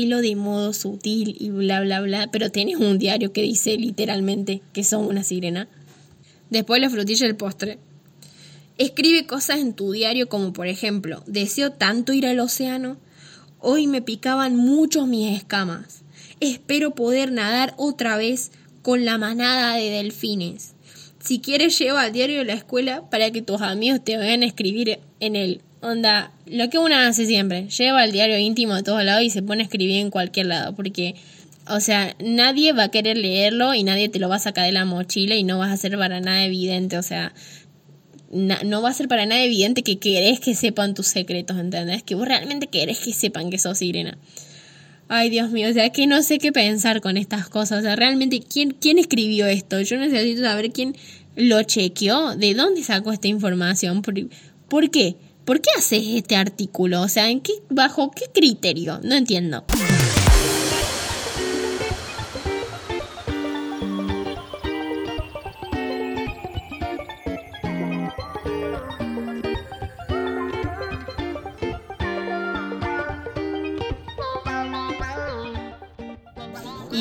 lo 0.05 0.21
de 0.21 0.35
modo 0.35 0.73
sutil 0.73 1.35
y 1.39 1.49
bla, 1.49 1.81
bla, 1.81 2.01
bla, 2.01 2.29
pero 2.31 2.51
tenés 2.51 2.75
un 2.75 2.99
diario 2.99 3.33
que 3.33 3.41
dice 3.41 3.75
literalmente 3.77 4.61
que 4.73 4.83
son 4.83 5.07
una 5.07 5.23
sirena? 5.23 5.67
Después 6.51 6.79
la 6.79 6.91
frutilla 6.91 7.25
del 7.25 7.35
postre. 7.35 7.79
Escribe 8.77 9.25
cosas 9.25 9.57
en 9.57 9.73
tu 9.73 9.91
diario 9.91 10.29
como 10.29 10.53
por 10.53 10.67
ejemplo, 10.67 11.23
deseo 11.25 11.71
tanto 11.71 12.13
ir 12.13 12.27
al 12.27 12.39
océano, 12.41 12.97
hoy 13.59 13.87
me 13.87 14.03
picaban 14.03 14.55
mucho 14.55 15.07
mis 15.07 15.35
escamas, 15.35 16.03
espero 16.39 16.93
poder 16.93 17.31
nadar 17.31 17.73
otra 17.77 18.17
vez, 18.17 18.51
con 18.81 19.05
la 19.05 19.17
manada 19.17 19.75
de 19.75 19.89
delfines. 19.89 20.73
Si 21.19 21.39
quieres, 21.39 21.77
lleva 21.77 22.01
al 22.01 22.13
diario 22.13 22.39
de 22.39 22.45
la 22.45 22.53
escuela 22.53 23.09
para 23.09 23.29
que 23.31 23.41
tus 23.41 23.61
amigos 23.61 24.03
te 24.03 24.17
vean 24.17 24.41
escribir 24.43 24.99
en 25.19 25.35
él. 25.35 25.61
Onda, 25.81 26.31
lo 26.45 26.69
que 26.69 26.77
una 26.77 27.07
hace 27.07 27.25
siempre, 27.25 27.67
lleva 27.69 28.03
el 28.03 28.11
diario 28.11 28.37
íntimo 28.37 28.75
de 28.75 28.83
todos 28.83 29.03
lados 29.03 29.23
y 29.23 29.29
se 29.29 29.41
pone 29.41 29.61
a 29.61 29.65
escribir 29.65 29.97
en 29.97 30.09
cualquier 30.11 30.47
lado, 30.47 30.75
porque 30.75 31.15
O 31.67 31.79
sea, 31.79 32.15
nadie 32.19 32.73
va 32.73 32.83
a 32.83 32.91
querer 32.91 33.17
leerlo 33.17 33.73
y 33.73 33.83
nadie 33.83 34.09
te 34.09 34.19
lo 34.19 34.29
va 34.29 34.37
a 34.37 34.39
sacar 34.39 34.65
de 34.65 34.71
la 34.71 34.85
mochila 34.85 35.35
y 35.35 35.43
no 35.43 35.59
vas 35.59 35.71
a 35.71 35.77
ser 35.77 35.97
para 35.97 36.19
nada 36.19 36.43
evidente. 36.43 36.97
O 36.97 37.03
sea, 37.03 37.33
no 38.31 38.81
va 38.81 38.89
a 38.89 38.93
ser 38.93 39.07
para 39.07 39.25
nada 39.25 39.43
evidente 39.43 39.83
que 39.83 39.99
querés 39.99 40.39
que 40.39 40.55
sepan 40.55 40.93
tus 40.95 41.07
secretos, 41.07 41.57
¿entendés? 41.57 42.01
Que 42.03 42.15
vos 42.15 42.27
realmente 42.27 42.67
querés 42.67 42.99
que 42.99 43.13
sepan 43.13 43.49
que 43.49 43.59
sos 43.59 43.77
sirena. 43.77 44.17
Ay, 45.13 45.29
Dios 45.29 45.51
mío, 45.51 45.69
o 45.69 45.73
sea, 45.73 45.89
que 45.89 46.07
no 46.07 46.23
sé 46.23 46.37
qué 46.37 46.53
pensar 46.53 47.01
con 47.01 47.17
estas 47.17 47.49
cosas. 47.49 47.79
O 47.79 47.81
sea, 47.81 47.97
realmente, 47.97 48.39
¿quién, 48.39 48.71
quién 48.79 48.97
escribió 48.97 49.45
esto? 49.45 49.81
Yo 49.81 49.97
necesito 49.97 50.41
saber 50.41 50.71
quién 50.71 50.95
lo 51.35 51.61
chequeó, 51.63 52.37
de 52.37 52.53
dónde 52.53 52.81
sacó 52.81 53.11
esta 53.11 53.27
información, 53.27 54.03
por, 54.03 54.13
¿por 54.69 54.89
qué? 54.89 55.17
¿Por 55.43 55.59
qué 55.59 55.69
haces 55.77 56.01
este 56.07 56.37
artículo? 56.37 57.01
O 57.01 57.09
sea, 57.09 57.29
¿en 57.29 57.41
qué, 57.41 57.51
bajo 57.69 58.09
qué 58.11 58.27
criterio? 58.33 59.01
No 59.03 59.15
entiendo. 59.15 59.65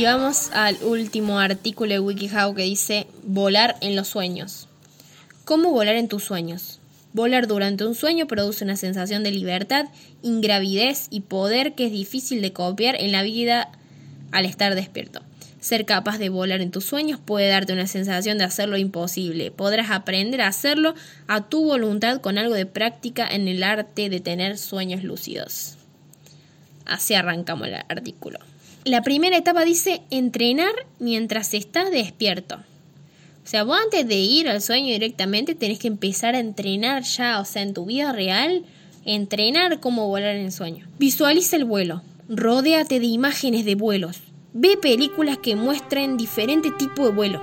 Y 0.01 0.05
vamos 0.05 0.48
al 0.55 0.78
último 0.82 1.40
artículo 1.40 1.92
de 1.92 2.01
WikiHow 2.01 2.55
que 2.55 2.62
dice 2.62 3.07
volar 3.22 3.76
en 3.82 3.96
los 3.96 4.09
sueños. 4.09 4.66
¿Cómo 5.44 5.72
volar 5.72 5.96
en 5.96 6.09
tus 6.09 6.24
sueños? 6.24 6.80
Volar 7.12 7.46
durante 7.46 7.84
un 7.84 7.94
sueño 7.94 8.26
produce 8.26 8.64
una 8.64 8.76
sensación 8.76 9.22
de 9.24 9.30
libertad, 9.30 9.90
ingravidez 10.22 11.09
y 11.11 11.20
poder 11.20 11.74
que 11.74 11.84
es 11.84 11.92
difícil 11.92 12.40
de 12.40 12.55
copiar 12.55 12.96
en 12.98 13.12
la 13.12 13.22
vida 13.22 13.72
al 14.32 14.46
estar 14.46 14.74
despierto. 14.74 15.20
Ser 15.61 15.84
capaz 15.84 16.16
de 16.16 16.30
volar 16.30 16.62
en 16.62 16.70
tus 16.70 16.86
sueños 16.86 17.20
puede 17.22 17.48
darte 17.48 17.74
una 17.74 17.86
sensación 17.86 18.38
de 18.38 18.44
hacerlo 18.44 18.78
imposible. 18.78 19.51
Podrás 19.51 19.90
aprender 19.90 20.40
a 20.40 20.48
hacerlo 20.48 20.94
a 21.26 21.51
tu 21.51 21.62
voluntad 21.62 22.22
con 22.22 22.38
algo 22.38 22.55
de 22.55 22.64
práctica 22.64 23.28
en 23.30 23.48
el 23.48 23.62
arte 23.62 24.09
de 24.09 24.20
tener 24.20 24.57
sueños 24.57 25.05
lúcidos. 25.05 25.76
Así 26.86 27.12
arrancamos 27.12 27.68
el 27.68 27.74
artículo. 27.74 28.38
La 28.85 29.03
primera 29.03 29.37
etapa 29.37 29.66
dice 29.66 30.01
entrenar 30.11 30.72
mientras 30.99 31.53
estás 31.53 31.91
despierto. 31.91 32.57
O 33.45 33.47
sea, 33.47 33.64
vos 33.64 33.78
antes 33.78 34.09
de 34.09 34.16
ir 34.16 34.49
al 34.49 34.62
sueño 34.62 34.87
directamente 34.87 35.55
tenés 35.55 35.78
que 35.78 35.89
empezar 35.89 36.35
a 36.35 36.39
entrenar 36.39 37.03
ya, 37.03 37.41
o 37.41 37.45
sea, 37.45 37.61
en 37.61 37.74
tu 37.74 37.85
vida 37.85 38.12
real, 38.12 38.64
entrenar 39.05 39.81
cómo 39.81 40.09
volar 40.09 40.37
en 40.37 40.51
sueño. 40.51 40.87
Visualiza 40.99 41.57
el 41.57 41.66
vuelo, 41.66 42.01
rodéate 42.31 43.01
de 43.01 43.07
imágenes 43.07 43.66
de 43.66 43.74
vuelos, 43.74 44.20
ve 44.55 44.78
películas 44.81 45.37
que 45.37 45.57
muestren 45.57 46.16
diferentes 46.16 46.74
tipos 46.78 47.05
de 47.05 47.12
vuelo, 47.12 47.43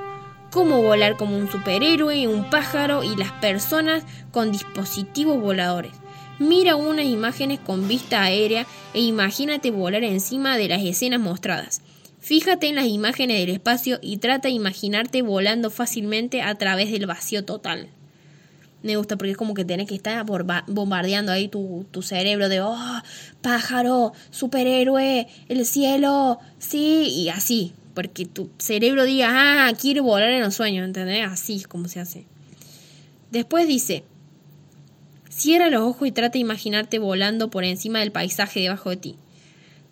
cómo 0.52 0.82
volar 0.82 1.18
como 1.18 1.38
un 1.38 1.52
superhéroe, 1.52 2.28
un 2.28 2.50
pájaro 2.50 3.04
y 3.04 3.16
las 3.16 3.32
personas 3.34 4.04
con 4.32 4.52
dispositivos 4.52 5.40
voladores. 5.40 5.92
Mira 6.40 6.76
unas 6.76 7.06
imágenes 7.06 7.60
con 7.60 7.88
vista 7.88 8.22
aérea 8.22 8.68
e 8.94 9.02
imagínate 9.02 9.72
volar 9.72 10.04
encima 10.04 10.56
de 10.58 10.68
las 10.68 10.84
escenas 10.84 11.20
mostradas. 11.20 11.82
Fíjate 12.20 12.68
en 12.68 12.76
las 12.76 12.86
imágenes 12.86 13.40
del 13.40 13.50
espacio 13.50 13.98
y 14.02 14.18
trata 14.18 14.48
de 14.48 14.54
imaginarte 14.54 15.24
volando 15.24 15.72
fácilmente 15.72 16.44
a 16.44 16.54
través 16.56 16.92
del 16.92 17.08
vacío 17.08 17.44
total. 17.44 17.90
Me 18.84 18.96
gusta 18.98 19.18
porque 19.18 19.32
es 19.32 19.38
como 19.38 19.56
que 19.56 19.66
tienes 19.66 19.88
que 19.88 19.96
estar 19.96 20.24
bombardeando 20.68 21.32
ahí 21.32 21.48
tu, 21.48 21.86
tu 21.90 22.04
cerebro 22.04 22.50
de, 22.50 22.62
oh, 22.62 23.02
pájaro, 23.42 24.14
superhéroe, 24.30 25.28
el 25.50 25.66
cielo, 25.66 26.40
sí, 26.60 27.08
y 27.10 27.30
así. 27.30 27.74
Porque 27.96 28.26
tu 28.26 28.52
cerebro 28.60 29.06
diga, 29.06 29.30
ah, 29.32 29.74
quiero 29.74 30.04
volar 30.04 30.30
en 30.30 30.42
los 30.42 30.54
sueños, 30.54 30.86
¿entendés? 30.86 31.26
Así 31.28 31.56
es 31.56 31.68
como 31.68 31.88
se 31.88 32.00
hace. 32.00 32.26
Después 33.32 33.68
dice, 33.68 34.04
Cierra 35.38 35.70
los 35.70 35.84
ojos 35.84 36.08
y 36.08 36.12
trata 36.12 36.34
de 36.34 36.40
imaginarte 36.40 36.98
volando 36.98 37.52
por 37.52 37.64
encima 37.64 38.00
del 38.00 38.12
paisaje 38.12 38.60
debajo 38.60 38.90
de 38.90 38.98
ti. 38.98 39.16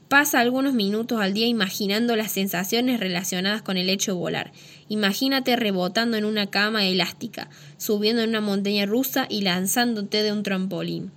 Pasa 0.09 0.39
algunos 0.39 0.73
minutos 0.73 1.21
al 1.21 1.35
día 1.35 1.45
imaginando 1.45 2.15
las 2.15 2.31
sensaciones 2.31 2.99
relacionadas 2.99 3.61
con 3.61 3.77
el 3.77 3.91
hecho 3.91 4.13
de 4.13 4.17
volar. 4.17 4.51
Imagínate 4.89 5.55
rebotando 5.55 6.17
en 6.17 6.25
una 6.25 6.47
cama 6.47 6.87
elástica, 6.87 7.47
subiendo 7.77 8.23
en 8.23 8.29
una 8.29 8.41
montaña 8.41 8.87
rusa 8.87 9.27
y 9.29 9.41
lanzándote 9.41 10.23
de 10.23 10.31
un 10.31 10.41
trampolín. 10.41 11.11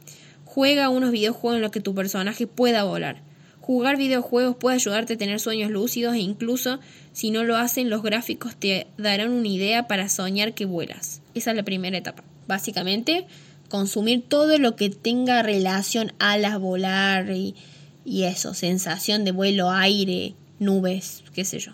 Juega 0.45 0.91
unos 0.91 1.11
videojuegos 1.11 1.57
en 1.57 1.62
los 1.62 1.70
que 1.70 1.81
tu 1.81 1.95
personaje 1.95 2.47
pueda 2.47 2.85
volar. 2.85 3.22
Jugar 3.62 3.97
videojuegos 3.97 4.57
puede 4.57 4.76
ayudarte 4.76 5.14
a 5.14 5.18
tener 5.18 5.41
sueños 5.41 5.70
lúcidos 5.70 6.14
e 6.14 6.18
incluso 6.18 6.81
si 7.12 7.31
no 7.31 7.45
lo 7.45 7.57
hacen 7.57 7.89
los 7.89 8.03
gráficos 8.03 8.57
te 8.57 8.89
darán 8.99 9.31
una 9.31 9.49
idea 9.49 9.89
para 9.89 10.11
soñar 10.11 10.53
que 10.53 10.66
vuelas. 10.66 11.22
Esa 11.35 11.53
es 11.53 11.57
la 11.57 11.62
primera 11.62 11.97
etapa. 11.97 12.24
Básicamente, 12.47 13.26
consumir 13.69 14.25
todo 14.27 14.59
lo 14.59 14.77
que 14.77 14.91
tenga 14.91 15.43
relación 15.43 16.12
alas, 16.19 16.59
volar 16.59 17.31
y, 17.31 17.55
y 18.05 18.25
eso, 18.25 18.55
sensación 18.55 19.25
de 19.25 19.33
vuelo, 19.33 19.71
aire, 19.71 20.35
nubes, 20.59 21.23
qué 21.35 21.45
sé 21.45 21.59
yo. 21.59 21.73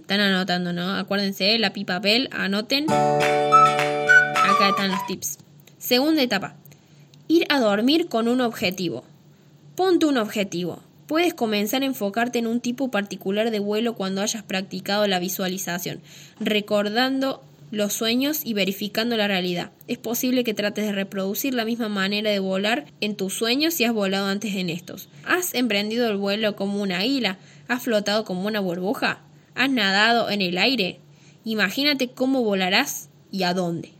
Están 0.00 0.20
anotando, 0.20 0.72
¿no? 0.72 0.94
Acuérdense, 0.96 1.58
la 1.58 1.72
pipa 1.72 1.96
papel, 1.96 2.28
anoten. 2.32 2.86
Acá 2.88 4.68
están 4.70 4.90
los 4.90 5.04
tips. 5.06 5.38
Segunda 5.78 6.22
etapa. 6.22 6.54
Ir 7.28 7.44
a 7.48 7.58
dormir 7.58 8.08
con 8.08 8.28
un 8.28 8.40
objetivo. 8.40 9.04
Ponte 9.74 10.06
un 10.06 10.16
objetivo. 10.16 10.80
Puedes 11.06 11.34
comenzar 11.34 11.82
a 11.82 11.86
enfocarte 11.86 12.38
en 12.38 12.46
un 12.46 12.60
tipo 12.60 12.90
particular 12.90 13.50
de 13.50 13.58
vuelo 13.58 13.94
cuando 13.94 14.22
hayas 14.22 14.42
practicado 14.42 15.06
la 15.06 15.18
visualización, 15.18 16.00
recordando 16.40 17.42
los 17.70 17.92
sueños 17.92 18.42
y 18.44 18.54
verificando 18.54 19.16
la 19.16 19.28
realidad. 19.28 19.70
Es 19.88 19.98
posible 19.98 20.44
que 20.44 20.54
trates 20.54 20.86
de 20.86 20.92
reproducir 20.92 21.54
la 21.54 21.64
misma 21.64 21.88
manera 21.88 22.30
de 22.30 22.38
volar 22.38 22.86
en 23.00 23.16
tus 23.16 23.34
sueños 23.34 23.74
si 23.74 23.84
has 23.84 23.92
volado 23.92 24.26
antes 24.26 24.54
en 24.54 24.70
estos. 24.70 25.08
¿Has 25.24 25.54
emprendido 25.54 26.08
el 26.08 26.16
vuelo 26.16 26.56
como 26.56 26.80
una 26.80 26.98
águila? 26.98 27.38
¿Has 27.68 27.82
flotado 27.82 28.24
como 28.24 28.46
una 28.46 28.60
burbuja? 28.60 29.20
¿Has 29.54 29.70
nadado 29.70 30.30
en 30.30 30.42
el 30.42 30.58
aire? 30.58 31.00
Imagínate 31.44 32.08
cómo 32.08 32.42
volarás 32.42 33.08
y 33.32 33.42
a 33.42 33.54
dónde. 33.54 33.90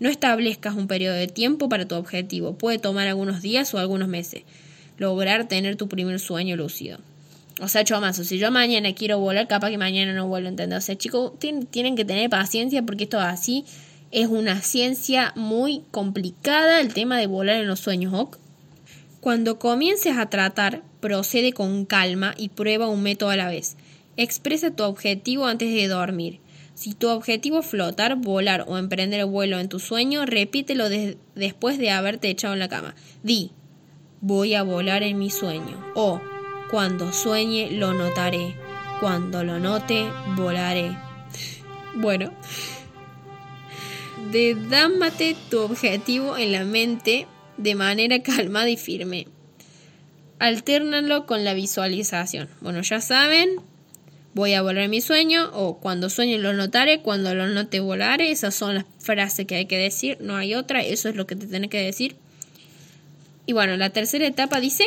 No 0.00 0.08
establezcas 0.08 0.74
un 0.74 0.88
periodo 0.88 1.14
de 1.14 1.28
tiempo 1.28 1.68
para 1.68 1.86
tu 1.86 1.94
objetivo. 1.94 2.58
Puede 2.58 2.78
tomar 2.78 3.06
algunos 3.06 3.42
días 3.42 3.72
o 3.74 3.78
algunos 3.78 4.08
meses. 4.08 4.42
Lograr 4.98 5.48
tener 5.48 5.76
tu 5.76 5.88
primer 5.88 6.18
sueño 6.18 6.56
lúcido. 6.56 6.98
O 7.62 7.68
sea, 7.68 7.84
chomazo, 7.84 8.24
si 8.24 8.38
yo 8.38 8.50
mañana 8.50 8.92
quiero 8.92 9.20
volar, 9.20 9.46
capaz 9.46 9.70
que 9.70 9.78
mañana 9.78 10.12
no 10.12 10.26
vuelo, 10.26 10.48
¿entendés? 10.48 10.78
O 10.78 10.80
sea, 10.80 10.98
chicos, 10.98 11.38
tienen 11.38 11.94
que 11.94 12.04
tener 12.04 12.28
paciencia 12.28 12.82
porque 12.82 13.04
esto 13.04 13.20
así 13.20 13.64
es 14.10 14.26
una 14.26 14.60
ciencia 14.60 15.32
muy 15.36 15.84
complicada 15.92 16.80
el 16.80 16.92
tema 16.92 17.18
de 17.18 17.28
volar 17.28 17.60
en 17.60 17.68
los 17.68 17.78
sueños, 17.78 18.14
¿ok? 18.14 18.36
Cuando 19.20 19.60
comiences 19.60 20.16
a 20.16 20.28
tratar, 20.28 20.82
procede 20.98 21.52
con 21.52 21.84
calma 21.84 22.34
y 22.36 22.48
prueba 22.48 22.88
un 22.88 23.04
método 23.04 23.30
a 23.30 23.36
la 23.36 23.46
vez. 23.46 23.76
Expresa 24.16 24.72
tu 24.72 24.82
objetivo 24.82 25.46
antes 25.46 25.72
de 25.72 25.86
dormir. 25.86 26.40
Si 26.74 26.94
tu 26.94 27.10
objetivo 27.10 27.60
es 27.60 27.66
flotar, 27.66 28.16
volar 28.16 28.64
o 28.66 28.76
emprender 28.76 29.20
el 29.20 29.26
vuelo 29.26 29.60
en 29.60 29.68
tu 29.68 29.78
sueño, 29.78 30.26
repítelo 30.26 30.88
después 31.36 31.78
de 31.78 31.90
haberte 31.90 32.28
echado 32.28 32.54
en 32.54 32.58
la 32.58 32.68
cama. 32.68 32.96
Di, 33.22 33.52
voy 34.20 34.54
a 34.54 34.64
volar 34.64 35.04
en 35.04 35.16
mi 35.20 35.30
sueño. 35.30 35.80
O 35.94 36.20
cuando 36.72 37.12
sueñe 37.12 37.70
lo 37.70 37.92
notaré. 37.92 38.56
Cuando 38.98 39.44
lo 39.44 39.58
note, 39.58 40.10
volaré. 40.36 40.96
Bueno. 41.94 42.32
Dedámate 44.30 45.36
tu 45.50 45.60
objetivo 45.60 46.38
en 46.38 46.52
la 46.52 46.64
mente 46.64 47.26
de 47.58 47.74
manera 47.74 48.22
calmada 48.22 48.70
y 48.70 48.78
firme. 48.78 49.26
Alternalo 50.38 51.26
con 51.26 51.44
la 51.44 51.52
visualización. 51.52 52.48
Bueno, 52.62 52.80
ya 52.80 53.02
saben, 53.02 53.50
voy 54.32 54.54
a 54.54 54.62
volar 54.62 54.88
mi 54.88 55.02
sueño 55.02 55.50
o 55.52 55.78
cuando 55.78 56.08
sueñe 56.08 56.38
lo 56.38 56.54
notaré, 56.54 57.02
cuando 57.02 57.34
lo 57.34 57.48
note 57.48 57.80
volaré. 57.80 58.30
Esas 58.30 58.54
son 58.54 58.76
las 58.76 58.86
frases 58.98 59.46
que 59.46 59.56
hay 59.56 59.66
que 59.66 59.76
decir, 59.76 60.16
no 60.22 60.36
hay 60.36 60.54
otra, 60.54 60.80
eso 60.80 61.10
es 61.10 61.16
lo 61.16 61.26
que 61.26 61.36
te 61.36 61.46
tienes 61.46 61.68
que 61.68 61.82
decir. 61.82 62.16
Y 63.44 63.52
bueno, 63.52 63.76
la 63.76 63.90
tercera 63.90 64.26
etapa 64.26 64.58
dice 64.58 64.86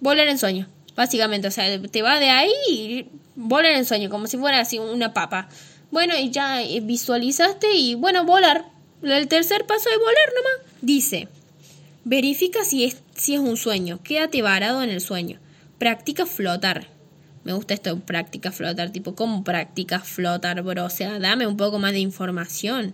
volar 0.00 0.28
en 0.28 0.36
sueño. 0.36 0.68
Básicamente, 0.98 1.46
o 1.46 1.52
sea, 1.52 1.80
te 1.80 2.02
va 2.02 2.18
de 2.18 2.28
ahí 2.28 2.50
y 2.68 3.06
volar 3.36 3.70
en 3.74 3.84
sueño, 3.84 4.10
como 4.10 4.26
si 4.26 4.36
fuera 4.36 4.58
así 4.58 4.80
una 4.80 5.14
papa. 5.14 5.48
Bueno, 5.92 6.14
y 6.18 6.30
ya 6.30 6.60
eh, 6.60 6.80
visualizaste 6.80 7.72
y 7.72 7.94
bueno, 7.94 8.24
volar. 8.24 8.64
El 9.04 9.28
tercer 9.28 9.64
paso 9.64 9.88
es 9.90 9.96
volar 9.96 10.32
nomás. 10.34 10.72
Dice, 10.82 11.28
verifica 12.02 12.64
si 12.64 12.82
es, 12.82 12.96
si 13.14 13.34
es 13.34 13.38
un 13.38 13.56
sueño, 13.56 14.00
quédate 14.02 14.42
varado 14.42 14.82
en 14.82 14.90
el 14.90 15.00
sueño. 15.00 15.38
Practica 15.78 16.26
flotar. 16.26 16.88
Me 17.44 17.52
gusta 17.52 17.74
esto, 17.74 17.96
practica 18.00 18.50
flotar, 18.50 18.90
tipo, 18.90 19.14
¿cómo 19.14 19.44
practicas 19.44 20.02
flotar, 20.02 20.62
bro? 20.62 20.86
O 20.86 20.90
sea, 20.90 21.20
dame 21.20 21.46
un 21.46 21.56
poco 21.56 21.78
más 21.78 21.92
de 21.92 22.00
información. 22.00 22.92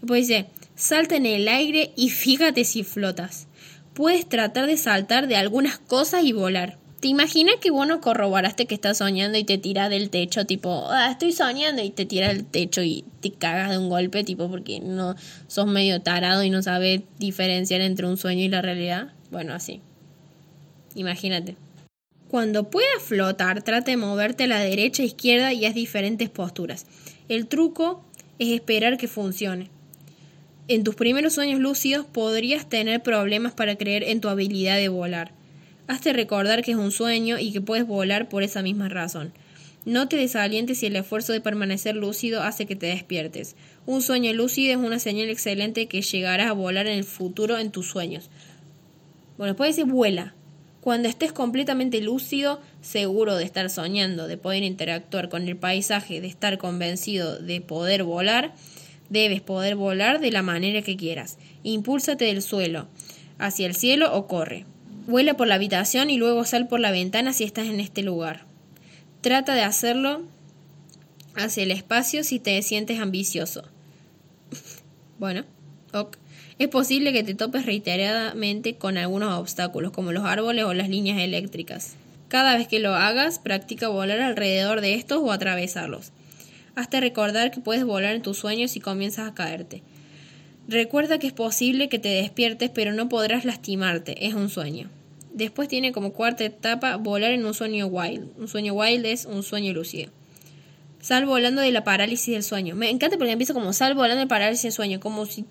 Después 0.00 0.26
dice, 0.26 0.46
salta 0.74 1.14
en 1.14 1.26
el 1.26 1.46
aire 1.46 1.92
y 1.94 2.10
fíjate 2.10 2.64
si 2.64 2.82
flotas. 2.82 3.46
Puedes 3.94 4.28
tratar 4.28 4.66
de 4.66 4.76
saltar 4.76 5.28
de 5.28 5.36
algunas 5.36 5.78
cosas 5.78 6.24
y 6.24 6.32
volar 6.32 6.78
¿Te 7.00 7.06
imaginas 7.06 7.56
que 7.60 7.70
vos 7.70 7.86
no 7.86 8.00
corroboraste 8.00 8.66
que 8.66 8.74
estás 8.74 8.98
soñando 8.98 9.38
y 9.38 9.44
te 9.44 9.56
tiras 9.56 9.88
del 9.88 10.10
techo, 10.10 10.46
tipo, 10.46 10.86
ah, 10.90 11.12
estoy 11.12 11.30
soñando 11.30 11.80
y 11.80 11.90
te 11.90 12.06
tiras 12.06 12.34
del 12.34 12.44
techo 12.44 12.82
y 12.82 13.04
te 13.20 13.30
cagas 13.30 13.70
de 13.70 13.78
un 13.78 13.88
golpe, 13.88 14.24
tipo, 14.24 14.50
porque 14.50 14.80
no 14.80 15.14
sos 15.46 15.68
medio 15.68 16.02
tarado 16.02 16.42
y 16.42 16.50
no 16.50 16.60
sabes 16.60 17.02
diferenciar 17.20 17.82
entre 17.82 18.06
un 18.06 18.16
sueño 18.16 18.42
y 18.42 18.48
la 18.48 18.62
realidad? 18.62 19.12
Bueno, 19.30 19.54
así. 19.54 19.80
Imagínate. 20.96 21.56
Cuando 22.26 22.68
puedas 22.68 23.00
flotar, 23.00 23.62
trata 23.62 23.92
de 23.92 23.96
moverte 23.96 24.44
a 24.44 24.48
la 24.48 24.58
derecha 24.58 25.04
e 25.04 25.06
izquierda 25.06 25.52
y 25.52 25.66
haz 25.66 25.74
diferentes 25.76 26.28
posturas. 26.28 26.84
El 27.28 27.46
truco 27.46 28.04
es 28.40 28.48
esperar 28.48 28.98
que 28.98 29.06
funcione. 29.06 29.70
En 30.66 30.82
tus 30.82 30.96
primeros 30.96 31.34
sueños 31.34 31.60
lúcidos 31.60 32.06
podrías 32.06 32.68
tener 32.68 33.04
problemas 33.04 33.52
para 33.52 33.76
creer 33.76 34.02
en 34.02 34.20
tu 34.20 34.28
habilidad 34.28 34.76
de 34.76 34.88
volar. 34.88 35.37
Hazte 35.88 36.12
recordar 36.12 36.62
que 36.62 36.72
es 36.72 36.76
un 36.76 36.92
sueño 36.92 37.38
y 37.38 37.50
que 37.50 37.62
puedes 37.62 37.86
volar 37.86 38.28
por 38.28 38.42
esa 38.42 38.62
misma 38.62 38.90
razón. 38.90 39.32
No 39.86 40.06
te 40.06 40.16
desalientes 40.16 40.78
si 40.78 40.86
el 40.86 40.96
esfuerzo 40.96 41.32
de 41.32 41.40
permanecer 41.40 41.96
lúcido 41.96 42.42
hace 42.42 42.66
que 42.66 42.76
te 42.76 42.88
despiertes. 42.88 43.56
Un 43.86 44.02
sueño 44.02 44.30
lúcido 44.34 44.72
es 44.72 44.76
una 44.76 44.98
señal 44.98 45.30
excelente 45.30 45.86
que 45.86 46.02
llegarás 46.02 46.50
a 46.50 46.52
volar 46.52 46.86
en 46.88 46.98
el 46.98 47.04
futuro 47.04 47.56
en 47.58 47.70
tus 47.70 47.88
sueños. 47.88 48.28
Bueno, 49.38 49.54
después 49.54 49.74
dice 49.74 49.88
vuela. 49.88 50.34
Cuando 50.82 51.08
estés 51.08 51.32
completamente 51.32 52.02
lúcido, 52.02 52.60
seguro 52.82 53.36
de 53.36 53.44
estar 53.44 53.70
soñando, 53.70 54.28
de 54.28 54.36
poder 54.36 54.64
interactuar 54.64 55.30
con 55.30 55.48
el 55.48 55.56
paisaje, 55.56 56.20
de 56.20 56.28
estar 56.28 56.58
convencido 56.58 57.38
de 57.38 57.62
poder 57.62 58.04
volar, 58.04 58.54
debes 59.08 59.40
poder 59.40 59.74
volar 59.74 60.20
de 60.20 60.32
la 60.32 60.42
manera 60.42 60.82
que 60.82 60.98
quieras. 60.98 61.38
Impúlsate 61.62 62.26
del 62.26 62.42
suelo, 62.42 62.88
hacia 63.38 63.66
el 63.66 63.74
cielo 63.74 64.14
o 64.14 64.26
corre. 64.26 64.66
Vuela 65.08 65.38
por 65.38 65.46
la 65.46 65.54
habitación 65.54 66.10
y 66.10 66.18
luego 66.18 66.44
sal 66.44 66.68
por 66.68 66.80
la 66.80 66.90
ventana 66.90 67.32
si 67.32 67.42
estás 67.42 67.66
en 67.66 67.80
este 67.80 68.02
lugar. 68.02 68.44
Trata 69.22 69.54
de 69.54 69.62
hacerlo 69.62 70.20
hacia 71.34 71.62
el 71.62 71.70
espacio 71.70 72.22
si 72.24 72.38
te 72.38 72.60
sientes 72.60 73.00
ambicioso. 73.00 73.64
bueno, 75.18 75.46
ok. 75.94 76.18
Es 76.58 76.68
posible 76.68 77.14
que 77.14 77.22
te 77.22 77.34
topes 77.34 77.64
reiteradamente 77.64 78.74
con 78.74 78.98
algunos 78.98 79.32
obstáculos, 79.32 79.92
como 79.92 80.12
los 80.12 80.26
árboles 80.26 80.66
o 80.66 80.74
las 80.74 80.90
líneas 80.90 81.18
eléctricas. 81.20 81.94
Cada 82.28 82.58
vez 82.58 82.68
que 82.68 82.78
lo 82.78 82.94
hagas, 82.94 83.38
practica 83.38 83.88
volar 83.88 84.20
alrededor 84.20 84.82
de 84.82 84.92
estos 84.92 85.20
o 85.22 85.32
atravesarlos. 85.32 86.12
Hazte 86.74 87.00
recordar 87.00 87.50
que 87.50 87.62
puedes 87.62 87.86
volar 87.86 88.14
en 88.14 88.20
tus 88.20 88.36
sueños 88.36 88.72
si 88.72 88.80
comienzas 88.80 89.26
a 89.26 89.32
caerte. 89.32 89.82
Recuerda 90.68 91.18
que 91.18 91.28
es 91.28 91.32
posible 91.32 91.88
que 91.88 91.98
te 91.98 92.10
despiertes, 92.10 92.68
pero 92.68 92.92
no 92.92 93.08
podrás 93.08 93.46
lastimarte, 93.46 94.26
es 94.26 94.34
un 94.34 94.50
sueño. 94.50 94.90
Después 95.38 95.68
tiene 95.68 95.92
como 95.92 96.12
cuarta 96.12 96.44
etapa 96.44 96.96
volar 96.96 97.30
en 97.30 97.46
un 97.46 97.54
sueño 97.54 97.86
wild. 97.86 98.36
Un 98.38 98.48
sueño 98.48 98.72
wild 98.72 99.06
es 99.06 99.24
un 99.24 99.44
sueño 99.44 99.72
lúcido. 99.72 100.10
Sal 101.00 101.26
volando 101.26 101.62
de 101.62 101.70
la 101.70 101.84
parálisis 101.84 102.34
del 102.34 102.42
sueño. 102.42 102.74
Me 102.74 102.90
encanta 102.90 103.18
porque 103.18 103.30
empieza 103.30 103.54
como 103.54 103.72
sal 103.72 103.94
volando 103.94 104.18
de 104.18 104.26
parálisis 104.26 104.64
del 104.64 104.72
sueño. 104.72 104.98
Como 104.98 105.26
si, 105.26 105.44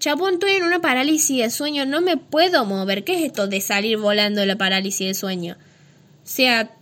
chabón, 0.00 0.34
estoy 0.34 0.54
en 0.54 0.64
una 0.64 0.80
parálisis 0.80 1.38
del 1.38 1.52
sueño, 1.52 1.86
no 1.86 2.00
me 2.00 2.16
puedo 2.16 2.64
mover. 2.64 3.04
¿Qué 3.04 3.14
es 3.14 3.22
esto 3.22 3.46
de 3.46 3.60
salir 3.60 3.98
volando 3.98 4.40
de 4.40 4.48
la 4.48 4.58
parálisis 4.58 5.06
del 5.06 5.14
sueño? 5.14 5.56
O 6.24 6.26
sea, 6.26 6.72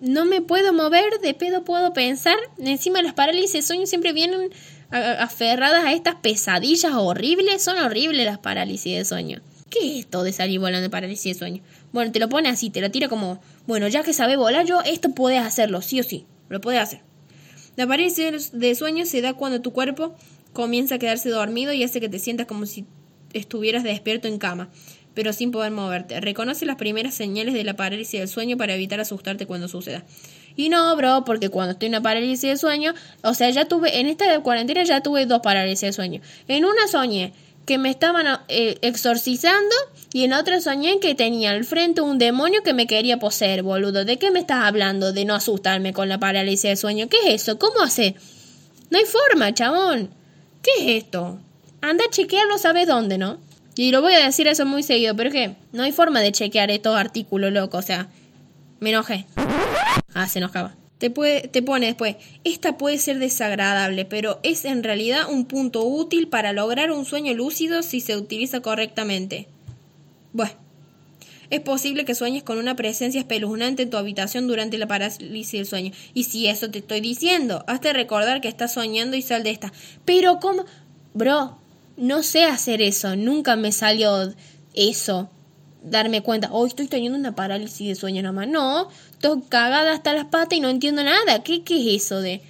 no 0.00 0.24
me 0.24 0.40
puedo 0.40 0.72
mover, 0.72 1.20
de 1.20 1.34
pedo 1.34 1.64
puedo 1.64 1.92
pensar. 1.92 2.38
Encima 2.58 3.02
las 3.02 3.12
parálisis 3.12 3.52
del 3.52 3.62
sueño 3.62 3.86
siempre 3.86 4.14
vienen 4.14 4.48
aferradas 4.90 5.84
a 5.84 5.92
estas 5.92 6.14
pesadillas 6.14 6.94
horribles. 6.94 7.62
Son 7.62 7.76
horribles 7.76 8.24
las 8.24 8.38
parálisis 8.38 8.96
de 8.96 9.04
sueño. 9.04 9.42
¿Qué 9.68 9.78
es 9.78 10.00
esto 10.00 10.24
de 10.24 10.32
salir 10.32 10.58
volando 10.58 10.82
de 10.82 10.90
parálisis 10.90 11.34
de 11.34 11.38
sueño? 11.38 11.62
Bueno, 11.92 12.12
te 12.12 12.20
lo 12.20 12.28
pone 12.28 12.48
así, 12.48 12.70
te 12.70 12.80
lo 12.80 12.90
tira 12.90 13.08
como, 13.08 13.40
bueno, 13.66 13.88
ya 13.88 14.02
que 14.02 14.12
sabe 14.12 14.36
volar 14.36 14.64
yo, 14.66 14.80
esto 14.82 15.10
puedes 15.10 15.40
hacerlo, 15.40 15.82
sí 15.82 16.00
o 16.00 16.02
sí, 16.02 16.26
lo 16.48 16.60
puedes 16.60 16.80
hacer. 16.80 17.00
La 17.76 17.86
parálisis 17.86 18.52
de 18.52 18.74
sueño 18.74 19.06
se 19.06 19.20
da 19.20 19.34
cuando 19.34 19.60
tu 19.60 19.72
cuerpo 19.72 20.14
comienza 20.52 20.96
a 20.96 20.98
quedarse 20.98 21.30
dormido 21.30 21.72
y 21.72 21.82
hace 21.82 22.00
que 22.00 22.08
te 22.08 22.18
sientas 22.18 22.46
como 22.46 22.66
si 22.66 22.84
estuvieras 23.32 23.84
despierto 23.84 24.28
en 24.28 24.38
cama, 24.38 24.68
pero 25.14 25.32
sin 25.32 25.50
poder 25.50 25.72
moverte. 25.72 26.20
Reconoce 26.20 26.66
las 26.66 26.76
primeras 26.76 27.14
señales 27.14 27.54
de 27.54 27.64
la 27.64 27.74
parálisis 27.74 28.20
del 28.20 28.28
sueño 28.28 28.56
para 28.56 28.74
evitar 28.74 29.00
asustarte 29.00 29.46
cuando 29.46 29.68
suceda. 29.68 30.04
Y 30.56 30.68
no, 30.68 30.94
bro, 30.96 31.24
porque 31.24 31.48
cuando 31.48 31.72
estoy 31.72 31.86
en 31.86 31.94
una 31.94 32.02
parálisis 32.02 32.42
de 32.42 32.56
sueño, 32.56 32.92
o 33.22 33.34
sea, 33.34 33.50
ya 33.50 33.66
tuve, 33.66 34.00
en 34.00 34.06
esta 34.06 34.40
cuarentena 34.40 34.82
ya 34.82 35.02
tuve 35.02 35.26
dos 35.26 35.40
parálisis 35.40 35.82
de 35.82 35.92
sueño. 35.92 36.20
En 36.48 36.64
una 36.64 36.86
soñé 36.88 37.32
que 37.70 37.78
me 37.78 37.88
estaban 37.88 38.26
eh, 38.48 38.78
exorcizando 38.82 39.76
y 40.12 40.24
en 40.24 40.32
otra 40.32 40.60
soñé 40.60 40.98
que 40.98 41.14
tenía 41.14 41.52
al 41.52 41.62
frente 41.62 42.00
un 42.00 42.18
demonio 42.18 42.64
que 42.64 42.74
me 42.74 42.88
quería 42.88 43.20
poseer, 43.20 43.62
boludo. 43.62 44.04
¿De 44.04 44.18
qué 44.18 44.32
me 44.32 44.40
estás 44.40 44.64
hablando 44.64 45.12
de 45.12 45.24
no 45.24 45.36
asustarme 45.36 45.92
con 45.92 46.08
la 46.08 46.18
parálisis 46.18 46.68
de 46.68 46.74
sueño? 46.74 47.06
¿Qué 47.08 47.18
es 47.24 47.42
eso? 47.42 47.60
¿Cómo 47.60 47.80
hace? 47.82 48.16
No 48.90 48.98
hay 48.98 49.04
forma, 49.04 49.54
chabón. 49.54 50.10
¿Qué 50.62 50.70
es 50.80 51.04
esto? 51.04 51.38
Anda 51.80 52.06
a 52.06 52.10
chequearlo, 52.10 52.58
sabes 52.58 52.88
dónde, 52.88 53.18
¿no? 53.18 53.38
Y 53.76 53.92
lo 53.92 54.02
voy 54.02 54.14
a 54.14 54.24
decir 54.24 54.48
eso 54.48 54.66
muy 54.66 54.82
seguido, 54.82 55.14
pero 55.14 55.28
es 55.28 55.32
que 55.32 55.54
no 55.70 55.84
hay 55.84 55.92
forma 55.92 56.18
de 56.22 56.32
chequear 56.32 56.72
estos 56.72 56.96
artículos, 56.96 57.52
loco. 57.52 57.78
O 57.78 57.82
sea, 57.82 58.08
me 58.80 58.90
enojé. 58.90 59.26
Ah, 60.12 60.26
se 60.26 60.40
enojaba. 60.40 60.74
Te, 61.00 61.08
puede, 61.08 61.48
te 61.48 61.62
pone 61.62 61.86
después, 61.86 62.16
esta 62.44 62.76
puede 62.76 62.98
ser 62.98 63.18
desagradable, 63.18 64.04
pero 64.04 64.38
es 64.42 64.66
en 64.66 64.84
realidad 64.84 65.30
un 65.30 65.46
punto 65.46 65.82
útil 65.82 66.28
para 66.28 66.52
lograr 66.52 66.92
un 66.92 67.06
sueño 67.06 67.32
lúcido 67.32 67.82
si 67.82 68.02
se 68.02 68.18
utiliza 68.18 68.60
correctamente. 68.60 69.48
Bueno, 70.34 70.52
es 71.48 71.60
posible 71.60 72.04
que 72.04 72.14
sueñes 72.14 72.42
con 72.42 72.58
una 72.58 72.76
presencia 72.76 73.18
espeluznante 73.18 73.84
en 73.84 73.88
tu 73.88 73.96
habitación 73.96 74.46
durante 74.46 74.76
la 74.76 74.88
parálisis 74.88 75.52
del 75.52 75.66
sueño. 75.66 75.92
Y 76.12 76.24
si 76.24 76.48
eso 76.48 76.70
te 76.70 76.80
estoy 76.80 77.00
diciendo, 77.00 77.64
hazte 77.66 77.94
recordar 77.94 78.42
que 78.42 78.48
estás 78.48 78.74
soñando 78.74 79.16
y 79.16 79.22
sal 79.22 79.42
de 79.42 79.52
esta. 79.52 79.72
Pero 80.04 80.38
¿cómo? 80.38 80.66
Bro, 81.14 81.56
no 81.96 82.22
sé 82.22 82.44
hacer 82.44 82.82
eso, 82.82 83.16
nunca 83.16 83.56
me 83.56 83.72
salió 83.72 84.34
eso 84.74 85.30
darme 85.82 86.22
cuenta, 86.22 86.50
hoy 86.52 86.68
estoy 86.68 86.86
teniendo 86.86 87.18
una 87.18 87.34
parálisis 87.34 87.88
de 87.88 87.94
sueño 87.94 88.22
nomás. 88.22 88.48
No, 88.48 88.88
estoy 89.20 89.42
cagada 89.50 89.92
hasta 89.92 90.14
las 90.14 90.24
patas 90.24 90.56
y 90.56 90.60
no 90.60 90.70
entiendo 90.70 91.04
nada. 91.04 91.42
¿Qué, 91.42 91.62
qué 91.62 91.78
es 91.94 92.04
eso 92.04 92.22
de...? 92.22 92.40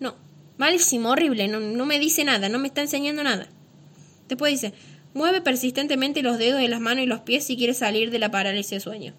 No, 0.00 0.14
malísimo, 0.58 1.08
horrible, 1.08 1.48
no, 1.48 1.60
no 1.60 1.86
me 1.86 1.98
dice 1.98 2.24
nada, 2.24 2.50
no 2.50 2.58
me 2.58 2.68
está 2.68 2.82
enseñando 2.82 3.24
nada. 3.24 3.48
Después 4.28 4.52
dice, 4.52 4.74
mueve 5.14 5.40
persistentemente 5.40 6.22
los 6.22 6.36
dedos 6.36 6.60
de 6.60 6.68
las 6.68 6.80
manos 6.80 7.04
y 7.04 7.06
los 7.06 7.20
pies 7.20 7.44
si 7.44 7.56
quieres 7.56 7.78
salir 7.78 8.10
de 8.10 8.18
la 8.18 8.30
parálisis 8.30 8.70
de 8.70 8.80
sueño. 8.80 9.14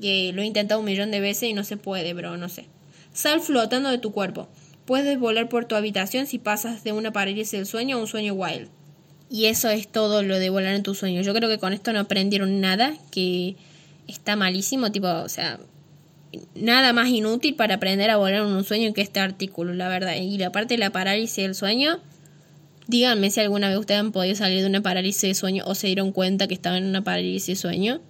Y 0.00 0.30
lo 0.30 0.42
he 0.42 0.46
intentado 0.46 0.78
un 0.78 0.86
millón 0.86 1.10
de 1.10 1.18
veces 1.18 1.50
y 1.50 1.54
no 1.54 1.64
se 1.64 1.76
puede, 1.76 2.14
bro, 2.14 2.36
no 2.36 2.48
sé. 2.48 2.66
Sal 3.12 3.40
flotando 3.40 3.90
de 3.90 3.98
tu 3.98 4.12
cuerpo. 4.12 4.48
Puedes 4.84 5.18
volar 5.18 5.48
por 5.48 5.64
tu 5.64 5.74
habitación 5.74 6.28
si 6.28 6.38
pasas 6.38 6.84
de 6.84 6.92
una 6.92 7.12
parálisis 7.12 7.50
del 7.50 7.66
sueño 7.66 7.96
a 7.96 8.00
un 8.00 8.06
sueño 8.06 8.34
wild. 8.34 8.68
Y 9.28 9.46
eso 9.46 9.70
es 9.70 9.88
todo 9.88 10.22
lo 10.22 10.38
de 10.38 10.50
volar 10.50 10.76
en 10.76 10.84
tus 10.84 10.98
sueños. 10.98 11.26
Yo 11.26 11.34
creo 11.34 11.48
que 11.48 11.58
con 11.58 11.72
esto 11.72 11.92
no 11.92 11.98
aprendieron 11.98 12.60
nada, 12.60 12.94
que 13.10 13.56
está 14.06 14.36
malísimo, 14.36 14.92
tipo, 14.92 15.08
o 15.08 15.28
sea, 15.28 15.58
nada 16.54 16.92
más 16.92 17.08
inútil 17.08 17.54
para 17.54 17.76
aprender 17.76 18.10
a 18.10 18.16
volar 18.16 18.42
en 18.42 18.46
un 18.46 18.64
sueño 18.64 18.92
que 18.92 19.02
este 19.02 19.20
artículo, 19.20 19.74
la 19.74 19.88
verdad. 19.88 20.14
Y 20.16 20.38
la 20.38 20.52
parte 20.52 20.74
de 20.74 20.78
la 20.78 20.90
parálisis 20.90 21.36
del 21.36 21.54
sueño, 21.54 22.00
díganme 22.86 23.30
si 23.30 23.40
alguna 23.40 23.68
vez 23.68 23.78
ustedes 23.78 24.00
han 24.00 24.12
podido 24.12 24.34
salir 24.34 24.60
de 24.60 24.66
una 24.66 24.82
parálisis 24.82 25.22
de 25.22 25.34
sueño 25.34 25.64
o 25.66 25.74
se 25.74 25.88
dieron 25.88 26.12
cuenta 26.12 26.46
que 26.46 26.54
estaban 26.54 26.82
en 26.82 26.88
una 26.90 27.04
parálisis 27.04 27.46
de 27.46 27.56
sueño. 27.56 28.00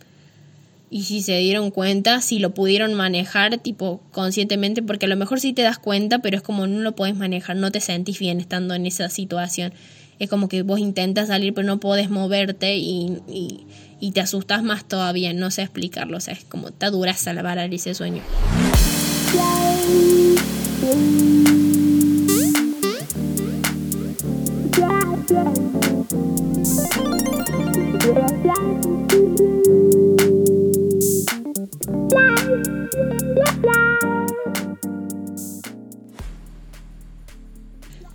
Y 0.88 1.02
si 1.02 1.20
se 1.20 1.36
dieron 1.38 1.70
cuenta, 1.70 2.20
si 2.20 2.38
lo 2.38 2.54
pudieron 2.54 2.94
manejar, 2.94 3.58
tipo, 3.58 4.00
conscientemente, 4.12 4.82
porque 4.82 5.06
a 5.06 5.08
lo 5.08 5.16
mejor 5.16 5.40
sí 5.40 5.52
te 5.52 5.62
das 5.62 5.78
cuenta, 5.78 6.20
pero 6.20 6.36
es 6.36 6.42
como 6.42 6.66
no 6.66 6.80
lo 6.80 6.94
puedes 6.94 7.16
manejar, 7.16 7.56
no 7.56 7.72
te 7.72 7.80
sentís 7.80 8.20
bien 8.20 8.38
estando 8.38 8.74
en 8.74 8.86
esa 8.86 9.08
situación 9.08 9.72
es 10.18 10.30
como 10.30 10.48
que 10.48 10.62
vos 10.62 10.78
intentas 10.78 11.28
salir 11.28 11.54
pero 11.54 11.66
no 11.66 11.80
podés 11.80 12.10
moverte 12.10 12.76
y, 12.76 13.18
y, 13.28 13.66
te 14.12 14.20
asustas 14.20 14.62
más 14.62 14.86
todavía, 14.86 15.32
no 15.32 15.50
sé 15.50 15.62
explicarlo, 15.62 16.18
o 16.18 16.20
sea, 16.20 16.34
es 16.34 16.44
como 16.44 16.68
está 16.68 16.90
duraza 16.90 17.32
la 17.32 17.42
parálisis 17.42 17.84
de 17.84 17.94
sueño. 17.94 18.22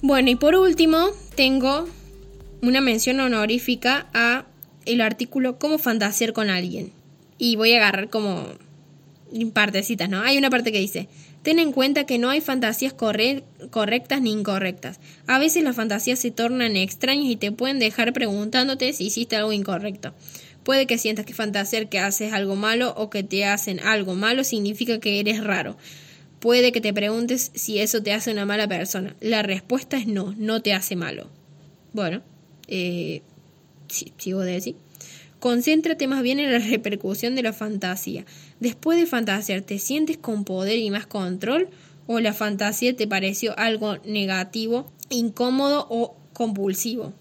Bueno, 0.01 0.29
y 0.29 0.35
por 0.35 0.55
último, 0.55 1.07
tengo 1.35 1.87
una 2.61 2.81
mención 2.81 3.19
honorífica 3.19 4.07
a 4.13 4.45
el 4.85 5.01
artículo 5.01 5.59
Cómo 5.59 5.77
fantasear 5.77 6.33
con 6.33 6.49
alguien. 6.49 6.91
Y 7.37 7.55
voy 7.55 7.73
a 7.73 7.77
agarrar 7.77 8.09
como 8.09 8.45
partecitas, 9.53 10.09
¿no? 10.09 10.21
Hay 10.21 10.37
una 10.37 10.49
parte 10.49 10.71
que 10.71 10.79
dice, 10.79 11.07
ten 11.41 11.59
en 11.59 11.71
cuenta 11.71 12.05
que 12.05 12.17
no 12.17 12.29
hay 12.29 12.41
fantasías 12.41 12.93
correctas 12.93 14.21
ni 14.21 14.31
incorrectas. 14.31 14.99
A 15.27 15.39
veces 15.39 15.63
las 15.63 15.75
fantasías 15.75 16.19
se 16.19 16.31
tornan 16.31 16.75
extrañas 16.75 17.25
y 17.25 17.35
te 17.35 17.51
pueden 17.51 17.79
dejar 17.79 18.13
preguntándote 18.13 18.93
si 18.93 19.05
hiciste 19.05 19.35
algo 19.35 19.53
incorrecto. 19.53 20.13
Puede 20.63 20.85
que 20.85 20.97
sientas 20.97 21.25
que 21.25 21.33
fantasear 21.33 21.89
que 21.89 21.99
haces 21.99 22.33
algo 22.33 22.55
malo 22.55 22.93
o 22.95 23.09
que 23.09 23.23
te 23.23 23.45
hacen 23.45 23.79
algo 23.79 24.13
malo 24.13 24.43
significa 24.43 24.99
que 24.99 25.19
eres 25.19 25.43
raro. 25.43 25.77
Puede 26.39 26.71
que 26.71 26.81
te 26.81 26.93
preguntes 26.93 27.51
si 27.55 27.79
eso 27.79 28.03
te 28.03 28.13
hace 28.13 28.31
una 28.31 28.45
mala 28.45 28.67
persona. 28.67 29.15
La 29.21 29.41
respuesta 29.41 29.97
es 29.97 30.07
no, 30.07 30.35
no 30.37 30.61
te 30.61 30.73
hace 30.73 30.95
malo. 30.95 31.29
Bueno, 31.93 32.21
eh, 32.67 33.21
sí, 33.91 34.13
sigo 34.17 34.41
de 34.41 34.53
decir. 34.53 34.75
Concéntrate 35.39 36.07
más 36.07 36.21
bien 36.21 36.39
en 36.39 36.51
la 36.51 36.59
repercusión 36.69 37.35
de 37.35 37.43
la 37.43 37.53
fantasía. 37.53 38.25
Después 38.59 38.99
de 38.99 39.05
fantasear, 39.05 39.61
¿te 39.61 39.79
sientes 39.79 40.17
con 40.17 40.45
poder 40.45 40.77
y 40.77 40.89
más 40.89 41.07
control? 41.07 41.69
¿O 42.07 42.19
la 42.19 42.33
fantasía 42.33 42.95
te 42.95 43.07
pareció 43.07 43.57
algo 43.57 43.97
negativo, 44.05 44.91
incómodo 45.09 45.87
o 45.89 46.15
compulsivo? 46.33 47.13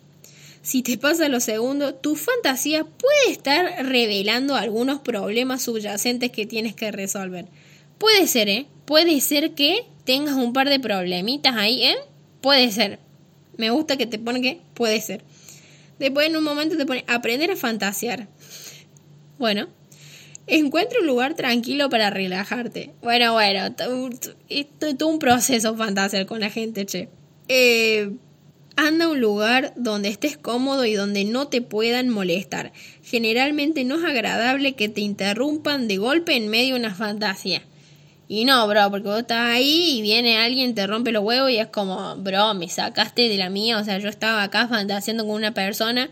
Si 0.62 0.82
te 0.82 0.98
pasa 0.98 1.28
lo 1.28 1.40
segundo, 1.40 1.94
tu 1.94 2.16
fantasía 2.16 2.84
puede 2.84 3.32
estar 3.32 3.86
revelando 3.86 4.54
algunos 4.54 5.00
problemas 5.00 5.62
subyacentes 5.62 6.30
que 6.30 6.44
tienes 6.44 6.74
que 6.74 6.92
resolver. 6.92 7.46
Puede 7.96 8.26
ser, 8.26 8.48
¿eh? 8.50 8.66
Puede 8.84 9.20
ser 9.20 9.54
que 9.54 9.86
tengas 10.04 10.34
un 10.34 10.52
par 10.52 10.68
de 10.68 10.78
problemitas 10.78 11.56
ahí, 11.56 11.84
¿eh? 11.84 11.96
Puede 12.42 12.70
ser. 12.72 12.98
Me 13.56 13.70
gusta 13.70 13.96
que 13.96 14.06
te 14.06 14.18
pone 14.18 14.42
que 14.42 14.60
puede 14.74 15.00
ser. 15.00 15.22
Después 16.00 16.26
en 16.26 16.36
un 16.36 16.44
momento 16.44 16.78
te 16.78 16.86
pone 16.86 17.04
aprender 17.06 17.50
a 17.50 17.56
fantasear. 17.56 18.26
Bueno, 19.38 19.68
encuentra 20.46 20.98
un 20.98 21.06
lugar 21.06 21.34
tranquilo 21.34 21.90
para 21.90 22.08
relajarte. 22.08 22.92
Bueno, 23.02 23.34
bueno, 23.34 23.66
esto 24.48 24.86
es 24.86 24.96
todo 24.96 25.08
un 25.10 25.18
proceso 25.18 25.76
fantasear 25.76 26.24
con 26.24 26.40
la 26.40 26.48
gente, 26.48 26.86
che. 26.86 27.10
Eh, 27.48 28.12
anda 28.76 29.04
a 29.04 29.08
un 29.08 29.20
lugar 29.20 29.74
donde 29.76 30.08
estés 30.08 30.38
cómodo 30.38 30.86
y 30.86 30.94
donde 30.94 31.26
no 31.26 31.48
te 31.48 31.60
puedan 31.60 32.08
molestar. 32.08 32.72
Generalmente 33.02 33.84
no 33.84 33.98
es 33.98 34.04
agradable 34.04 34.72
que 34.72 34.88
te 34.88 35.02
interrumpan 35.02 35.86
de 35.86 35.98
golpe 35.98 36.34
en 36.34 36.48
medio 36.48 36.74
de 36.74 36.80
una 36.80 36.94
fantasía. 36.94 37.62
Y 38.32 38.44
no, 38.44 38.68
bro, 38.68 38.88
porque 38.92 39.08
vos 39.08 39.18
estás 39.18 39.48
ahí 39.48 39.98
y 39.98 40.02
viene 40.02 40.38
alguien, 40.38 40.72
te 40.76 40.86
rompe 40.86 41.10
los 41.10 41.24
huevos 41.24 41.50
y 41.50 41.56
es 41.56 41.66
como, 41.66 42.14
bro, 42.14 42.54
me 42.54 42.68
sacaste 42.68 43.28
de 43.28 43.36
la 43.36 43.50
mía. 43.50 43.76
O 43.76 43.82
sea, 43.82 43.98
yo 43.98 44.08
estaba 44.08 44.44
acá 44.44 44.68
fantaseando 44.68 45.26
con 45.26 45.34
una 45.34 45.52
persona 45.52 46.08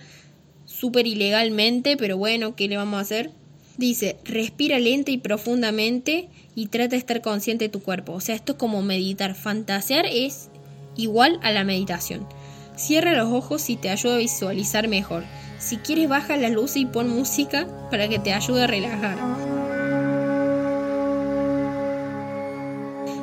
súper 0.64 1.06
ilegalmente, 1.06 1.96
pero 1.96 2.16
bueno, 2.16 2.56
¿qué 2.56 2.66
le 2.66 2.76
vamos 2.76 2.98
a 2.98 3.02
hacer? 3.02 3.30
Dice, 3.76 4.16
respira 4.24 4.80
lenta 4.80 5.12
y 5.12 5.18
profundamente 5.18 6.28
y 6.56 6.66
trata 6.66 6.90
de 6.90 6.96
estar 6.96 7.22
consciente 7.22 7.66
de 7.66 7.68
tu 7.68 7.84
cuerpo. 7.84 8.14
O 8.14 8.20
sea, 8.20 8.34
esto 8.34 8.54
es 8.54 8.58
como 8.58 8.82
meditar. 8.82 9.36
Fantasear 9.36 10.04
es 10.04 10.50
igual 10.96 11.38
a 11.44 11.52
la 11.52 11.62
meditación. 11.62 12.26
Cierra 12.74 13.12
los 13.12 13.32
ojos 13.32 13.70
y 13.70 13.76
te 13.76 13.90
ayuda 13.90 14.16
a 14.16 14.18
visualizar 14.18 14.88
mejor. 14.88 15.22
Si 15.60 15.76
quieres, 15.76 16.08
baja 16.08 16.36
la 16.36 16.48
luz 16.48 16.74
y 16.74 16.84
pon 16.84 17.08
música 17.08 17.68
para 17.92 18.08
que 18.08 18.18
te 18.18 18.32
ayude 18.32 18.64
a 18.64 18.66
relajar. 18.66 19.57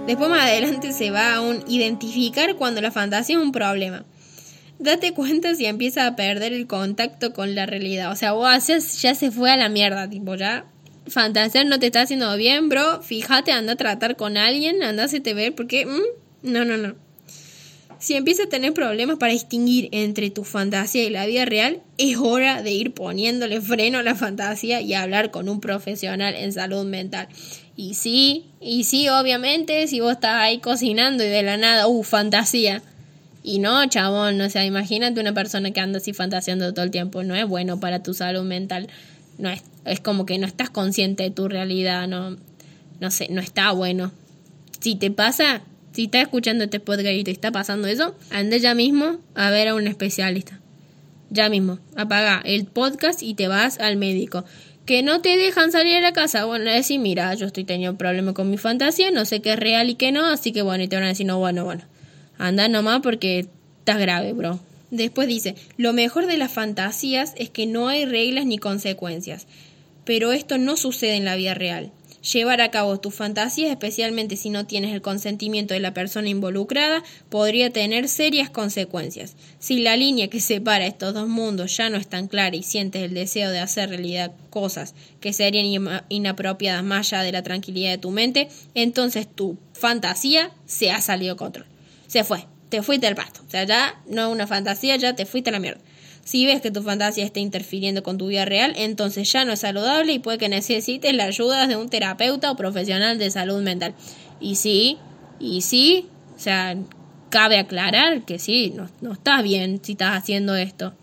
Después 0.08 0.30
más 0.30 0.44
adelante 0.44 0.94
se 0.94 1.10
va 1.10 1.34
a 1.34 1.42
un 1.42 1.64
identificar 1.68 2.56
cuando 2.58 2.80
la 2.80 2.92
fantasía 2.92 3.38
es 3.38 3.42
un 3.42 3.52
problema. 3.52 4.06
Date 4.78 5.14
cuenta 5.14 5.56
si 5.56 5.66
empieza 5.66 6.06
a 6.06 6.16
perder 6.16 6.54
el 6.54 6.68
contacto 6.68 7.34
con 7.34 7.56
la 7.56 7.66
realidad. 7.66 8.12
O 8.12 8.16
sea, 8.16 8.34
vos 8.34 8.48
haces, 8.48 9.02
ya 9.02 9.16
se 9.16 9.32
fue 9.32 9.50
a 9.50 9.58
la 9.58 9.68
mierda, 9.68 10.08
tipo, 10.08 10.36
ya 10.36 10.66
fantasear 11.08 11.66
no 11.66 11.80
te 11.80 11.88
está 11.88 12.02
haciendo 12.02 12.36
bien, 12.38 12.70
bro. 12.70 13.02
Fíjate, 13.02 13.52
anda 13.52 13.74
a 13.74 13.78
tratar 13.78 14.16
con 14.16 14.38
alguien, 14.38 14.84
anda 14.84 15.06
a 15.06 15.08
te 15.08 15.34
ver, 15.34 15.56
porque... 15.56 15.86
Mm, 15.86 16.52
no, 16.52 16.66
no, 16.66 16.78
no. 16.78 16.96
Si 17.98 18.14
empiezas 18.14 18.48
a 18.48 18.50
tener 18.50 18.74
problemas 18.74 19.18
para 19.18 19.32
distinguir 19.32 19.90
entre 19.92 20.30
tu 20.30 20.44
fantasía 20.44 21.06
y 21.06 21.10
la 21.10 21.26
vida 21.26 21.46
real, 21.46 21.82
es 21.98 22.18
hora 22.18 22.62
de 22.62 22.72
ir 22.72 22.94
poniéndole 22.94 23.62
freno 23.62 23.98
a 23.98 24.04
la 24.04 24.14
fantasía 24.14 24.82
y 24.82 24.94
hablar 24.94 25.32
con 25.32 25.50
un 25.50 25.60
profesional 25.60 26.36
en 26.36 26.52
salud 26.52 26.86
mental. 26.86 27.30
Y 27.78 27.96
sí, 27.96 28.46
y 28.62 28.86
sí, 28.86 29.10
obviamente, 29.10 29.88
si 29.88 30.00
vos 30.00 30.14
estás 30.14 30.36
ahí 30.36 30.60
cocinando 30.60 31.24
y 31.24 31.28
de 31.28 31.44
la 31.44 31.58
nada, 31.58 31.88
uh, 31.88 32.04
fantasía. 32.04 32.82
Y 33.44 33.60
no, 33.60 33.86
chabón, 33.88 34.40
o 34.42 34.50
sea, 34.50 34.66
imagínate 34.66 35.20
una 35.20 35.34
persona 35.34 35.72
que 35.72 35.80
anda 35.80 35.98
así 35.98 36.14
fantaseando 36.14 36.74
todo 36.74 36.86
el 36.86 36.92
tiempo, 36.92 37.24
no 37.24 37.36
es 37.36 37.48
bueno 37.48 37.80
para 37.80 38.02
tu 38.02 38.14
salud 38.14 38.44
mental. 38.44 38.88
No 39.38 39.50
es, 39.50 39.62
es 39.84 40.00
como 40.00 40.26
que 40.26 40.38
no 40.38 40.48
estás 40.48 40.70
consciente 40.70 41.24
de 41.24 41.32
tu 41.32 41.48
realidad, 41.50 42.08
no, 42.08 42.38
no 43.00 43.12
sé, 43.12 43.28
no 43.30 43.42
está 43.42 43.72
bueno. 43.72 44.14
Si 44.80 44.96
te 44.96 45.12
pasa, 45.12 45.62
si 45.92 46.06
estás 46.06 46.24
escuchando 46.24 46.64
este 46.64 46.80
podcast 46.80 47.10
y 47.10 47.24
te 47.24 47.32
está 47.32 47.52
pasando 47.52 47.88
eso, 47.88 48.16
anda 48.32 48.56
ya 48.58 48.74
mismo 48.74 49.18
a 49.36 49.50
ver 49.50 49.68
a 49.68 49.76
un 49.76 49.88
especialista. 49.88 50.60
Ya 51.30 51.50
mismo, 51.50 51.80
apaga 51.98 52.42
el 52.46 52.66
podcast 52.66 53.22
y 53.22 53.34
te 53.34 53.48
vas 53.48 53.80
al 53.80 53.98
médico 53.98 54.46
que 54.86 55.02
no 55.02 55.22
te 55.22 55.38
dejan 55.38 55.72
salir 55.72 55.96
a 55.96 56.02
la 56.02 56.14
casa. 56.14 56.46
Bueno, 56.46 56.70
decir, 56.70 57.00
mira, 57.00 57.34
yo 57.34 57.48
estoy 57.48 57.64
teniendo 57.64 57.98
problemas 57.98 58.36
con 58.36 58.50
mi 58.50 58.58
fantasía, 58.58 59.12
no 59.12 59.26
sé 59.26 59.42
qué 59.42 59.54
es 59.54 59.60
real 59.60 59.90
y 59.90 59.96
qué 59.96 60.12
no, 60.12 60.26
así 60.26 60.52
que 60.52 60.62
bueno, 60.62 60.84
y 60.84 60.88
te 60.88 60.96
van 60.96 61.06
a 61.06 61.10
decir, 61.10 61.26
no, 61.26 61.40
bueno, 61.40 61.66
bueno, 61.66 61.84
anda 62.38 62.68
nomás 62.68 63.02
porque 63.02 63.48
estás 63.80 64.00
grave, 64.00 64.34
bro. 64.34 64.60
Después 64.92 65.28
dice, 65.28 65.56
lo 65.78 65.94
mejor 65.94 66.28
de 66.28 66.38
las 66.38 66.52
fantasías 66.52 67.34
es 67.38 67.50
que 67.50 67.66
no 67.66 67.88
hay 67.88 68.06
reglas 68.06 68.46
ni 68.46 68.60
consecuencias, 68.60 69.48
pero 70.06 70.32
esto 70.32 70.58
no 70.58 70.78
sucede 70.78 71.16
en 71.16 71.26
la 71.26 71.36
vida 71.36 71.56
real. 71.56 71.92
Llevar 72.34 72.60
a 72.62 72.72
cabo 72.72 73.00
tus 73.00 73.14
fantasías, 73.14 73.70
especialmente 73.70 74.36
si 74.36 74.50
no 74.50 74.66
tienes 74.66 74.94
el 74.94 75.04
consentimiento 75.04 75.76
de 75.76 75.80
la 75.80 75.94
persona 75.94 76.28
involucrada, 76.28 77.04
podría 77.30 77.70
tener 77.70 78.08
serias 78.08 78.50
consecuencias. 78.50 79.36
Si 79.60 79.80
la 79.80 79.96
línea 79.96 80.28
que 80.28 80.40
separa 80.40 80.88
estos 80.88 81.14
dos 81.14 81.28
mundos 81.28 81.78
ya 81.78 81.92
no 81.92 81.98
es 81.98 82.08
tan 82.08 82.28
clara 82.28 82.56
y 82.56 82.64
sientes 82.64 83.04
el 83.04 83.14
deseo 83.14 83.52
de 83.52 83.60
hacer 83.60 83.90
realidad 83.90 84.32
cosas 84.50 84.96
que 85.20 85.34
serían 85.34 86.02
inapropiadas 86.10 86.84
más 86.84 87.14
allá 87.14 87.22
de 87.22 87.32
la 87.32 87.44
tranquilidad 87.44 87.92
de 87.92 88.00
tu 88.00 88.10
mente, 88.10 88.50
entonces 88.74 89.28
tu 89.28 89.60
fantasía 89.74 90.50
se 90.66 90.90
ha 90.90 91.02
salido 91.02 91.38
control. 91.38 91.68
Se 92.08 92.24
fue, 92.24 92.46
te 92.70 92.82
fuiste 92.82 93.06
al 93.06 93.16
pasto. 93.16 93.42
O 93.48 93.52
sea, 93.52 93.66
ya 93.66 94.02
no 94.08 94.26
es 94.28 94.34
una 94.34 94.48
fantasía, 94.48 94.96
ya 94.96 95.16
te 95.16 95.28
fuiste 95.28 95.52
a 95.52 95.54
la 95.54 95.60
mierda. 95.60 95.82
Si 96.26 96.48
ves 96.48 96.60
que 96.60 96.72
tu 96.72 96.82
fantasía 96.82 97.24
está 97.24 97.40
interfiriendo 97.40 98.02
con 98.02 98.18
tu 98.18 98.28
vida 98.28 98.46
real, 98.46 98.74
entonces 98.76 99.32
ya 99.32 99.46
no 99.46 99.54
es 99.54 99.60
saludable 99.60 100.12
y 100.12 100.18
puede 100.18 100.40
que 100.40 100.50
necesites 100.50 101.14
la 101.14 101.26
ayuda 101.26 101.68
de 101.68 101.76
un 101.76 101.88
terapeuta 101.88 102.52
o 102.52 102.56
profesional 102.58 103.20
de 103.20 103.30
salud 103.30 103.62
mental. 103.62 103.94
Y 104.42 104.56
sí, 104.56 104.98
y 105.40 105.62
sí, 105.62 106.08
o 106.36 106.40
sea, 106.40 106.76
cabe 107.30 107.60
aclarar 107.60 108.26
que 108.26 108.40
sí, 108.40 108.74
no, 108.76 108.90
no 109.02 109.14
estás 109.14 109.44
bien 109.44 109.80
si 109.84 109.92
estás 109.92 110.18
haciendo 110.18 110.56
esto. 110.56 110.96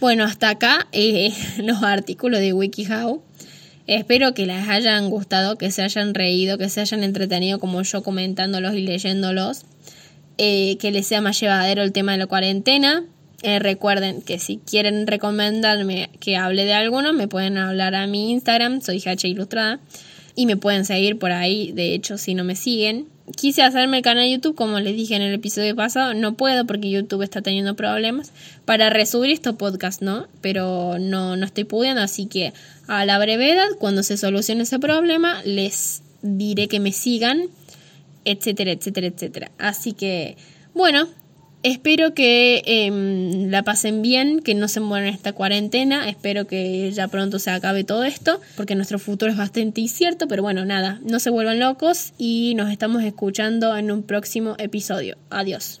Bueno, 0.00 0.24
hasta 0.24 0.50
acá 0.50 0.88
eh, 0.90 1.32
los 1.58 1.84
artículos 1.84 2.40
de 2.40 2.52
WikiHow. 2.52 3.22
Espero 3.86 4.34
que 4.34 4.46
les 4.46 4.68
hayan 4.68 5.10
gustado, 5.10 5.56
que 5.56 5.70
se 5.70 5.82
hayan 5.82 6.12
reído, 6.12 6.58
que 6.58 6.68
se 6.68 6.80
hayan 6.80 7.04
entretenido 7.04 7.60
como 7.60 7.80
yo 7.82 8.02
comentándolos 8.02 8.74
y 8.74 8.80
leyéndolos. 8.80 9.62
Eh, 10.38 10.76
que 10.78 10.90
les 10.90 11.06
sea 11.06 11.20
más 11.20 11.40
llevadero 11.40 11.82
el 11.82 11.92
tema 11.92 12.12
de 12.12 12.18
la 12.18 12.26
cuarentena. 12.26 13.04
Eh, 13.42 13.60
recuerden 13.60 14.20
que 14.20 14.38
si 14.38 14.58
quieren 14.58 15.06
recomendarme 15.06 16.10
que 16.18 16.36
hable 16.36 16.64
de 16.64 16.74
alguno, 16.74 17.12
me 17.12 17.28
pueden 17.28 17.56
hablar 17.56 17.94
a 17.94 18.06
mi 18.06 18.30
Instagram, 18.32 18.80
soy 18.80 19.02
H 19.04 19.28
Ilustrada, 19.28 19.78
y 20.34 20.46
me 20.46 20.56
pueden 20.56 20.84
seguir 20.84 21.18
por 21.18 21.30
ahí, 21.30 21.72
de 21.72 21.94
hecho, 21.94 22.18
si 22.18 22.34
no 22.34 22.44
me 22.44 22.56
siguen. 22.56 23.06
Quise 23.36 23.62
hacerme 23.62 23.98
el 23.98 24.02
canal 24.02 24.24
de 24.24 24.32
YouTube, 24.32 24.56
como 24.56 24.80
les 24.80 24.96
dije 24.96 25.14
en 25.14 25.22
el 25.22 25.34
episodio 25.34 25.76
pasado, 25.76 26.14
no 26.14 26.34
puedo 26.34 26.66
porque 26.66 26.90
YouTube 26.90 27.22
está 27.22 27.42
teniendo 27.42 27.76
problemas 27.76 28.32
para 28.64 28.88
resubir 28.90 29.30
estos 29.30 29.56
podcasts, 29.56 30.02
¿no? 30.02 30.26
Pero 30.40 30.98
no, 30.98 31.36
no 31.36 31.44
estoy 31.44 31.64
pudiendo, 31.64 32.00
así 32.00 32.26
que 32.26 32.52
a 32.86 33.04
la 33.04 33.18
brevedad, 33.18 33.68
cuando 33.78 34.02
se 34.02 34.16
solucione 34.16 34.62
ese 34.62 34.78
problema, 34.78 35.42
les 35.44 36.02
diré 36.22 36.68
que 36.68 36.80
me 36.80 36.92
sigan, 36.92 37.42
etcétera, 38.24 38.72
etcétera, 38.72 39.06
etcétera. 39.08 39.50
Así 39.58 39.92
que, 39.92 40.36
bueno, 40.74 41.08
Espero 41.62 42.14
que 42.14 42.62
em, 42.66 43.50
la 43.50 43.64
pasen 43.64 44.00
bien, 44.00 44.40
que 44.40 44.54
no 44.54 44.68
se 44.68 44.78
mueran 44.80 45.12
esta 45.12 45.32
cuarentena. 45.32 46.08
Espero 46.08 46.46
que 46.46 46.92
ya 46.92 47.08
pronto 47.08 47.38
se 47.38 47.50
acabe 47.50 47.82
todo 47.82 48.04
esto, 48.04 48.40
porque 48.56 48.76
nuestro 48.76 48.98
futuro 48.98 49.32
es 49.32 49.36
bastante 49.36 49.80
incierto. 49.80 50.28
Pero 50.28 50.42
bueno, 50.42 50.64
nada, 50.64 51.00
no 51.02 51.18
se 51.18 51.30
vuelvan 51.30 51.58
locos 51.58 52.12
y 52.16 52.54
nos 52.54 52.70
estamos 52.70 53.02
escuchando 53.02 53.76
en 53.76 53.90
un 53.90 54.04
próximo 54.04 54.54
episodio. 54.58 55.16
Adiós. 55.30 55.80